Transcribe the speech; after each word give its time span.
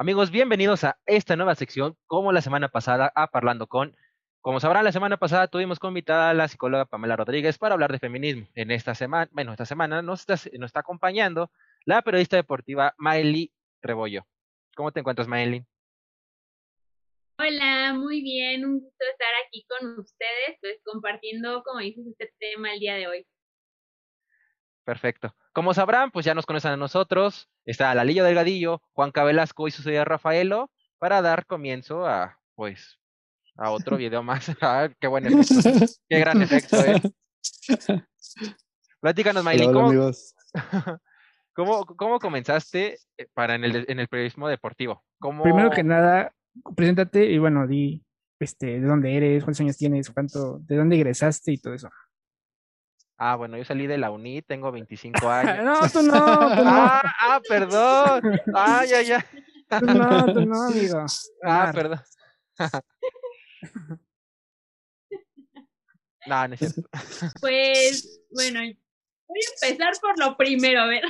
Amigos, 0.00 0.30
bienvenidos 0.30 0.84
a 0.84 0.96
esta 1.06 1.34
nueva 1.34 1.56
sección, 1.56 1.96
como 2.06 2.30
la 2.30 2.40
semana 2.40 2.68
pasada, 2.68 3.10
a 3.16 3.32
Parlando 3.32 3.66
con. 3.66 3.96
Como 4.40 4.60
sabrán, 4.60 4.84
la 4.84 4.92
semana 4.92 5.16
pasada 5.16 5.48
tuvimos 5.48 5.80
como 5.80 5.90
invitada 5.90 6.30
a 6.30 6.34
la 6.34 6.46
psicóloga 6.46 6.84
Pamela 6.84 7.16
Rodríguez 7.16 7.58
para 7.58 7.74
hablar 7.74 7.90
de 7.90 7.98
feminismo. 7.98 8.46
En 8.54 8.70
esta 8.70 8.94
semana, 8.94 9.28
bueno, 9.32 9.50
esta 9.50 9.66
semana 9.66 10.00
nos 10.00 10.20
está, 10.20 10.34
nos 10.56 10.68
está 10.68 10.80
acompañando 10.80 11.50
la 11.84 12.02
periodista 12.02 12.36
deportiva 12.36 12.94
Maeli 12.96 13.52
Rebollo. 13.82 14.24
¿Cómo 14.76 14.92
te 14.92 15.00
encuentras, 15.00 15.26
Maeli? 15.26 15.66
Hola, 17.40 17.92
muy 17.94 18.22
bien, 18.22 18.66
un 18.66 18.78
gusto 18.78 19.04
estar 19.10 19.32
aquí 19.48 19.66
con 19.66 19.98
ustedes, 19.98 20.58
pues 20.60 20.80
compartiendo, 20.84 21.64
como 21.64 21.80
dices, 21.80 22.06
este 22.06 22.32
tema 22.38 22.72
el 22.72 22.78
día 22.78 22.94
de 22.94 23.08
hoy. 23.08 23.26
Perfecto. 24.84 25.34
Como 25.58 25.74
sabrán, 25.74 26.12
pues 26.12 26.24
ya 26.24 26.36
nos 26.36 26.46
conocen 26.46 26.70
a 26.70 26.76
nosotros. 26.76 27.48
Está 27.64 27.92
Lalillo 27.92 28.22
Delgadillo, 28.22 28.80
Juan 28.92 29.10
Cabelasco 29.10 29.66
y 29.66 29.72
su 29.72 29.82
señor 29.82 30.08
Rafaelo 30.08 30.70
para 30.98 31.20
dar 31.20 31.46
comienzo 31.46 32.06
a, 32.06 32.38
pues, 32.54 33.00
a 33.56 33.72
otro 33.72 33.96
video 33.96 34.22
más. 34.22 34.46
Ah, 34.62 34.88
qué 35.00 35.08
buen 35.08 35.26
efecto. 35.26 35.98
qué 36.08 36.20
gran 36.20 36.42
efecto, 36.42 36.76
¿eh? 36.76 37.02
Platícanos, 39.00 39.42
Maylin, 39.42 39.72
¿cómo, 39.72 40.12
¿cómo, 41.56 41.86
¿cómo, 41.86 42.20
comenzaste 42.20 43.00
eh, 43.16 43.26
para 43.34 43.56
en 43.56 43.64
el, 43.64 43.84
en 43.88 43.98
el 43.98 44.06
periodismo 44.06 44.46
deportivo? 44.46 45.02
¿Cómo... 45.18 45.42
Primero 45.42 45.72
que 45.72 45.82
nada, 45.82 46.32
preséntate 46.76 47.32
y 47.32 47.38
bueno, 47.38 47.66
di 47.66 48.06
este, 48.38 48.78
de 48.78 48.86
dónde 48.86 49.16
eres, 49.16 49.42
cuántos 49.42 49.62
años 49.62 49.76
tienes, 49.76 50.08
cuánto, 50.08 50.60
de 50.60 50.76
dónde 50.76 50.94
egresaste 50.94 51.50
y 51.50 51.58
todo 51.58 51.74
eso. 51.74 51.90
Ah, 53.20 53.34
bueno, 53.34 53.58
yo 53.58 53.64
salí 53.64 53.88
de 53.88 53.98
la 53.98 54.12
UNI, 54.12 54.42
tengo 54.42 54.70
25 54.70 55.28
años. 55.28 55.64
no, 55.64 55.90
tú 55.90 56.02
no, 56.02 56.12
tú 56.56 56.64
no. 56.64 56.70
Ah, 56.70 57.02
ah, 57.20 57.40
perdón. 57.48 58.40
Ah, 58.54 58.84
ya, 58.88 59.02
ya. 59.02 59.26
Tú 59.68 59.84
no, 59.84 60.32
tú 60.32 60.46
no, 60.46 60.62
amigo. 60.62 61.04
Ah, 61.42 61.72
perdón. 61.74 62.00
no, 66.26 66.48
no 66.48 66.54
es 66.54 66.58
cierto. 66.60 66.82
Pues, 67.40 68.20
bueno, 68.30 68.60
voy 68.60 69.40
a 69.40 69.66
empezar 69.66 69.92
por 70.00 70.18
lo 70.18 70.36
primero, 70.36 70.80
a 70.80 70.86
ver. 70.86 71.02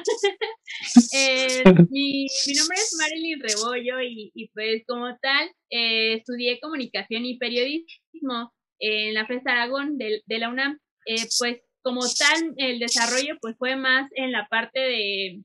eh, 1.14 1.62
mi, 1.90 2.26
mi, 2.46 2.54
nombre 2.54 2.76
es 2.78 2.96
Marilyn 2.98 3.40
Rebollo 3.40 4.00
y, 4.00 4.32
y 4.34 4.48
pues 4.48 4.82
como 4.86 5.16
tal 5.18 5.50
eh, 5.70 6.14
estudié 6.14 6.58
comunicación 6.60 7.24
y 7.26 7.38
periodismo 7.38 8.54
en 8.80 9.14
la 9.14 9.26
FES 9.26 9.46
Aragón 9.46 9.98
de, 9.98 10.22
de 10.24 10.38
la 10.38 10.48
UNAM. 10.48 10.78
Eh, 11.06 11.26
pues 11.38 11.58
como 11.82 12.00
tal, 12.18 12.54
el 12.56 12.78
desarrollo 12.78 13.36
pues 13.40 13.56
fue 13.58 13.76
más 13.76 14.10
en 14.14 14.32
la 14.32 14.46
parte 14.48 14.80
de, 14.80 15.42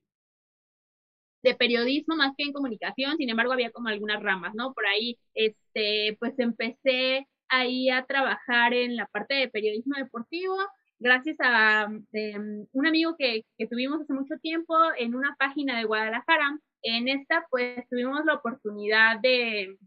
de 1.43 1.55
periodismo 1.55 2.15
más 2.15 2.33
que 2.37 2.43
en 2.43 2.53
comunicación, 2.53 3.17
sin 3.17 3.29
embargo 3.29 3.53
había 3.53 3.71
como 3.71 3.89
algunas 3.89 4.21
ramas, 4.23 4.53
¿no? 4.55 4.73
Por 4.73 4.85
ahí, 4.87 5.17
este, 5.33 6.17
pues 6.19 6.33
empecé 6.39 7.27
ahí 7.49 7.89
a 7.89 8.05
trabajar 8.05 8.73
en 8.73 8.95
la 8.95 9.07
parte 9.07 9.35
de 9.35 9.49
periodismo 9.49 9.95
deportivo, 9.97 10.57
gracias 10.99 11.37
a 11.41 11.87
em, 12.13 12.65
un 12.71 12.87
amigo 12.87 13.15
que, 13.17 13.45
que, 13.57 13.67
tuvimos 13.67 14.01
hace 14.01 14.13
mucho 14.13 14.35
tiempo 14.41 14.75
en 14.97 15.15
una 15.15 15.35
página 15.37 15.77
de 15.77 15.83
Guadalajara. 15.85 16.57
En 16.81 17.07
esta, 17.09 17.45
pues 17.49 17.87
tuvimos 17.89 18.25
la 18.25 18.35
oportunidad 18.35 19.19
de, 19.21 19.77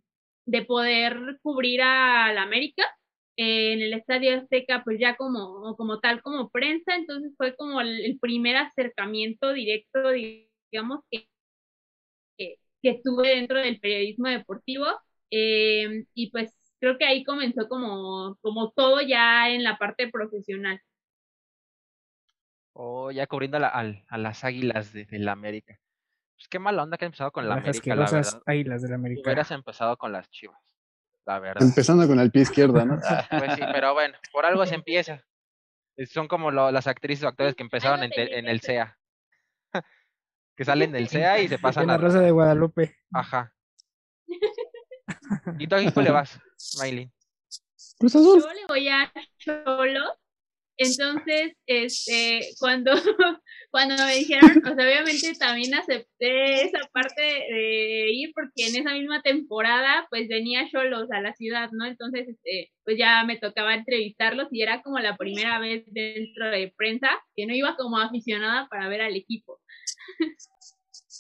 de 0.47 0.63
poder 0.65 1.39
cubrir 1.43 1.83
a 1.83 2.33
la 2.33 2.43
América 2.43 2.85
en 3.37 3.83
el 3.83 3.93
Estadio 3.93 4.39
Azteca, 4.39 4.83
pues 4.85 4.99
ya 4.99 5.17
como, 5.17 5.77
como 5.77 6.01
tal, 6.01 6.23
como 6.23 6.51
prensa, 6.51 6.95
entonces 6.97 7.33
fue 7.37 7.55
como 7.57 7.81
el, 7.81 8.19
primer 8.21 8.57
acercamiento 8.57 9.53
directo, 9.53 10.11
digamos, 10.11 11.01
que, 11.11 11.29
que, 12.39 13.01
tuve 13.05 13.29
dentro 13.37 13.59
del 13.59 13.79
periodismo 13.81 14.29
deportivo. 14.29 14.87
Eh, 15.31 16.05
y 16.15 16.31
pues 16.31 16.55
creo 16.81 16.99
que 16.99 17.05
ahí 17.05 17.25
comenzó 17.25 17.69
como, 17.69 18.37
como 18.41 18.71
todo 18.73 19.01
ya 19.03 19.51
en 19.51 19.65
la 19.65 19.77
parte 19.77 20.09
profesional. 20.09 20.81
Oh, 22.73 23.11
ya 23.11 23.27
cubriendo 23.27 23.57
a, 23.57 23.61
la, 23.61 23.69
a, 24.09 24.19
las 24.19 24.45
águilas 24.45 24.93
de, 24.93 25.07
la 25.19 25.33
América. 25.33 25.79
Pues 26.37 26.49
qué 26.49 26.59
mala 26.59 26.83
onda 26.83 26.99
que 26.99 27.07
ha 27.07 27.07
empezado 27.07 27.33
con 27.33 27.49
la 27.49 27.55
América, 27.55 27.95
la 27.95 28.11
verdad. 28.11 28.43
águilas 28.47 28.83
de 28.83 28.89
la 28.89 28.95
América. 28.97 29.23
Hubieras 29.25 29.51
empezado 29.51 29.97
con 29.97 30.13
las 30.13 30.31
chivas. 30.31 30.66
Empezando 31.61 32.07
con 32.07 32.21
el 32.21 32.31
pie 32.31 32.43
izquierdo, 32.43 32.85
¿no? 32.85 33.01
Ah, 33.05 33.27
pues 33.29 33.55
sí, 33.55 33.63
pero 33.73 33.95
bueno, 33.95 34.17
por 34.33 34.47
algo 34.47 34.65
se 34.65 34.77
empieza. 34.77 35.25
Son 36.09 36.29
como 36.29 36.51
lo, 36.51 36.71
las 36.71 36.87
actrices 36.87 37.25
o 37.25 37.29
actores 37.29 37.55
que 37.55 37.63
empezaron 37.63 38.03
en, 38.03 38.11
en 38.15 38.47
el 38.47 38.61
CEA. 38.61 38.97
que 40.57 40.65
salen 40.65 40.93
del 40.93 41.09
CEA 41.09 41.41
y 41.41 41.49
se 41.49 41.59
pasan 41.59 41.85
en 41.85 41.89
la 41.89 41.99
Rosa 41.99 42.21
de 42.21 42.31
Guadalupe. 42.31 42.97
Ajá. 43.13 43.53
¿Y 45.59 45.67
tú 45.67 45.75
a 45.75 45.79
quién 45.79 45.93
le 46.05 46.11
vas, 46.11 46.41
Maylin? 46.79 47.13
Pues 47.99 48.13
Yo 48.13 48.37
le 48.37 48.67
voy 48.69 48.89
a 48.89 49.13
Cholo 49.39 50.19
entonces, 50.79 51.55
este, 51.67 52.51
cuando, 52.59 52.93
cuando 53.71 53.97
me 54.05 54.17
dijeron, 54.17 54.63
o 54.65 54.75
sea, 54.75 54.85
obviamente 54.85 55.35
también 55.39 55.75
acepté 55.75 56.65
esa 56.65 56.81
parte 56.93 57.23
de 57.23 58.11
ir 58.13 58.33
porque 58.35 58.67
en 58.67 58.77
esa 58.77 58.93
misma 58.93 59.23
temporada, 59.23 60.07
pues 60.11 60.29
venía 60.29 60.69
Cholos 60.71 61.11
a 61.13 61.21
la 61.21 61.35
ciudad, 61.35 61.71
¿no? 61.73 61.87
Entonces, 61.87 62.29
este, 62.29 62.73
pues 62.85 62.99
ya 62.99 63.25
me 63.25 63.39
tocaba 63.39 63.75
entrevistarlos 63.75 64.49
y 64.51 64.63
era 64.63 64.83
como 64.83 64.99
la 64.99 65.17
primera 65.17 65.59
vez 65.59 65.85
dentro 65.87 66.51
de 66.51 66.73
prensa 66.77 67.09
que 67.35 67.47
no 67.47 67.55
iba 67.55 67.75
como 67.77 67.99
aficionada 67.99 68.69
para 68.69 68.89
ver 68.89 69.01
al 69.01 69.17
equipo. 69.17 69.61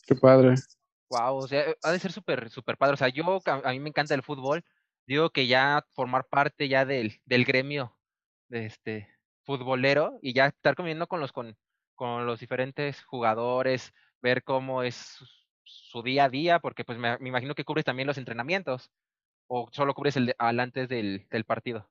Qué 0.06 0.14
padre. 0.16 0.54
Wow, 1.08 1.36
o 1.36 1.48
sea, 1.48 1.64
ha 1.82 1.92
de 1.92 1.98
ser 1.98 2.12
súper, 2.12 2.50
súper 2.50 2.76
padre. 2.76 2.94
O 2.94 2.96
sea, 2.96 3.08
yo, 3.08 3.40
a 3.46 3.70
mí 3.70 3.80
me 3.80 3.88
encanta 3.88 4.14
el 4.14 4.22
fútbol. 4.22 4.64
Digo 5.06 5.30
que 5.30 5.46
ya 5.46 5.86
formar 5.94 6.26
parte 6.28 6.68
ya 6.68 6.84
del, 6.84 7.20
del 7.24 7.44
gremio 7.44 7.96
de 8.48 8.66
este 8.66 9.15
futbolero 9.46 10.18
y 10.20 10.34
ya 10.34 10.46
estar 10.46 10.74
comiendo 10.74 11.06
con 11.06 11.20
los, 11.20 11.32
con, 11.32 11.56
con 11.94 12.26
los 12.26 12.40
diferentes 12.40 13.02
jugadores, 13.04 13.94
ver 14.20 14.42
cómo 14.42 14.82
es 14.82 15.18
su, 15.64 16.02
día 16.02 16.24
a 16.24 16.28
día, 16.28 16.58
porque 16.58 16.84
pues 16.84 16.98
me, 16.98 17.16
imagino 17.20 17.54
que 17.54 17.64
cubres 17.64 17.84
también 17.84 18.06
los 18.06 18.18
entrenamientos 18.18 18.90
o 19.48 19.68
solo 19.72 19.94
cubres 19.94 20.16
el 20.16 20.34
al 20.38 20.60
antes 20.60 20.88
del, 20.88 21.26
del 21.30 21.44
partido. 21.44 21.88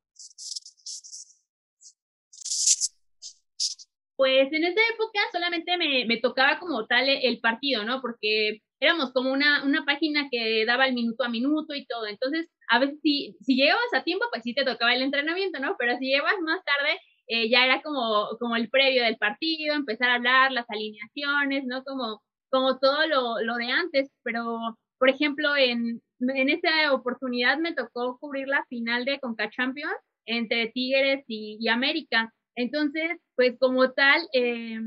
Pues 4.18 4.52
en 4.52 4.64
esa 4.64 4.82
época 4.94 5.20
solamente 5.32 5.78
me, 5.78 6.06
me 6.06 6.18
tocaba 6.18 6.60
como 6.60 6.86
tal 6.86 7.10
el 7.10 7.40
partido, 7.40 7.84
¿no? 7.84 8.02
Porque 8.02 8.62
éramos 8.80 9.12
como 9.12 9.32
una, 9.32 9.64
una 9.64 9.86
página 9.86 10.28
que 10.30 10.66
daba 10.66 10.86
el 10.86 10.94
minuto 10.94 11.24
a 11.24 11.30
minuto 11.30 11.74
y 11.74 11.86
todo. 11.86 12.08
Entonces, 12.08 12.50
a 12.70 12.80
veces 12.80 13.00
si, 13.02 13.36
si 13.42 13.56
llegabas 13.56 13.94
a 13.94 14.04
tiempo, 14.04 14.26
pues 14.32 14.44
sí 14.44 14.54
te 14.54 14.66
tocaba 14.66 14.94
el 14.94 15.02
entrenamiento, 15.02 15.60
¿no? 15.60 15.76
Pero 15.78 15.98
si 15.98 16.08
llevas 16.08 16.36
más 16.42 16.64
tarde, 16.64 17.00
eh, 17.28 17.50
ya 17.50 17.66
era 17.66 17.82
como, 17.82 18.30
como 18.40 18.56
el 18.56 18.70
previo 18.70 19.04
del 19.04 19.18
partido, 19.18 19.76
empezar 19.76 20.10
a 20.10 20.16
hablar 20.16 20.52
las 20.52 20.70
alineaciones, 20.70 21.66
¿no? 21.66 21.84
Como, 21.84 22.22
como 22.50 22.80
todo 22.80 23.08
lo, 23.08 23.40
lo 23.42 23.56
de 23.56 23.68
antes, 23.72 24.12
pero, 24.24 24.78
por 25.00 25.10
ejemplo, 25.10 25.56
en, 25.58 26.02
en 26.20 26.50
esa 26.50 26.94
oportunidad 26.94 27.58
me 27.58 27.74
tocó 27.74 28.18
cubrir 28.20 28.48
la 28.48 28.64
final 28.70 29.06
de 29.06 29.20
Conca 29.20 29.50
Champions 29.50 29.96
entre 30.26 30.68
Tigres 30.68 31.24
y, 31.28 31.58
y 31.60 31.68
América. 31.70 32.34
Entonces, 32.56 33.20
pues 33.36 33.56
como 33.60 33.92
tal, 33.92 34.22
eh, 34.34 34.80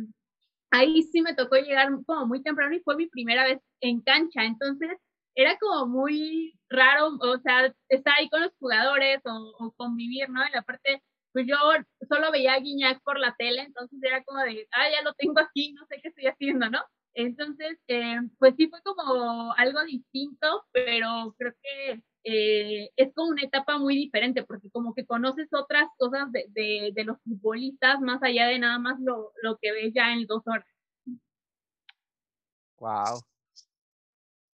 ahí 0.70 1.02
sí 1.02 1.22
me 1.22 1.34
tocó 1.34 1.56
llegar 1.56 1.88
como 2.06 2.26
muy 2.26 2.42
temprano 2.42 2.74
y 2.74 2.80
fue 2.80 2.96
mi 2.96 3.06
primera 3.08 3.44
vez 3.44 3.60
en 3.80 4.00
cancha. 4.02 4.44
Entonces, 4.44 4.90
era 5.34 5.56
como 5.58 5.86
muy 5.86 6.54
raro, 6.68 7.16
o 7.20 7.38
sea, 7.38 7.72
estar 7.88 8.14
ahí 8.18 8.28
con 8.28 8.42
los 8.42 8.52
jugadores 8.58 9.20
o, 9.24 9.54
o 9.58 9.72
convivir, 9.76 10.28
¿no? 10.30 10.44
En 10.44 10.52
la 10.52 10.62
parte 10.62 11.02
pues 11.38 11.46
yo 11.46 11.56
solo 12.08 12.32
veía 12.32 12.54
a 12.54 12.58
Guiñac 12.58 13.00
por 13.04 13.16
la 13.20 13.32
tele, 13.38 13.62
entonces 13.62 13.96
era 14.02 14.24
como 14.24 14.40
de, 14.40 14.66
ah, 14.72 14.90
ya 14.90 15.02
lo 15.02 15.14
tengo 15.14 15.38
aquí, 15.38 15.72
no 15.72 15.86
sé 15.86 16.00
qué 16.02 16.08
estoy 16.08 16.26
haciendo, 16.26 16.68
¿no? 16.68 16.80
Entonces, 17.14 17.78
eh, 17.86 18.16
pues 18.40 18.54
sí 18.56 18.66
fue 18.68 18.82
como 18.82 19.52
algo 19.52 19.84
distinto, 19.84 20.64
pero 20.72 21.36
creo 21.38 21.52
que 21.62 22.02
eh, 22.24 22.90
es 22.96 23.14
como 23.14 23.28
una 23.28 23.42
etapa 23.42 23.78
muy 23.78 23.94
diferente, 23.94 24.42
porque 24.42 24.68
como 24.70 24.94
que 24.94 25.06
conoces 25.06 25.46
otras 25.52 25.86
cosas 25.96 26.26
de, 26.32 26.90
de, 26.92 27.04
los 27.04 27.18
futbolistas 27.22 28.00
más 28.00 28.20
allá 28.24 28.48
de 28.48 28.58
nada 28.58 28.80
más 28.80 28.98
lo, 28.98 29.32
lo 29.40 29.58
que 29.58 29.70
ves 29.70 29.92
ya 29.94 30.12
en 30.12 30.26
dos 30.26 30.42
horas. 30.44 30.66
Wow. 32.78 33.20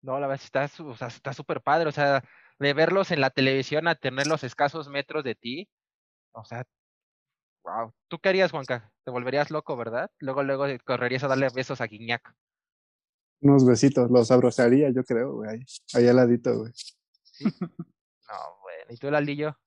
No, 0.02 0.20
la 0.20 0.28
verdad 0.28 0.44
está, 0.44 0.70
o 0.84 0.96
sea, 0.98 1.08
está 1.08 1.32
súper 1.32 1.62
padre, 1.62 1.88
o 1.88 1.94
sea, 1.94 2.26
de 2.60 2.74
verlos 2.74 3.12
en 3.12 3.22
la 3.22 3.30
televisión 3.30 3.88
a 3.88 3.96
tener 3.96 4.28
los 4.28 4.44
escasos 4.44 4.90
metros 4.90 5.24
de 5.24 5.36
ti, 5.36 5.70
o 6.34 6.44
sea, 6.44 6.66
wow. 7.64 7.94
¿Tú 8.08 8.20
qué 8.20 8.30
harías, 8.30 8.52
Juanca? 8.52 8.92
Te 9.04 9.12
volverías 9.12 9.52
loco, 9.52 9.76
¿verdad? 9.76 10.10
Luego, 10.20 10.44
luego 10.44 10.66
correrías 10.86 11.24
a 11.24 11.28
darle 11.28 11.48
besos 11.54 11.82
a 11.82 11.88
Guiñac. 11.88 12.34
Unos 13.42 13.66
besitos, 13.66 14.10
los 14.10 14.32
abrazaría, 14.32 14.90
yo 14.92 15.04
creo, 15.04 15.34
güey. 15.34 15.66
Ahí, 15.94 16.08
al 16.08 16.16
ladito, 16.16 16.60
güey. 16.60 16.72
No, 18.26 18.62
bueno. 18.62 18.86
¿Y 18.90 18.98
tú, 18.98 19.12
Laldillo? 19.12 19.58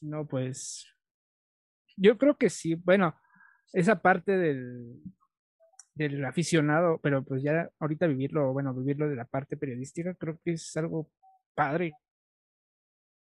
No, 0.00 0.26
pues. 0.26 0.86
Yo 1.96 2.16
creo 2.18 2.36
que 2.36 2.48
sí. 2.48 2.74
Bueno, 2.74 3.14
esa 3.72 4.00
parte 4.00 4.36
del, 4.36 5.00
del 5.94 6.24
aficionado, 6.24 6.98
pero 7.02 7.22
pues 7.22 7.42
ya 7.42 7.70
ahorita 7.78 8.06
vivirlo, 8.06 8.52
bueno, 8.52 8.74
vivirlo 8.74 9.08
de 9.08 9.16
la 9.16 9.26
parte 9.26 9.56
periodística, 9.56 10.14
creo 10.14 10.40
que 10.42 10.52
es 10.52 10.76
algo 10.76 11.10
padre. 11.54 11.92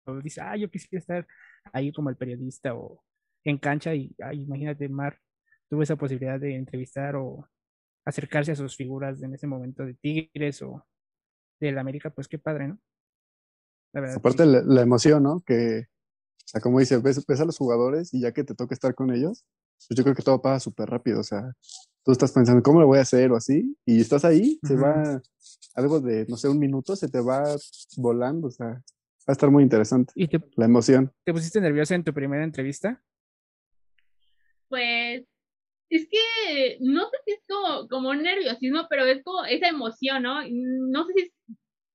O 0.07 0.17
dice, 0.21 0.41
ah, 0.41 0.57
yo 0.57 0.71
quisiera 0.71 0.99
estar 0.99 1.27
ahí 1.73 1.93
como 1.93 2.11
el 2.11 2.17
periodista 2.17 2.75
o 2.75 3.03
en 3.45 3.59
cancha 3.59 3.95
y, 3.95 4.15
ay, 4.19 4.43
imagínate, 4.43 4.89
Mar, 4.89 5.19
tuve 5.69 5.85
esa 5.85 5.97
posibilidad 5.97 6.41
de 6.41 6.55
entrevistar 6.55 7.17
o 7.17 7.49
acercarse 8.05 8.53
a 8.53 8.57
sus 8.57 8.77
figuras 8.77 9.23
en 9.23 9.35
ese 9.35 9.47
momento 9.47 9.85
de 9.85 9.95
Tigres 9.95 10.63
o 10.63 10.85
del 11.61 11.79
América, 11.79 12.11
pues 12.11 12.29
qué 12.29 12.39
padre, 12.39 12.69
¿no? 12.69 12.79
La 13.93 14.01
verdad, 14.01 14.17
Aparte 14.17 14.45
la, 14.45 14.63
la, 14.63 14.83
emoción, 14.83 15.23
¿no? 15.23 15.41
Que, 15.41 15.87
o 15.87 16.47
sea, 16.47 16.61
como 16.61 16.81
dices, 16.81 17.03
ves, 17.03 17.25
ves, 17.25 17.41
a 17.41 17.45
los 17.45 17.57
jugadores 17.57 18.13
y 18.13 18.21
ya 18.21 18.33
que 18.33 18.45
te 18.45 18.55
toca 18.55 18.75
estar 18.75 18.95
con 18.95 19.13
ellos, 19.13 19.45
pues 19.89 19.97
yo 19.97 20.03
creo 20.03 20.15
que 20.15 20.23
todo 20.23 20.43
pasa 20.43 20.61
súper 20.61 20.89
rápido, 20.89 21.21
o 21.21 21.25
sea, 21.25 21.53
tú 22.05 22.13
estás 22.13 22.33
pensando, 22.33 22.63
¿cómo 22.63 22.81
lo 22.81 22.87
voy 22.87 22.99
a 22.99 23.03
hacer 23.03 23.31
o 23.33 23.37
así? 23.37 23.77
Y 23.87 24.01
estás 24.01 24.25
ahí, 24.25 24.59
se 24.63 24.77
va 24.77 25.23
algo 25.75 26.01
de, 26.01 26.27
no 26.29 26.37
sé, 26.37 26.49
un 26.49 26.59
minuto, 26.59 26.97
se 26.97 27.09
te 27.09 27.21
va 27.21 27.45
volando, 27.97 28.49
o 28.49 28.51
sea, 28.51 28.67
va 28.67 28.83
a 29.29 29.33
estar 29.33 29.51
muy 29.51 29.63
interesante. 29.63 30.13
¿Y 30.17 30.29
te, 30.29 30.41
la 30.57 30.67
emoción. 30.67 31.13
¿Te 31.25 31.33
pusiste 31.33 31.61
nerviosa 31.61 31.95
en 31.95 32.05
tu 32.05 32.13
primera 32.13 32.45
entrevista? 32.45 33.03
Pues 34.69 35.25
es 35.91 36.09
que 36.11 36.79
no 36.81 37.03
sé 37.11 37.17
si 37.25 37.33
es 37.33 37.41
como, 37.49 37.89
como 37.89 38.15
nerviosismo, 38.15 38.87
pero 38.89 39.05
es 39.05 39.23
como 39.23 39.45
esa 39.45 39.69
emoción, 39.69 40.23
¿no? 40.23 40.41
No 40.43 41.07
sé 41.07 41.13
si 41.15 41.23
es 41.23 41.33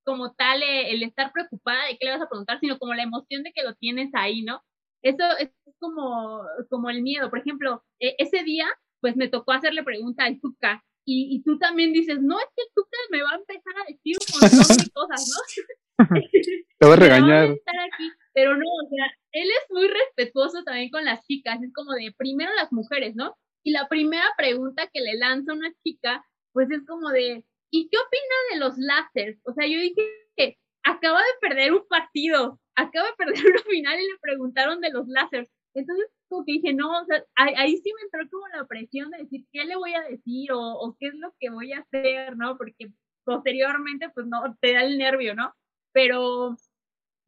como 0.05 0.33
tal 0.33 0.63
eh, 0.63 0.91
el 0.91 1.03
estar 1.03 1.31
preocupada 1.31 1.85
de 1.85 1.97
qué 1.97 2.05
le 2.05 2.11
vas 2.11 2.21
a 2.21 2.29
preguntar, 2.29 2.59
sino 2.59 2.77
como 2.79 2.93
la 2.93 3.03
emoción 3.03 3.43
de 3.43 3.51
que 3.53 3.63
lo 3.63 3.75
tienes 3.75 4.09
ahí, 4.13 4.41
¿no? 4.43 4.63
Eso 5.01 5.23
es 5.39 5.51
como, 5.79 6.41
como 6.69 6.89
el 6.89 7.01
miedo. 7.01 7.29
Por 7.29 7.39
ejemplo, 7.39 7.83
e, 7.99 8.15
ese 8.17 8.43
día, 8.43 8.67
pues 9.01 9.15
me 9.15 9.27
tocó 9.29 9.51
hacerle 9.51 9.83
pregunta 9.83 10.25
al 10.25 10.39
Tuca. 10.39 10.83
Y, 11.05 11.35
y 11.35 11.43
tú 11.43 11.57
también 11.57 11.93
dices, 11.93 12.19
no, 12.21 12.39
es 12.39 12.45
que 12.55 12.63
el 12.63 12.69
Tuca 12.75 12.97
me 13.11 13.23
va 13.23 13.31
a 13.31 13.35
empezar 13.35 13.73
a 13.77 13.91
decir 13.91 14.15
un 14.19 14.41
montón 14.41 14.77
de 14.77 14.91
cosas, 14.91 15.29
¿no? 15.29 15.65
Te 16.79 16.87
va 16.87 16.93
a 16.93 16.95
regañar. 16.97 17.45
aquí, 17.45 18.11
pero 18.33 18.55
no, 18.55 18.65
o 18.65 18.89
sea, 18.89 19.05
él 19.31 19.47
es 19.49 19.65
muy 19.69 19.87
respetuoso 19.87 20.63
también 20.63 20.89
con 20.89 21.05
las 21.05 21.25
chicas. 21.25 21.61
Es 21.61 21.73
como 21.73 21.93
de, 21.93 22.13
primero 22.17 22.53
las 22.55 22.71
mujeres, 22.71 23.15
¿no? 23.15 23.35
Y 23.63 23.71
la 23.71 23.87
primera 23.87 24.25
pregunta 24.37 24.89
que 24.93 25.01
le 25.01 25.17
lanza 25.17 25.53
una 25.53 25.71
chica, 25.83 26.25
pues 26.53 26.69
es 26.71 26.85
como 26.85 27.09
de, 27.09 27.43
¿y 27.71 27.89
qué 27.89 27.97
opina 27.97 28.35
de 28.53 28.59
los 28.59 28.77
láseres? 28.77 29.39
O 29.45 29.53
sea, 29.53 29.67
yo 29.67 29.79
dije 29.79 30.01
que 30.35 30.57
acaba 30.83 31.19
de 31.19 31.47
perder 31.47 31.73
un 31.73 31.85
partido, 31.87 32.59
acaba 32.75 33.07
de 33.07 33.15
perder 33.15 33.43
una 33.53 33.63
final 33.63 33.99
y 33.99 34.07
le 34.07 34.17
preguntaron 34.21 34.81
de 34.81 34.91
los 34.91 35.07
láseres. 35.07 35.49
Entonces, 35.75 36.07
como 36.29 36.45
que 36.45 36.53
dije, 36.53 36.73
no, 36.73 36.89
o 37.01 37.05
sea, 37.05 37.23
ahí, 37.35 37.77
sí 37.77 37.91
me 37.95 38.01
entró 38.03 38.29
como 38.31 38.47
la 38.47 38.65
presión 38.67 39.11
de 39.11 39.19
decir 39.19 39.45
qué 39.51 39.65
le 39.65 39.75
voy 39.75 39.93
a 39.93 40.01
decir 40.01 40.51
o, 40.51 40.59
o 40.59 40.95
qué 40.99 41.07
es 41.07 41.15
lo 41.15 41.33
que 41.39 41.49
voy 41.49 41.73
a 41.73 41.79
hacer, 41.79 42.35
¿no? 42.37 42.57
Porque 42.57 42.91
posteriormente, 43.23 44.09
pues 44.13 44.25
no, 44.27 44.41
te 44.61 44.73
da 44.73 44.83
el 44.83 44.97
nervio, 44.97 45.35
¿no? 45.35 45.53
Pero 45.91 46.55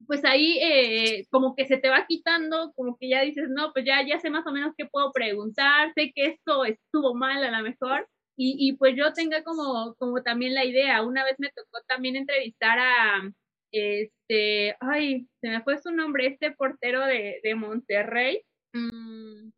pues 0.07 0.23
ahí 0.25 0.57
eh, 0.61 1.25
como 1.29 1.55
que 1.55 1.65
se 1.65 1.77
te 1.77 1.89
va 1.89 2.05
quitando, 2.07 2.71
como 2.75 2.97
que 2.97 3.09
ya 3.09 3.21
dices, 3.21 3.49
no, 3.49 3.71
pues 3.73 3.85
ya, 3.85 4.05
ya 4.05 4.19
sé 4.19 4.29
más 4.29 4.45
o 4.47 4.51
menos 4.51 4.73
qué 4.77 4.85
puedo 4.85 5.11
preguntar, 5.11 5.91
sé 5.95 6.11
que 6.13 6.25
esto 6.27 6.65
estuvo 6.65 7.13
mal 7.13 7.43
a 7.43 7.57
lo 7.57 7.63
mejor, 7.63 8.07
y, 8.37 8.55
y 8.57 8.73
pues 8.77 8.95
yo 8.95 9.13
tenga 9.13 9.43
como, 9.43 9.95
como 9.95 10.23
también 10.23 10.55
la 10.55 10.65
idea. 10.65 11.03
Una 11.03 11.23
vez 11.23 11.35
me 11.37 11.49
tocó 11.49 11.79
también 11.87 12.15
entrevistar 12.15 12.79
a, 12.79 13.31
este, 13.71 14.75
ay, 14.79 15.27
se 15.39 15.49
me 15.49 15.61
fue 15.61 15.77
su 15.77 15.91
nombre, 15.91 16.27
este 16.27 16.51
portero 16.51 17.05
de, 17.05 17.39
de 17.43 17.55
Monterrey. 17.55 18.41
Mm. 18.73 19.51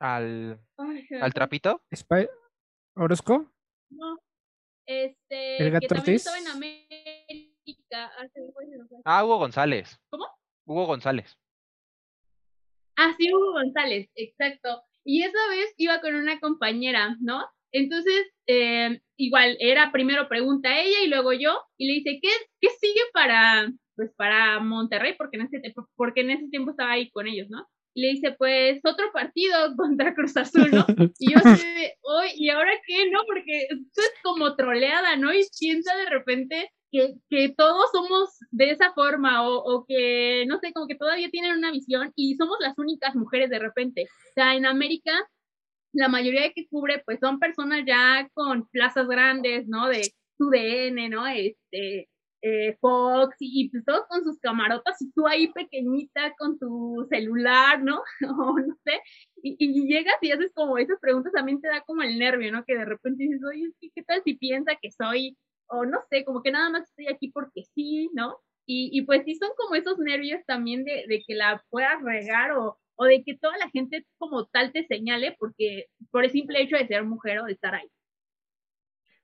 ¿Al, 0.00 0.60
¿Al 1.20 1.32
trapito? 1.32 1.82
¿Orozco? 2.96 3.50
No, 3.90 4.18
este, 4.86 5.62
¿El 5.62 5.70
gato 5.70 5.86
que 5.88 5.94
también 5.94 6.16
estaba 6.16 6.38
en 6.38 6.48
América 6.48 7.51
Ah, 9.04 9.24
Hugo 9.24 9.38
González. 9.38 9.98
¿Cómo? 10.10 10.26
Hugo 10.66 10.86
González. 10.86 11.38
Ah, 12.96 13.14
sí, 13.18 13.32
Hugo 13.32 13.52
González, 13.52 14.10
exacto. 14.14 14.82
Y 15.04 15.22
esa 15.22 15.38
vez 15.50 15.74
iba 15.76 16.00
con 16.00 16.14
una 16.14 16.38
compañera, 16.40 17.16
¿no? 17.20 17.44
Entonces, 17.72 18.30
eh, 18.46 19.00
igual, 19.16 19.56
era 19.58 19.90
primero 19.92 20.28
pregunta 20.28 20.80
ella 20.80 21.02
y 21.04 21.08
luego 21.08 21.32
yo, 21.32 21.58
y 21.78 21.86
le 21.86 21.94
dice, 21.94 22.18
¿qué, 22.22 22.28
qué 22.60 22.68
sigue 22.78 23.00
para, 23.12 23.72
pues, 23.96 24.12
para 24.14 24.60
Monterrey? 24.60 25.14
Porque 25.16 25.38
en, 25.38 25.46
ese, 25.46 25.74
porque 25.96 26.20
en 26.20 26.30
ese 26.30 26.48
tiempo 26.48 26.70
estaba 26.70 26.92
ahí 26.92 27.10
con 27.10 27.26
ellos, 27.26 27.48
¿no? 27.48 27.66
Y 27.94 28.02
le 28.02 28.08
dice, 28.08 28.32
pues, 28.38 28.80
otro 28.84 29.10
partido 29.12 29.56
contra 29.76 30.14
Cruz 30.14 30.36
Azul, 30.36 30.70
¿no? 30.70 30.84
Y 31.18 31.32
yo 31.32 31.38
así 31.38 31.66
de, 31.66 31.94
hoy, 32.02 32.28
¿y 32.36 32.50
ahora 32.50 32.72
qué? 32.86 33.10
No, 33.10 33.20
porque 33.26 33.62
esto 33.62 34.00
es 34.00 34.14
como 34.22 34.54
troleada, 34.54 35.16
¿no? 35.16 35.32
Y 35.32 35.44
piensa 35.58 35.96
de 35.96 36.10
repente 36.10 36.70
que, 36.92 37.54
todos 37.56 37.86
somos 37.92 38.38
de 38.50 38.70
esa 38.70 38.92
forma 38.92 39.48
o, 39.48 39.56
o, 39.56 39.84
que, 39.86 40.44
no 40.46 40.58
sé, 40.58 40.72
como 40.72 40.86
que 40.86 40.94
todavía 40.94 41.30
tienen 41.30 41.56
una 41.56 41.72
visión 41.72 42.12
y 42.14 42.36
somos 42.36 42.56
las 42.60 42.78
únicas 42.78 43.14
mujeres 43.14 43.50
de 43.50 43.58
repente. 43.58 44.04
O 44.04 44.32
sea, 44.34 44.54
en 44.54 44.66
América, 44.66 45.12
la 45.92 46.08
mayoría 46.08 46.42
de 46.42 46.52
que 46.52 46.68
cubre, 46.68 47.02
pues 47.04 47.18
son 47.20 47.38
personas 47.38 47.84
ya 47.86 48.28
con 48.34 48.68
plazas 48.68 49.08
grandes, 49.08 49.66
¿no? 49.68 49.88
De 49.88 50.12
DN, 50.38 51.08
¿no? 51.08 51.26
Este, 51.26 52.08
eh, 52.42 52.76
Fox 52.80 53.36
y, 53.40 53.62
y, 53.62 53.70
pues 53.70 53.84
todos 53.84 54.06
con 54.08 54.24
sus 54.24 54.38
camarotas 54.40 55.00
y 55.00 55.12
tú 55.12 55.26
ahí 55.28 55.52
pequeñita 55.52 56.34
con 56.38 56.58
tu 56.58 57.06
celular, 57.08 57.82
¿no? 57.82 58.02
o 58.38 58.58
no 58.58 58.76
sé, 58.84 59.00
y, 59.42 59.56
y, 59.58 59.86
llegas 59.86 60.16
y 60.20 60.32
haces 60.32 60.50
como 60.54 60.76
esas 60.78 60.98
preguntas, 61.00 61.32
también 61.32 61.60
te 61.60 61.68
da 61.68 61.82
como 61.82 62.02
el 62.02 62.18
nervio, 62.18 62.52
¿no? 62.52 62.64
Que 62.64 62.76
de 62.76 62.84
repente 62.84 63.24
dices, 63.24 63.40
oye, 63.48 63.72
¿qué 63.94 64.02
tal 64.02 64.22
si 64.24 64.34
piensa 64.34 64.72
que 64.80 64.90
soy 64.90 65.36
o 65.72 65.86
no 65.86 66.00
sé, 66.10 66.24
como 66.24 66.42
que 66.42 66.52
nada 66.52 66.68
más 66.70 66.84
estoy 66.84 67.08
aquí 67.08 67.30
porque 67.30 67.64
sí, 67.74 68.10
¿no? 68.12 68.38
Y, 68.66 68.90
y 68.92 69.02
pues 69.02 69.24
sí 69.24 69.34
son 69.34 69.50
como 69.56 69.74
esos 69.74 69.98
nervios 69.98 70.40
también 70.46 70.84
de, 70.84 71.04
de, 71.08 71.22
que 71.26 71.34
la 71.34 71.64
puedas 71.70 72.00
regar 72.02 72.52
o, 72.52 72.78
o 72.94 73.04
de 73.06 73.24
que 73.24 73.36
toda 73.38 73.56
la 73.56 73.70
gente 73.70 74.06
como 74.18 74.46
tal 74.46 74.70
te 74.70 74.86
señale 74.86 75.34
porque 75.38 75.86
por 76.10 76.24
el 76.24 76.30
simple 76.30 76.62
hecho 76.62 76.76
de 76.76 76.86
ser 76.86 77.04
mujer 77.04 77.40
o 77.40 77.44
de 77.44 77.52
estar 77.52 77.74
ahí. 77.74 77.88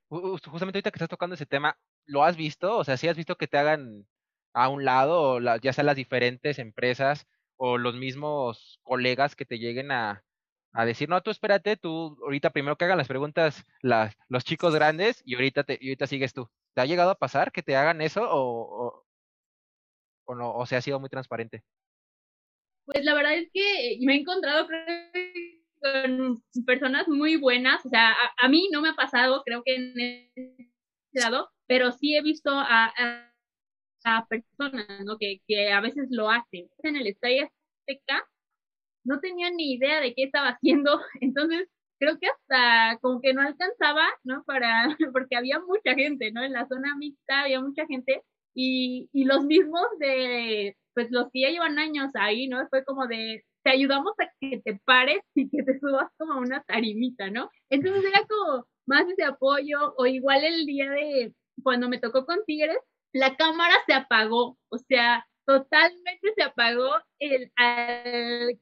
Justamente 0.09 0.77
ahorita 0.77 0.91
que 0.91 0.95
estás 0.97 1.09
tocando 1.09 1.35
ese 1.35 1.45
tema, 1.45 1.77
¿lo 2.05 2.23
has 2.23 2.35
visto? 2.35 2.77
O 2.77 2.83
sea, 2.83 2.97
¿sí 2.97 3.07
has 3.07 3.15
visto 3.15 3.37
que 3.37 3.47
te 3.47 3.59
hagan 3.59 4.07
a 4.53 4.69
un 4.69 4.83
lado, 4.83 5.33
o 5.35 5.57
ya 5.57 5.71
sea 5.71 5.83
las 5.83 5.95
diferentes 5.95 6.57
empresas 6.57 7.27
o 7.57 7.77
los 7.77 7.95
mismos 7.95 8.79
colegas 8.81 9.35
que 9.35 9.45
te 9.45 9.59
lleguen 9.59 9.91
a, 9.91 10.23
a 10.73 10.85
decir, 10.85 11.09
no, 11.09 11.21
tú 11.21 11.31
espérate, 11.31 11.77
tú 11.77 12.17
ahorita 12.23 12.51
primero 12.51 12.77
que 12.77 12.85
hagan 12.85 12.97
las 12.97 13.07
preguntas 13.07 13.65
las, 13.81 14.15
los 14.27 14.43
chicos 14.43 14.73
grandes 14.75 15.21
y 15.25 15.35
ahorita, 15.35 15.63
te, 15.63 15.77
y 15.81 15.87
ahorita 15.89 16.07
sigues 16.07 16.33
tú. 16.33 16.49
¿Te 16.73 16.81
ha 16.81 16.85
llegado 16.85 17.11
a 17.11 17.17
pasar 17.17 17.51
que 17.51 17.63
te 17.63 17.75
hagan 17.75 18.01
eso 18.01 18.21
o, 18.29 19.05
o, 20.25 20.35
no? 20.35 20.53
O 20.53 20.65
sea, 20.65 20.77
ha 20.77 20.81
sido 20.81 20.99
muy 20.99 21.09
transparente. 21.09 21.63
Pues 22.85 23.03
la 23.03 23.13
verdad 23.13 23.35
es 23.35 23.49
que 23.51 23.97
me 24.01 24.15
he 24.15 24.19
encontrado 24.19 24.67
con 25.81 26.43
personas 26.65 27.07
muy 27.07 27.35
buenas, 27.37 27.85
o 27.85 27.89
sea, 27.89 28.11
a, 28.11 28.45
a, 28.45 28.49
mí 28.49 28.69
no 28.71 28.81
me 28.81 28.89
ha 28.89 28.95
pasado, 28.95 29.43
creo 29.45 29.63
que 29.63 29.75
en 29.75 29.99
ese 29.99 30.71
lado, 31.13 31.49
pero 31.67 31.91
sí 31.91 32.15
he 32.15 32.21
visto 32.21 32.51
a, 32.51 32.91
a, 32.97 33.33
a 34.03 34.27
personas, 34.27 34.87
¿no? 35.05 35.17
Que, 35.17 35.41
que 35.47 35.71
a 35.71 35.81
veces 35.81 36.07
lo 36.11 36.29
hacen. 36.29 36.69
En 36.79 36.95
el 36.95 37.07
Estadio 37.07 37.43
Azteca 37.43 38.27
no 39.03 39.19
tenía 39.19 39.49
ni 39.51 39.73
idea 39.73 40.01
de 40.01 40.13
qué 40.13 40.23
estaba 40.23 40.49
haciendo, 40.49 40.99
entonces 41.21 41.67
creo 41.99 42.17
que 42.19 42.27
hasta 42.27 42.97
como 43.01 43.21
que 43.21 43.33
no 43.33 43.41
alcanzaba, 43.41 44.05
¿no? 44.23 44.43
Para, 44.45 44.87
porque 45.13 45.35
había 45.35 45.59
mucha 45.59 45.93
gente, 45.95 46.31
¿no? 46.31 46.43
En 46.43 46.53
la 46.53 46.67
zona 46.67 46.95
mixta 46.97 47.41
había 47.41 47.61
mucha 47.61 47.85
gente 47.87 48.23
y, 48.55 49.09
y 49.13 49.25
los 49.25 49.45
mismos 49.45 49.85
de, 49.99 50.77
pues 50.93 51.11
los 51.11 51.29
que 51.31 51.41
ya 51.41 51.49
llevan 51.49 51.79
años 51.79 52.11
ahí, 52.15 52.47
¿no? 52.47 52.67
Fue 52.69 52.83
como 52.85 53.07
de, 53.07 53.45
te 53.63 53.71
ayudamos 53.71 54.13
a 54.19 54.31
que 54.39 54.61
te 54.63 54.79
pares 54.85 55.21
y 55.35 55.49
que 55.49 55.63
te 55.63 55.79
subas 55.79 56.09
como 56.17 56.33
a 56.33 56.39
una 56.39 56.63
tarimita, 56.63 57.29
¿no? 57.29 57.49
Entonces 57.69 58.03
era 58.05 58.25
como 58.27 58.65
más 58.85 59.07
ese 59.07 59.23
apoyo 59.23 59.93
o 59.97 60.05
igual 60.05 60.43
el 60.43 60.65
día 60.65 60.89
de 60.89 61.33
cuando 61.63 61.89
me 61.89 61.99
tocó 61.99 62.25
con 62.25 62.43
Tigres, 62.45 62.77
la 63.13 63.35
cámara 63.35 63.75
se 63.85 63.93
apagó, 63.93 64.57
o 64.69 64.77
sea, 64.77 65.27
totalmente 65.45 66.33
se 66.35 66.43
apagó 66.43 66.89
el, 67.19 67.51
al 67.55 68.59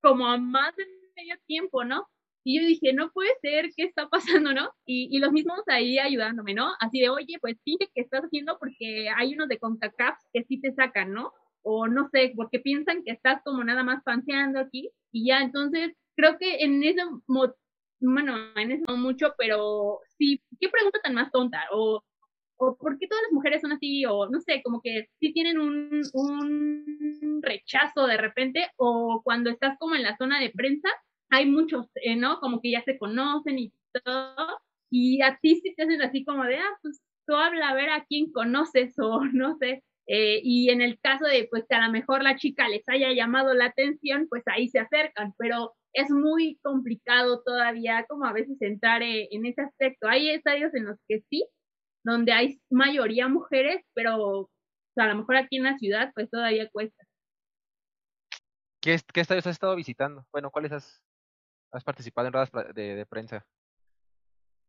como 0.00 0.26
a 0.26 0.38
más 0.38 0.74
de 0.76 0.84
medio 1.16 1.36
tiempo, 1.46 1.84
¿no? 1.84 2.06
Y 2.42 2.58
yo 2.58 2.66
dije, 2.66 2.92
no 2.92 3.10
puede 3.12 3.30
ser, 3.42 3.70
¿qué 3.76 3.84
está 3.84 4.08
pasando, 4.08 4.52
no? 4.54 4.70
Y, 4.86 5.08
y 5.14 5.18
los 5.18 5.32
mismos 5.32 5.60
ahí 5.66 5.98
ayudándome, 5.98 6.54
¿no? 6.54 6.72
Así 6.80 7.00
de, 7.00 7.10
oye, 7.10 7.38
pues 7.40 7.56
fíjate 7.64 7.90
que 7.94 8.00
estás 8.00 8.22
haciendo 8.22 8.58
porque 8.58 9.08
hay 9.14 9.34
unos 9.34 9.48
de 9.48 9.58
CONCACAF 9.58 10.16
que 10.32 10.44
sí 10.44 10.60
te 10.60 10.72
sacan, 10.72 11.12
¿no? 11.12 11.32
O 11.62 11.86
no 11.88 12.08
sé, 12.10 12.32
porque 12.34 12.58
piensan 12.60 13.02
que 13.04 13.12
estás 13.12 13.42
como 13.44 13.62
nada 13.64 13.84
más 13.84 14.02
panseando 14.02 14.58
aquí 14.60 14.90
y 15.12 15.26
ya, 15.26 15.42
entonces 15.42 15.92
creo 16.16 16.38
que 16.38 16.64
en 16.64 16.82
eso, 16.82 17.22
bueno, 18.00 18.36
en 18.56 18.72
eso 18.72 18.84
no 18.88 18.96
mucho, 18.96 19.34
pero 19.36 20.00
sí, 20.18 20.42
¿qué 20.58 20.68
pregunta 20.68 21.00
tan 21.02 21.14
más 21.14 21.30
tonta? 21.30 21.66
O, 21.72 22.02
o 22.60 22.76
¿por 22.76 22.98
qué 22.98 23.08
todas 23.08 23.22
las 23.24 23.32
mujeres 23.32 23.62
son 23.62 23.72
así? 23.72 24.04
O 24.04 24.28
no 24.28 24.40
sé, 24.40 24.62
como 24.62 24.80
que 24.82 25.08
sí 25.18 25.32
tienen 25.32 25.58
un, 25.58 26.02
un 26.12 27.42
rechazo 27.42 28.06
de 28.06 28.18
repente, 28.18 28.68
o 28.76 29.22
cuando 29.24 29.50
estás 29.50 29.78
como 29.78 29.94
en 29.94 30.02
la 30.02 30.16
zona 30.18 30.38
de 30.40 30.50
prensa, 30.50 30.88
hay 31.30 31.46
muchos, 31.46 31.86
eh, 31.94 32.16
¿no? 32.16 32.38
Como 32.40 32.60
que 32.60 32.72
ya 32.72 32.82
se 32.82 32.98
conocen 32.98 33.58
y 33.58 33.72
todo, 34.04 34.58
y 34.90 35.22
a 35.22 35.38
ti 35.40 35.56
sí 35.56 35.74
te 35.74 35.84
hacen 35.84 36.02
así 36.02 36.24
como 36.24 36.44
de, 36.44 36.56
ah, 36.58 36.78
pues 36.82 37.00
tú 37.26 37.34
habla 37.34 37.70
a 37.70 37.74
ver 37.74 37.90
a 37.90 38.04
quién 38.04 38.30
conoces 38.30 38.94
o 38.98 39.24
no 39.32 39.56
sé. 39.58 39.82
Eh, 40.06 40.40
y 40.42 40.70
en 40.70 40.80
el 40.80 40.98
caso 41.00 41.24
de 41.24 41.46
pues 41.48 41.64
que 41.68 41.76
a 41.76 41.86
lo 41.86 41.92
mejor 41.92 42.22
la 42.24 42.36
chica 42.36 42.68
les 42.68 42.82
haya 42.88 43.12
llamado 43.12 43.54
la 43.54 43.66
atención, 43.66 44.26
pues 44.28 44.42
ahí 44.46 44.68
se 44.68 44.80
acercan, 44.80 45.34
pero 45.38 45.72
es 45.92 46.10
muy 46.10 46.58
complicado 46.62 47.42
todavía 47.44 48.04
como 48.08 48.24
a 48.24 48.32
veces 48.32 48.60
entrar 48.60 49.02
eh, 49.02 49.28
en 49.30 49.46
ese 49.46 49.62
aspecto. 49.62 50.08
Hay 50.08 50.30
estadios 50.30 50.74
en 50.74 50.86
los 50.86 50.98
que 51.08 51.20
sí, 51.30 51.46
donde 52.02 52.32
hay 52.32 52.60
mayoría 52.70 53.28
mujeres, 53.28 53.84
pero 53.94 54.50
a 54.96 55.06
lo 55.06 55.14
mejor 55.16 55.36
aquí 55.36 55.56
en 55.56 55.64
la 55.64 55.78
ciudad 55.78 56.12
pues 56.14 56.30
todavía 56.30 56.68
cuesta. 56.70 57.04
¿Qué, 58.80 58.98
qué 59.12 59.20
estadios 59.20 59.46
has 59.46 59.52
estado 59.52 59.76
visitando? 59.76 60.24
Bueno, 60.32 60.50
¿cuáles 60.50 60.72
has, 60.72 61.02
has 61.70 61.84
participado 61.84 62.26
en 62.26 62.32
ruedas 62.32 62.50
de, 62.74 62.94
de 62.96 63.06
prensa? 63.06 63.46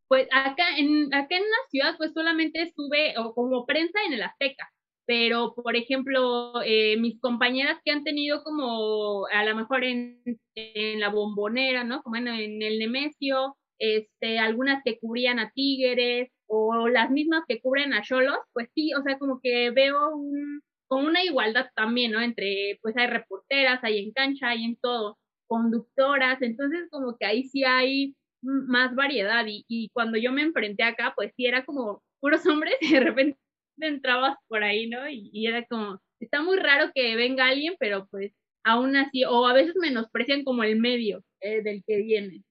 Pues 0.07 0.27
acá 0.31 0.77
en, 0.77 1.13
acá 1.13 1.37
en 1.37 1.43
la 1.43 1.69
ciudad 1.69 1.95
pues 1.97 2.11
solamente 2.13 2.61
estuve 2.61 3.17
o 3.17 3.33
como 3.33 3.65
prensa 3.65 3.97
en 4.05 4.13
el 4.13 4.23
Azteca, 4.23 4.69
pero 5.05 5.53
por 5.55 5.77
ejemplo 5.77 6.61
eh, 6.65 6.97
mis 6.97 7.17
compañeras 7.21 7.79
que 7.85 7.91
han 7.91 8.03
tenido 8.03 8.43
como 8.43 9.25
a 9.27 9.45
lo 9.45 9.55
mejor 9.55 9.85
en, 9.85 10.21
en 10.55 10.99
la 10.99 11.07
bombonera, 11.07 11.85
¿no? 11.85 12.03
Como 12.03 12.17
en, 12.17 12.27
en, 12.27 12.61
el 12.61 12.79
Nemesio, 12.79 13.55
este, 13.79 14.37
algunas 14.37 14.83
que 14.83 14.99
cubrían 14.99 15.39
a 15.39 15.51
Tigres 15.51 16.29
o 16.53 16.89
las 16.89 17.09
mismas 17.09 17.43
que 17.47 17.61
cubren 17.61 17.93
a 17.93 18.01
Cholos, 18.01 18.37
pues 18.51 18.69
sí, 18.75 18.93
o 18.93 19.01
sea, 19.03 19.17
como 19.17 19.39
que 19.41 19.71
veo 19.71 20.13
un, 20.13 20.61
con 20.87 21.05
una 21.05 21.23
igualdad 21.23 21.67
también, 21.75 22.11
¿no? 22.11 22.19
Entre, 22.19 22.77
pues 22.81 22.97
hay 22.97 23.07
reporteras, 23.07 23.81
hay 23.83 23.99
en 24.03 24.11
cancha, 24.11 24.49
hay 24.49 24.65
en 24.65 24.75
todo, 24.75 25.17
conductoras, 25.47 26.41
entonces 26.41 26.89
como 26.89 27.17
que 27.17 27.25
ahí 27.25 27.45
sí 27.45 27.63
hay 27.63 28.15
más 28.41 28.93
variedad 28.95 29.45
y, 29.47 29.89
cuando 29.93 30.17
yo 30.17 30.33
me 30.33 30.41
enfrenté 30.41 30.83
acá, 30.83 31.13
pues 31.15 31.31
sí 31.37 31.45
era 31.45 31.63
como 31.63 32.03
puros 32.19 32.41
hombres 32.47 32.75
y 32.81 32.93
de 32.93 32.99
repente 32.99 33.39
entrabas 33.79 34.37
por 34.49 34.63
ahí, 34.63 34.89
¿no? 34.89 35.07
Y, 35.09 35.47
era 35.47 35.65
como, 35.65 36.01
está 36.19 36.41
muy 36.41 36.57
raro 36.57 36.91
que 36.93 37.15
venga 37.15 37.47
alguien, 37.47 37.75
pero 37.79 38.07
pues 38.07 38.33
aún 38.65 38.97
así, 38.97 39.23
o 39.23 39.47
a 39.47 39.53
veces 39.53 39.75
menosprecian 39.79 40.43
como 40.43 40.63
el 40.65 40.77
medio 40.77 41.23
eh, 41.39 41.61
del 41.63 41.81
que 41.87 41.97
viene. 41.97 42.43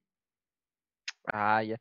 Ah, 1.26 1.62
ya. 1.62 1.76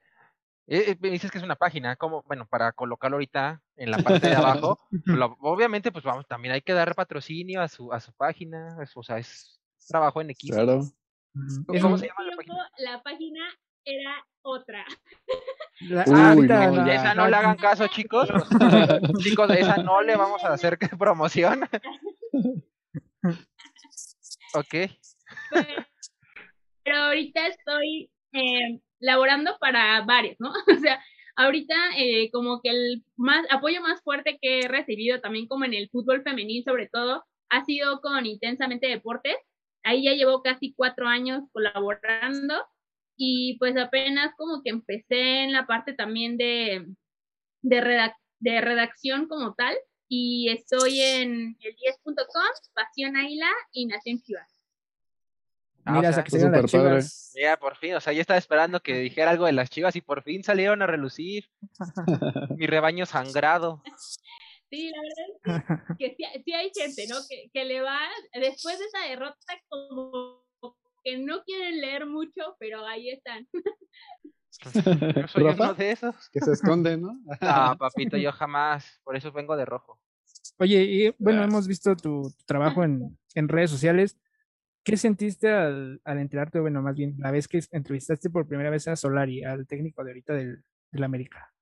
Eh, 0.72 0.92
eh, 0.92 0.98
me 1.00 1.10
dices 1.10 1.32
que 1.32 1.40
es 1.40 1.44
una 1.44 1.56
página, 1.56 1.96
como, 1.96 2.22
bueno, 2.28 2.46
para 2.46 2.72
colocarlo 2.74 3.16
ahorita 3.16 3.60
en 3.76 3.90
la 3.90 3.98
parte 3.98 4.30
de 4.30 4.36
abajo, 4.68 4.80
obviamente, 5.42 5.92
pues 5.92 6.06
vamos, 6.06 6.28
también 6.28 6.54
hay 6.54 6.62
que 6.62 6.74
dar 6.74 6.94
patrocinio 6.94 7.60
a 7.60 7.68
su, 7.68 7.92
a 7.92 8.00
su 8.00 8.14
página, 8.14 8.78
o 8.94 9.04
sea, 9.04 9.18
es 9.18 9.60
trabajo 9.88 10.22
en 10.22 10.30
equipo. 10.30 10.54
Claro. 10.54 10.82
¿Cómo, 11.66 11.98
se 11.98 12.08
llama 12.08 12.24
la 12.24 12.36
página? 12.36 12.70
La 12.78 13.02
página 13.02 13.40
era 13.84 14.24
otra. 14.44 14.86
ah, 16.06 16.36
no, 16.36 16.86
esa 16.88 17.16
no 17.16 17.28
le 17.28 17.36
hagan 17.36 17.58
caso, 17.58 17.88
chicos. 17.88 18.30
chicos, 19.24 19.48
de 19.48 19.62
esa 19.62 19.78
no 19.78 20.04
le 20.04 20.16
vamos 20.16 20.44
a 20.44 20.54
hacer 20.54 20.78
promoción. 21.00 21.64
ok. 24.54 24.76
Pero, 26.84 26.98
ahorita 27.06 27.48
estoy 27.48 28.12
eh, 28.34 28.80
laborando 29.00 29.58
para 29.60 30.02
varios, 30.02 30.36
¿no? 30.40 30.52
O 30.78 30.80
sea, 30.80 31.04
ahorita 31.36 31.76
eh, 31.98 32.30
como 32.32 32.62
que 32.62 32.70
el 32.70 33.04
más 33.16 33.46
apoyo 33.50 33.82
más 33.82 34.02
fuerte 34.02 34.38
que 34.42 34.62
he 34.62 34.68
recibido 34.68 35.22
también 35.22 35.48
como 35.48 35.66
en 35.66 35.74
el 35.74 35.90
fútbol 35.90 36.22
femenil 36.24 36.64
sobre 36.64 36.88
todo 36.88 37.24
ha 37.50 37.66
sido 37.66 38.02
con 38.02 38.26
Intensamente 38.26 38.88
Deportes. 38.88 39.38
Ahí 39.84 40.04
ya 40.04 40.14
llevo 40.14 40.42
casi 40.44 40.74
cuatro 40.74 41.08
años 41.08 41.44
colaborando 41.52 42.56
y 43.16 43.58
pues 43.60 43.76
apenas 43.78 44.34
como 44.38 44.62
que 44.64 44.70
empecé 44.70 45.44
en 45.44 45.54
la 45.54 45.66
parte 45.66 45.94
también 45.94 46.38
de, 46.38 46.86
de, 47.62 48.12
de 48.40 48.62
redacción 48.62 49.28
como 49.28 49.56
tal 49.56 49.76
y 50.08 50.50
estoy 50.50 51.02
en 51.02 51.58
el 51.62 51.76
10.com, 51.76 52.44
Pasión 52.74 53.16
Aila 53.16 53.50
y 53.72 53.86
Nación 53.86 54.22
Chivas. 54.22 54.59
Ah, 55.86 55.94
Mira, 55.94 56.10
o 56.10 56.24
que 56.24 56.32
se 56.32 56.50
las 56.50 56.66
chivas. 56.66 57.32
Mira, 57.36 57.58
por 57.58 57.76
fin, 57.78 57.96
o 57.96 58.02
sea, 58.02 58.14
yo 58.14 58.22
estaba 58.22 58.38
esperando 58.38 58.82
que 58.82 59.00
dijera 59.00 59.32
algo 59.32 59.46
de 59.46 59.54
las 59.54 59.70
chivas 59.70 59.96
y 59.96 60.02
por 60.02 60.24
fin 60.24 60.44
salieron 60.44 60.82
a 60.82 60.88
relucir. 60.88 61.46
Mi 62.58 62.68
rebaño 62.68 63.06
sangrado. 63.06 63.82
Sí, 64.70 64.92
la 64.92 65.02
verdad 65.02 65.88
es 65.90 65.98
que, 65.98 66.16
sí, 66.44 66.54
hay 66.54 66.72
gente, 66.76 67.08
¿no? 67.08 67.16
Que, 67.28 67.50
que 67.52 67.66
le 67.66 67.82
va, 67.82 68.00
después 68.34 68.78
de 68.78 68.86
esa 68.86 69.00
derrota, 69.08 69.38
como 69.68 70.44
que 71.04 71.18
no 71.18 71.44
quieren 71.44 71.82
leer 71.82 72.06
mucho, 72.06 72.56
pero 72.60 72.86
ahí 72.86 73.10
están. 73.10 73.48
Yo 74.64 75.28
soy 75.28 75.44
uno 75.44 75.74
de 75.74 75.92
esos. 75.92 76.30
Que 76.32 76.42
se 76.42 76.52
esconden, 76.52 77.02
¿no? 77.02 77.20
No, 77.42 77.78
papito, 77.78 78.18
yo 78.18 78.32
jamás. 78.32 79.00
Por 79.04 79.16
eso 79.16 79.32
vengo 79.32 79.56
de 79.56 79.66
rojo. 79.66 80.00
Oye, 80.58 80.84
y 80.84 81.16
bueno, 81.18 81.44
hemos 81.44 81.68
visto 81.68 81.96
tu, 81.96 82.34
trabajo 82.46 82.84
en, 82.84 83.18
en, 83.36 83.48
redes 83.48 83.72
sociales. 83.72 84.18
¿Qué 84.90 84.98
sentiste 84.98 85.50
al, 85.50 86.02
al, 86.04 86.18
enterarte, 86.18 86.60
bueno, 86.60 86.82
más 86.82 86.96
bien, 86.96 87.16
la 87.20 87.30
vez 87.30 87.48
que 87.48 87.60
entrevistaste 87.72 88.32
por 88.32 88.48
primera 88.48 88.72
vez 88.72 88.88
a 88.88 88.96
Solari, 88.96 89.44
al 89.44 89.68
técnico 89.68 90.04
de 90.04 90.12
ahorita 90.12 90.34
del, 90.34 90.64
del 90.92 91.04
América? 91.04 91.54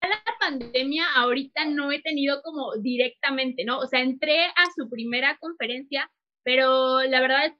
La 0.00 0.22
pandemia 0.38 1.04
ahorita 1.16 1.64
no 1.64 1.90
he 1.90 2.00
tenido 2.00 2.40
como 2.42 2.76
directamente, 2.76 3.64
¿no? 3.64 3.80
O 3.80 3.86
sea, 3.86 4.00
entré 4.00 4.44
a 4.44 4.66
su 4.76 4.88
primera 4.88 5.36
conferencia, 5.38 6.08
pero 6.44 7.02
la 7.02 7.20
verdad 7.20 7.46
es 7.46 7.52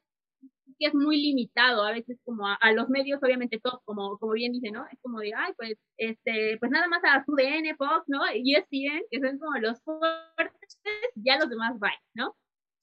que 0.79 0.87
es 0.87 0.95
muy 0.95 1.21
limitado, 1.21 1.85
a 1.85 1.91
veces 1.91 2.21
como 2.25 2.47
a, 2.47 2.73
los 2.73 2.89
medios, 2.89 3.21
obviamente 3.21 3.59
top, 3.59 3.83
como, 3.85 4.19
como 4.19 4.33
bien 4.35 4.53
dice, 4.53 4.71
¿no? 4.71 4.87
Es 4.93 5.01
como 5.03 5.19
de, 5.19 5.33
ay, 5.35 5.53
pues, 5.57 5.75
este, 5.97 6.59
pues 6.61 6.71
nada 6.71 6.87
más 6.87 7.01
a 7.03 7.25
su 7.25 7.35
DN, 7.35 7.75
Fox, 7.75 8.05
¿no? 8.07 8.21
Y 8.33 8.55
ESPN, 8.55 9.03
que 9.11 9.21
son 9.21 9.39
como 9.41 9.59
los 9.59 9.83
fuertes, 9.83 10.79
ya 11.17 11.39
los 11.39 11.51
demás 11.51 11.77
bye, 11.81 11.91
¿no? 12.15 12.37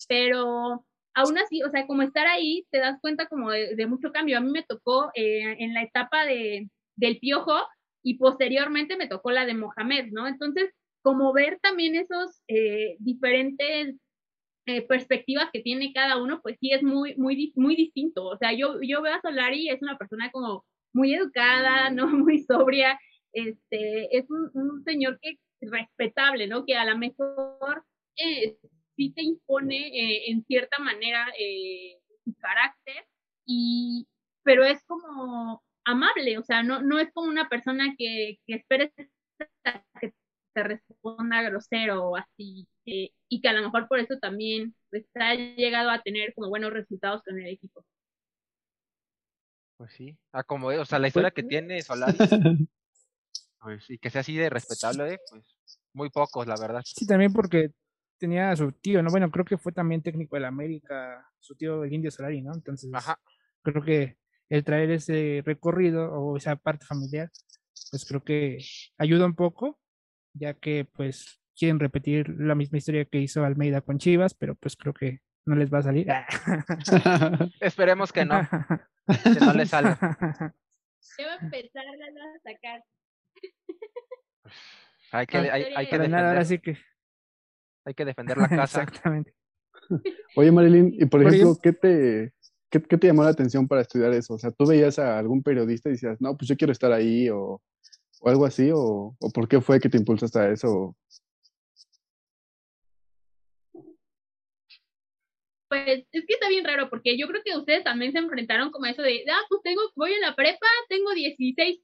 Pero 0.09 0.85
aún 1.15 1.37
así, 1.37 1.63
o 1.63 1.71
sea, 1.71 1.87
como 1.87 2.03
estar 2.03 2.27
ahí, 2.27 2.67
te 2.71 2.79
das 2.79 2.99
cuenta 3.01 3.27
como 3.27 3.49
de, 3.51 3.87
mucho 3.87 4.11
cambio. 4.11 4.37
A 4.37 4.41
mí 4.41 4.51
me 4.51 4.63
tocó 4.63 5.11
eh, 5.15 5.55
en 5.59 5.73
la 5.73 5.81
etapa 5.81 6.25
de, 6.25 6.69
del 6.95 7.19
piojo 7.19 7.55
y 8.03 8.17
posteriormente 8.17 8.97
me 8.97 9.07
tocó 9.07 9.31
la 9.31 9.45
de 9.45 9.55
Mohamed, 9.55 10.11
¿no? 10.11 10.27
Entonces, 10.27 10.71
como 11.01 11.33
ver 11.33 11.59
también 11.61 11.95
esos 11.95 12.41
eh, 12.47 12.97
diferentes 12.99 13.95
eh, 14.67 14.81
perspectivas 14.81 15.49
que 15.53 15.61
tiene 15.61 15.93
cada 15.93 16.21
uno, 16.21 16.41
pues 16.41 16.57
sí 16.59 16.71
es 16.71 16.83
muy, 16.83 17.15
muy, 17.15 17.53
muy 17.55 17.75
distinto. 17.75 18.25
O 18.25 18.37
sea, 18.37 18.51
yo, 18.53 18.81
yo 18.81 19.01
veo 19.01 19.13
a 19.13 19.21
Solari, 19.21 19.69
es 19.69 19.81
una 19.81 19.97
persona 19.97 20.31
como 20.31 20.65
muy 20.93 21.13
educada, 21.13 21.89
¿no? 21.91 22.07
Muy 22.25 22.43
sobria, 22.43 22.99
este, 23.33 24.17
es 24.17 24.29
un, 24.29 24.49
un 24.53 24.83
señor 24.83 25.19
que 25.21 25.37
respetable, 25.61 26.47
¿no? 26.47 26.65
Que 26.65 26.75
a 26.75 26.85
lo 26.85 26.97
mejor 26.97 27.83
eh, 28.17 28.57
sí 28.95 29.11
te 29.13 29.23
impone 29.23 29.87
eh, 29.87 30.31
en 30.31 30.43
cierta 30.45 30.79
manera 30.79 31.27
eh, 31.39 31.99
su 32.23 32.33
carácter, 32.35 33.05
y, 33.45 34.07
pero 34.43 34.65
es 34.65 34.83
como 34.85 35.63
amable, 35.85 36.37
o 36.37 36.43
sea, 36.43 36.63
no, 36.63 36.81
no 36.81 36.99
es 36.99 37.11
como 37.13 37.29
una 37.29 37.47
persona 37.47 37.95
que, 37.97 38.39
que 38.47 38.55
esperes 38.55 38.91
que 38.95 40.13
te 40.53 40.63
responda 40.63 41.41
grosero 41.43 42.09
o 42.09 42.15
así, 42.15 42.67
eh, 42.85 43.11
y 43.29 43.41
que 43.41 43.49
a 43.49 43.53
lo 43.53 43.61
mejor 43.61 43.87
por 43.87 43.99
eso 43.99 44.17
también 44.19 44.73
pues, 44.89 45.05
ha 45.15 45.35
llegado 45.35 45.89
a 45.89 46.01
tener 46.01 46.33
como 46.33 46.49
buenos 46.49 46.71
resultados 46.71 47.21
con 47.23 47.39
el 47.39 47.47
equipo. 47.47 47.85
Pues 49.77 49.91
sí, 49.91 50.17
ah, 50.31 50.43
como, 50.43 50.67
o 50.67 50.85
sea, 50.85 50.99
la 50.99 51.09
historia 51.09 51.31
que 51.31 51.43
tiene 51.43 51.81
Solari, 51.81 52.17
pues, 53.59 53.89
y 53.89 53.97
que 53.97 54.09
sea 54.09 54.21
así 54.21 54.35
de 54.35 54.49
respetable, 54.49 55.19
pues 55.29 55.43
muy 55.91 56.09
pocos, 56.09 56.47
la 56.47 56.55
verdad. 56.57 56.81
Sí, 56.85 57.05
también 57.05 57.33
porque 57.33 57.71
tenía 58.25 58.49
a 58.49 58.55
su 58.55 58.71
tío, 58.71 59.03
¿no? 59.03 59.11
Bueno, 59.11 59.29
creo 59.29 59.45
que 59.45 59.57
fue 59.57 59.71
también 59.71 60.01
técnico 60.01 60.35
de 60.35 60.41
la 60.41 60.47
América, 60.47 61.29
su 61.39 61.55
tío 61.55 61.83
el 61.83 61.93
Indio 61.93 62.09
Solari, 62.09 62.41
¿no? 62.41 62.55
Entonces, 62.55 62.89
creo 63.61 63.83
que 63.83 64.17
el 64.49 64.63
traer 64.63 64.89
ese 64.89 65.43
recorrido 65.45 66.11
o 66.11 66.35
esa 66.35 66.55
parte 66.55 66.87
familiar, 66.87 67.29
pues 67.91 68.03
creo 68.03 68.23
que 68.23 68.57
ayuda 68.97 69.27
un 69.27 69.35
poco 69.35 69.79
ya 70.33 70.55
que 70.55 70.85
pues 70.91 71.39
quieren 71.55 71.79
repetir 71.79 72.29
la 72.29 72.55
misma 72.55 72.79
historia 72.79 73.05
que 73.05 73.19
hizo 73.19 73.45
Almeida 73.45 73.81
con 73.81 73.99
Chivas, 73.99 74.33
pero 74.33 74.55
pues 74.55 74.75
creo 74.75 74.93
que 74.93 75.21
no 75.45 75.55
les 75.55 75.71
va 75.71 75.79
a 75.79 75.83
salir. 75.83 76.07
Esperemos 77.61 78.11
que 78.11 78.25
no, 78.25 78.41
que 79.23 79.39
no 79.39 79.53
les 79.53 79.69
salga. 79.69 79.99
Debo 81.15 81.31
empezar 81.41 81.83
a 81.85 82.39
sacar. 82.43 82.83
Hay 85.11 85.27
que, 85.27 85.37
hay, 85.37 85.73
hay 85.75 85.87
que 85.87 85.97
defender, 85.97 86.25
ahora 86.25 86.43
sí 86.43 86.57
que... 86.57 86.75
hay 87.85 87.93
que 87.93 88.05
defender 88.05 88.37
la 88.37 88.49
casa. 88.49 88.83
Exactamente. 88.83 89.33
Oye, 90.35 90.51
Marilyn, 90.51 90.93
y 90.93 91.05
por 91.05 91.21
ejemplo, 91.21 91.57
¿qué 91.61 91.73
te, 91.73 92.33
qué, 92.69 92.81
qué, 92.81 92.97
te 92.97 93.07
llamó 93.07 93.23
la 93.23 93.29
atención 93.29 93.67
para 93.67 93.81
estudiar 93.81 94.13
eso? 94.13 94.33
O 94.33 94.39
sea, 94.39 94.51
tú 94.51 94.65
veías 94.65 94.99
a 94.99 95.17
algún 95.17 95.43
periodista 95.43 95.89
y 95.89 95.93
decías, 95.93 96.19
no, 96.19 96.35
pues 96.35 96.49
yo 96.49 96.57
quiero 96.57 96.73
estar 96.73 96.91
ahí, 96.91 97.29
o, 97.29 97.61
o 98.21 98.29
algo 98.29 98.45
así? 98.45 98.71
¿O, 98.73 99.15
o 99.19 99.29
por 99.31 99.47
qué 99.47 99.61
fue 99.61 99.79
que 99.79 99.89
te 99.89 99.97
impulsaste 99.97 100.39
a 100.39 100.49
eso? 100.49 100.95
Pues 105.67 106.05
es 106.11 106.25
que 106.25 106.33
está 106.33 106.47
bien 106.47 106.63
raro 106.63 106.89
porque 106.89 107.17
yo 107.17 107.27
creo 107.27 107.41
que 107.43 107.57
ustedes 107.57 107.83
también 107.83 108.11
se 108.11 108.19
enfrentaron 108.19 108.71
como 108.71 108.85
a 108.85 108.91
eso 108.91 109.01
de, 109.01 109.23
ah, 109.29 109.41
pues 109.49 109.61
tengo, 109.63 109.81
voy 109.95 110.13
en 110.13 110.21
la 110.21 110.35
prepa, 110.35 110.67
tengo 110.89 111.13
16 111.13 111.81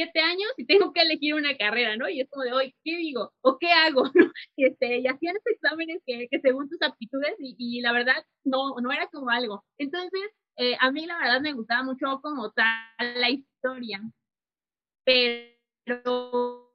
17 0.00 0.20
años 0.20 0.50
y 0.56 0.66
tengo 0.66 0.92
que 0.92 1.02
elegir 1.02 1.34
una 1.34 1.56
carrera, 1.56 1.96
¿no? 1.96 2.08
Y 2.08 2.20
es 2.20 2.28
como 2.30 2.44
de, 2.44 2.52
hoy, 2.52 2.74
¿qué 2.84 2.96
digo? 2.96 3.32
¿O 3.42 3.58
qué 3.58 3.72
hago? 3.72 4.04
Este, 4.56 4.98
y 4.98 5.06
hacían 5.06 5.36
estos 5.36 5.52
exámenes 5.54 6.02
que, 6.06 6.28
que 6.30 6.40
según 6.40 6.68
tus 6.68 6.82
aptitudes 6.82 7.34
y, 7.38 7.56
y, 7.58 7.80
la 7.80 7.92
verdad 7.92 8.24
no, 8.44 8.76
no 8.80 8.92
era 8.92 9.08
como 9.08 9.30
algo. 9.30 9.64
Entonces, 9.78 10.20
eh, 10.56 10.76
a 10.80 10.90
mí 10.90 11.06
la 11.06 11.18
verdad 11.18 11.40
me 11.40 11.52
gustaba 11.54 11.82
mucho 11.82 12.20
como 12.22 12.50
tal 12.52 12.66
la 12.98 13.30
historia, 13.30 14.00
pero 15.04 16.74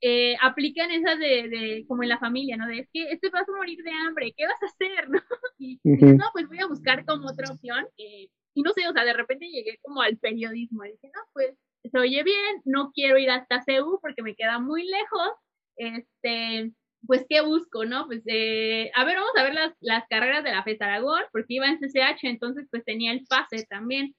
eh, 0.00 0.36
aplican 0.40 0.90
esas 0.90 1.18
de, 1.18 1.48
de, 1.48 1.84
como 1.86 2.02
en 2.02 2.08
la 2.08 2.18
familia, 2.18 2.56
¿no? 2.56 2.66
De 2.66 2.80
es 2.80 2.88
que 2.92 3.12
este 3.12 3.30
vas 3.30 3.48
a 3.48 3.52
morir 3.52 3.82
de 3.82 3.90
hambre, 3.92 4.34
¿qué 4.36 4.46
vas 4.46 4.62
a 4.62 4.66
hacer, 4.66 5.08
no? 5.10 5.20
Y, 5.58 5.80
no, 5.84 6.26
pues 6.32 6.48
voy 6.48 6.58
a 6.58 6.66
buscar 6.66 7.04
como 7.04 7.28
otra 7.28 7.52
opción. 7.52 7.86
Eh, 7.96 8.28
y 8.54 8.62
no 8.62 8.72
sé, 8.72 8.88
o 8.88 8.92
sea, 8.92 9.04
de 9.04 9.12
repente 9.12 9.48
llegué 9.48 9.78
como 9.82 10.02
al 10.02 10.18
periodismo. 10.18 10.84
Y 10.84 10.92
dije, 10.92 11.10
no, 11.14 11.22
pues 11.32 11.56
se 11.90 11.98
oye 11.98 12.22
bien, 12.22 12.62
no 12.64 12.92
quiero 12.92 13.18
ir 13.18 13.30
hasta 13.30 13.62
CEU 13.62 13.98
porque 14.00 14.22
me 14.22 14.34
queda 14.34 14.58
muy 14.58 14.84
lejos. 14.84 15.32
Este, 15.76 16.72
pues, 17.06 17.26
¿qué 17.28 17.40
busco, 17.40 17.84
no? 17.84 18.06
Pues, 18.06 18.22
eh, 18.26 18.90
a 18.94 19.04
ver, 19.04 19.16
vamos 19.16 19.32
a 19.36 19.42
ver 19.42 19.54
las, 19.54 19.74
las 19.80 20.06
carreras 20.08 20.44
de 20.44 20.52
la 20.52 20.62
FES 20.62 20.80
Aragón, 20.80 21.22
porque 21.32 21.54
iba 21.54 21.66
en 21.66 21.78
CCH, 21.78 22.24
entonces, 22.24 22.66
pues 22.70 22.84
tenía 22.84 23.12
el 23.12 23.24
pase 23.26 23.66
también. 23.68 24.14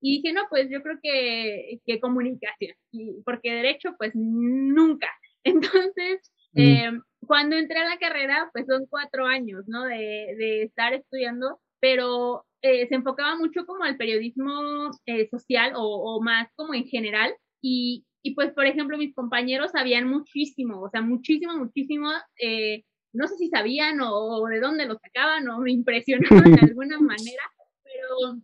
Y 0.00 0.16
dije, 0.18 0.32
no, 0.32 0.42
pues 0.48 0.68
yo 0.70 0.80
creo 0.82 0.98
que, 1.02 1.80
que 1.84 2.00
comunicación, 2.00 2.74
y 2.92 3.20
porque 3.24 3.52
derecho, 3.52 3.94
pues 3.98 4.12
nunca. 4.14 5.08
Entonces, 5.44 6.32
mm. 6.52 6.60
eh, 6.60 7.00
cuando 7.26 7.56
entré 7.56 7.78
a 7.78 7.88
la 7.88 7.98
carrera, 7.98 8.48
pues 8.52 8.66
son 8.66 8.86
cuatro 8.86 9.26
años, 9.26 9.64
¿no? 9.66 9.84
De, 9.84 9.96
de 10.38 10.62
estar 10.62 10.94
estudiando, 10.94 11.60
pero 11.80 12.44
eh, 12.62 12.88
se 12.88 12.94
enfocaba 12.96 13.36
mucho 13.36 13.64
como 13.66 13.84
al 13.84 13.96
periodismo 13.96 14.90
eh, 15.06 15.28
social 15.30 15.72
o, 15.76 15.82
o, 15.82 16.20
más 16.20 16.48
como 16.56 16.74
en 16.74 16.86
general. 16.86 17.34
Y, 17.62 18.04
y, 18.22 18.34
pues, 18.34 18.52
por 18.52 18.66
ejemplo, 18.66 18.98
mis 18.98 19.14
compañeros 19.14 19.72
sabían 19.72 20.08
muchísimo, 20.08 20.80
o 20.82 20.90
sea, 20.90 21.02
muchísimo, 21.02 21.56
muchísimo. 21.56 22.10
Eh, 22.40 22.84
no 23.12 23.26
sé 23.28 23.36
si 23.36 23.48
sabían 23.48 24.00
o, 24.00 24.12
o, 24.12 24.46
de 24.46 24.60
dónde 24.60 24.86
lo 24.86 24.98
sacaban 24.98 25.48
o 25.48 25.58
me 25.60 25.72
impresionaban 25.72 26.52
de 26.52 26.60
alguna 26.72 26.98
manera, 26.98 27.42
pero, 27.84 28.40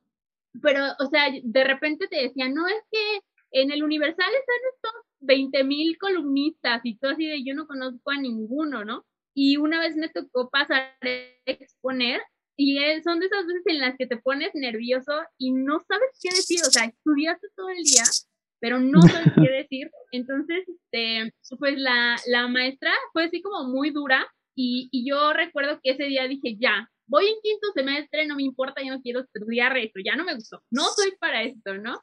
pero, 0.63 0.85
o 1.01 1.07
sea, 1.07 1.31
de 1.43 1.65
repente 1.65 2.07
te 2.09 2.23
decían, 2.23 2.55
no, 2.55 2.67
es 2.67 2.83
que 2.91 3.21
en 3.53 3.71
el 3.73 3.83
Universal 3.85 4.31
están 4.33 4.57
estos 4.75 4.93
20 5.21 5.65
mil 5.65 5.97
columnistas 5.99 6.81
y 6.85 6.97
todo 6.99 7.13
así 7.13 7.27
de 7.27 7.45
yo 7.45 7.55
no 7.55 7.67
conozco 7.67 8.11
a 8.11 8.21
ninguno, 8.21 8.85
¿no? 8.85 9.05
Y 9.35 9.57
una 9.57 9.81
vez 9.81 9.97
me 9.97 10.09
tocó 10.09 10.51
pasar 10.51 10.97
a 11.01 11.09
exponer 11.47 12.21
y 12.57 12.79
son 13.03 13.21
de 13.21 13.27
esas 13.27 13.47
veces 13.47 13.63
en 13.67 13.79
las 13.79 13.97
que 13.97 14.07
te 14.07 14.17
pones 14.17 14.51
nervioso 14.55 15.13
y 15.39 15.53
no 15.53 15.81
sabes 15.89 16.11
qué 16.23 16.31
decir, 16.31 16.61
o 16.67 16.71
sea, 16.71 16.85
estudiaste 16.85 17.49
todo 17.57 17.69
el 17.69 17.83
día, 17.83 18.05
pero 18.61 18.79
no 18.79 19.03
sabes 19.03 19.33
qué 19.35 19.51
decir. 19.63 19.91
Entonces, 20.13 20.65
este, 20.69 21.33
pues 21.59 21.79
la, 21.79 22.17
la 22.27 22.49
maestra 22.49 22.93
fue 23.13 23.25
así 23.25 23.43
como 23.43 23.69
muy 23.69 23.91
dura 23.91 24.27
y, 24.55 24.89
y 24.93 25.09
yo 25.09 25.33
recuerdo 25.33 25.81
que 25.83 25.91
ese 25.93 26.05
día 26.05 26.29
dije, 26.29 26.57
ya, 26.61 26.89
voy 27.07 27.27
en 27.27 27.37
quinto 27.43 27.67
semestre, 27.75 28.27
no 28.27 28.37
me 28.37 28.45
importa, 28.45 28.83
yo 28.83 28.95
no 28.95 29.03
quiero 29.03 29.21
estudiar 29.21 29.77
esto, 29.77 30.01
ya 30.05 30.17
no 30.17 30.25
me 30.25 30.35
gustó, 30.35 30.63
no 30.71 30.85
soy 30.85 31.13
para 31.19 31.43
esto, 31.43 31.75
¿no? 31.75 32.01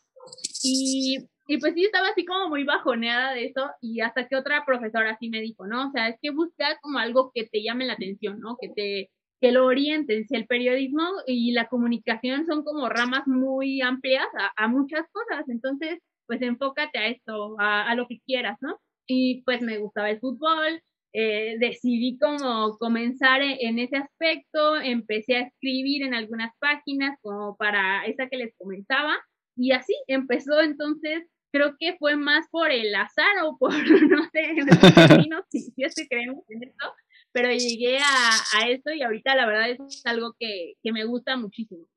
Y, 0.63 1.17
y 1.48 1.58
pues 1.58 1.74
sí, 1.74 1.86
estaba 1.86 2.10
así 2.10 2.25
como 2.25 2.50
muy 2.50 2.63
bajoneada 2.63 3.34
de 3.34 3.46
eso 3.46 3.72
y 3.81 4.01
hasta 4.01 4.27
que 4.27 4.36
otra 4.36 4.63
profesora 4.65 5.12
así 5.12 5.29
me 5.29 5.41
dijo, 5.41 5.65
¿no? 5.65 5.88
O 5.88 5.91
sea, 5.91 6.10
es 6.10 6.17
que 6.22 6.29
busca 6.29 6.77
como 6.81 7.00
algo 7.00 7.31
que 7.34 7.48
te 7.48 7.63
llame 7.63 7.86
la 7.86 7.93
atención, 7.93 8.39
¿no? 8.39 8.58
Que 8.62 8.70
te, 8.70 9.12
que 9.41 9.51
lo 9.51 9.65
orienten. 9.65 10.27
Si 10.27 10.36
el 10.36 10.45
periodismo 10.48 11.03
y 11.25 11.51
la 11.51 11.67
comunicación 11.67 12.45
son 12.45 12.63
como 12.63 12.88
ramas 12.89 13.27
muy 13.27 13.81
amplias 13.81 14.27
a, 14.38 14.51
a 14.63 14.67
muchas 14.67 15.05
cosas, 15.12 15.50
entonces, 15.50 16.00
pues 16.27 16.41
enfócate 16.41 17.00
a 17.00 17.07
esto, 17.07 17.60
a, 17.60 17.89
a, 17.89 17.95
lo 17.95 18.08
que 18.08 18.19
quieras, 18.25 18.58
¿no? 18.62 18.80
Y 19.08 19.41
pues 19.43 19.62
me 19.62 19.80
gustaba 19.80 20.12
el 20.12 20.19
fútbol, 20.19 20.82
eh, 21.13 21.58
decidí 21.60 22.17
como 22.19 22.77
comenzar 22.77 23.41
en, 23.41 23.58
en, 23.60 23.80
ese 23.80 23.97
aspecto, 23.97 24.77
empecé 24.77 25.38
a 25.38 25.41
escribir 25.41 26.04
en 26.04 26.13
algunas 26.13 26.54
páginas 26.60 27.17
como 27.21 27.58
para 27.58 28.06
esa 28.06 28.30
que 28.30 28.38
les 28.38 28.56
comentaba 28.58 29.17
y 29.58 29.71
así 29.73 29.93
empezó 30.08 30.62
entonces, 30.62 31.27
creo 31.51 31.75
que 31.77 31.97
fue 31.97 32.15
más 32.15 32.47
por 32.49 32.71
el 32.71 32.93
azar 32.95 33.43
o 33.43 33.58
por, 33.58 33.71
no 34.10 34.23
sé, 34.32 34.56
no 35.30 35.43
si, 35.49 35.62
si 35.71 35.84
es 35.84 35.95
que 35.95 36.08
creemos 36.08 36.45
en 36.49 36.63
esto, 36.63 36.93
pero 37.32 37.50
llegué 37.52 38.00
a, 38.00 38.30
a 38.54 38.70
esto 38.70 38.94
y 38.94 39.02
ahorita 39.02 39.36
la 39.36 39.46
verdad 39.46 39.70
es 39.70 40.06
algo 40.06 40.36
que, 40.38 40.74
que 40.82 40.91
me 40.91 41.06
gusta 41.06 41.38
muchísimo. 41.38 41.88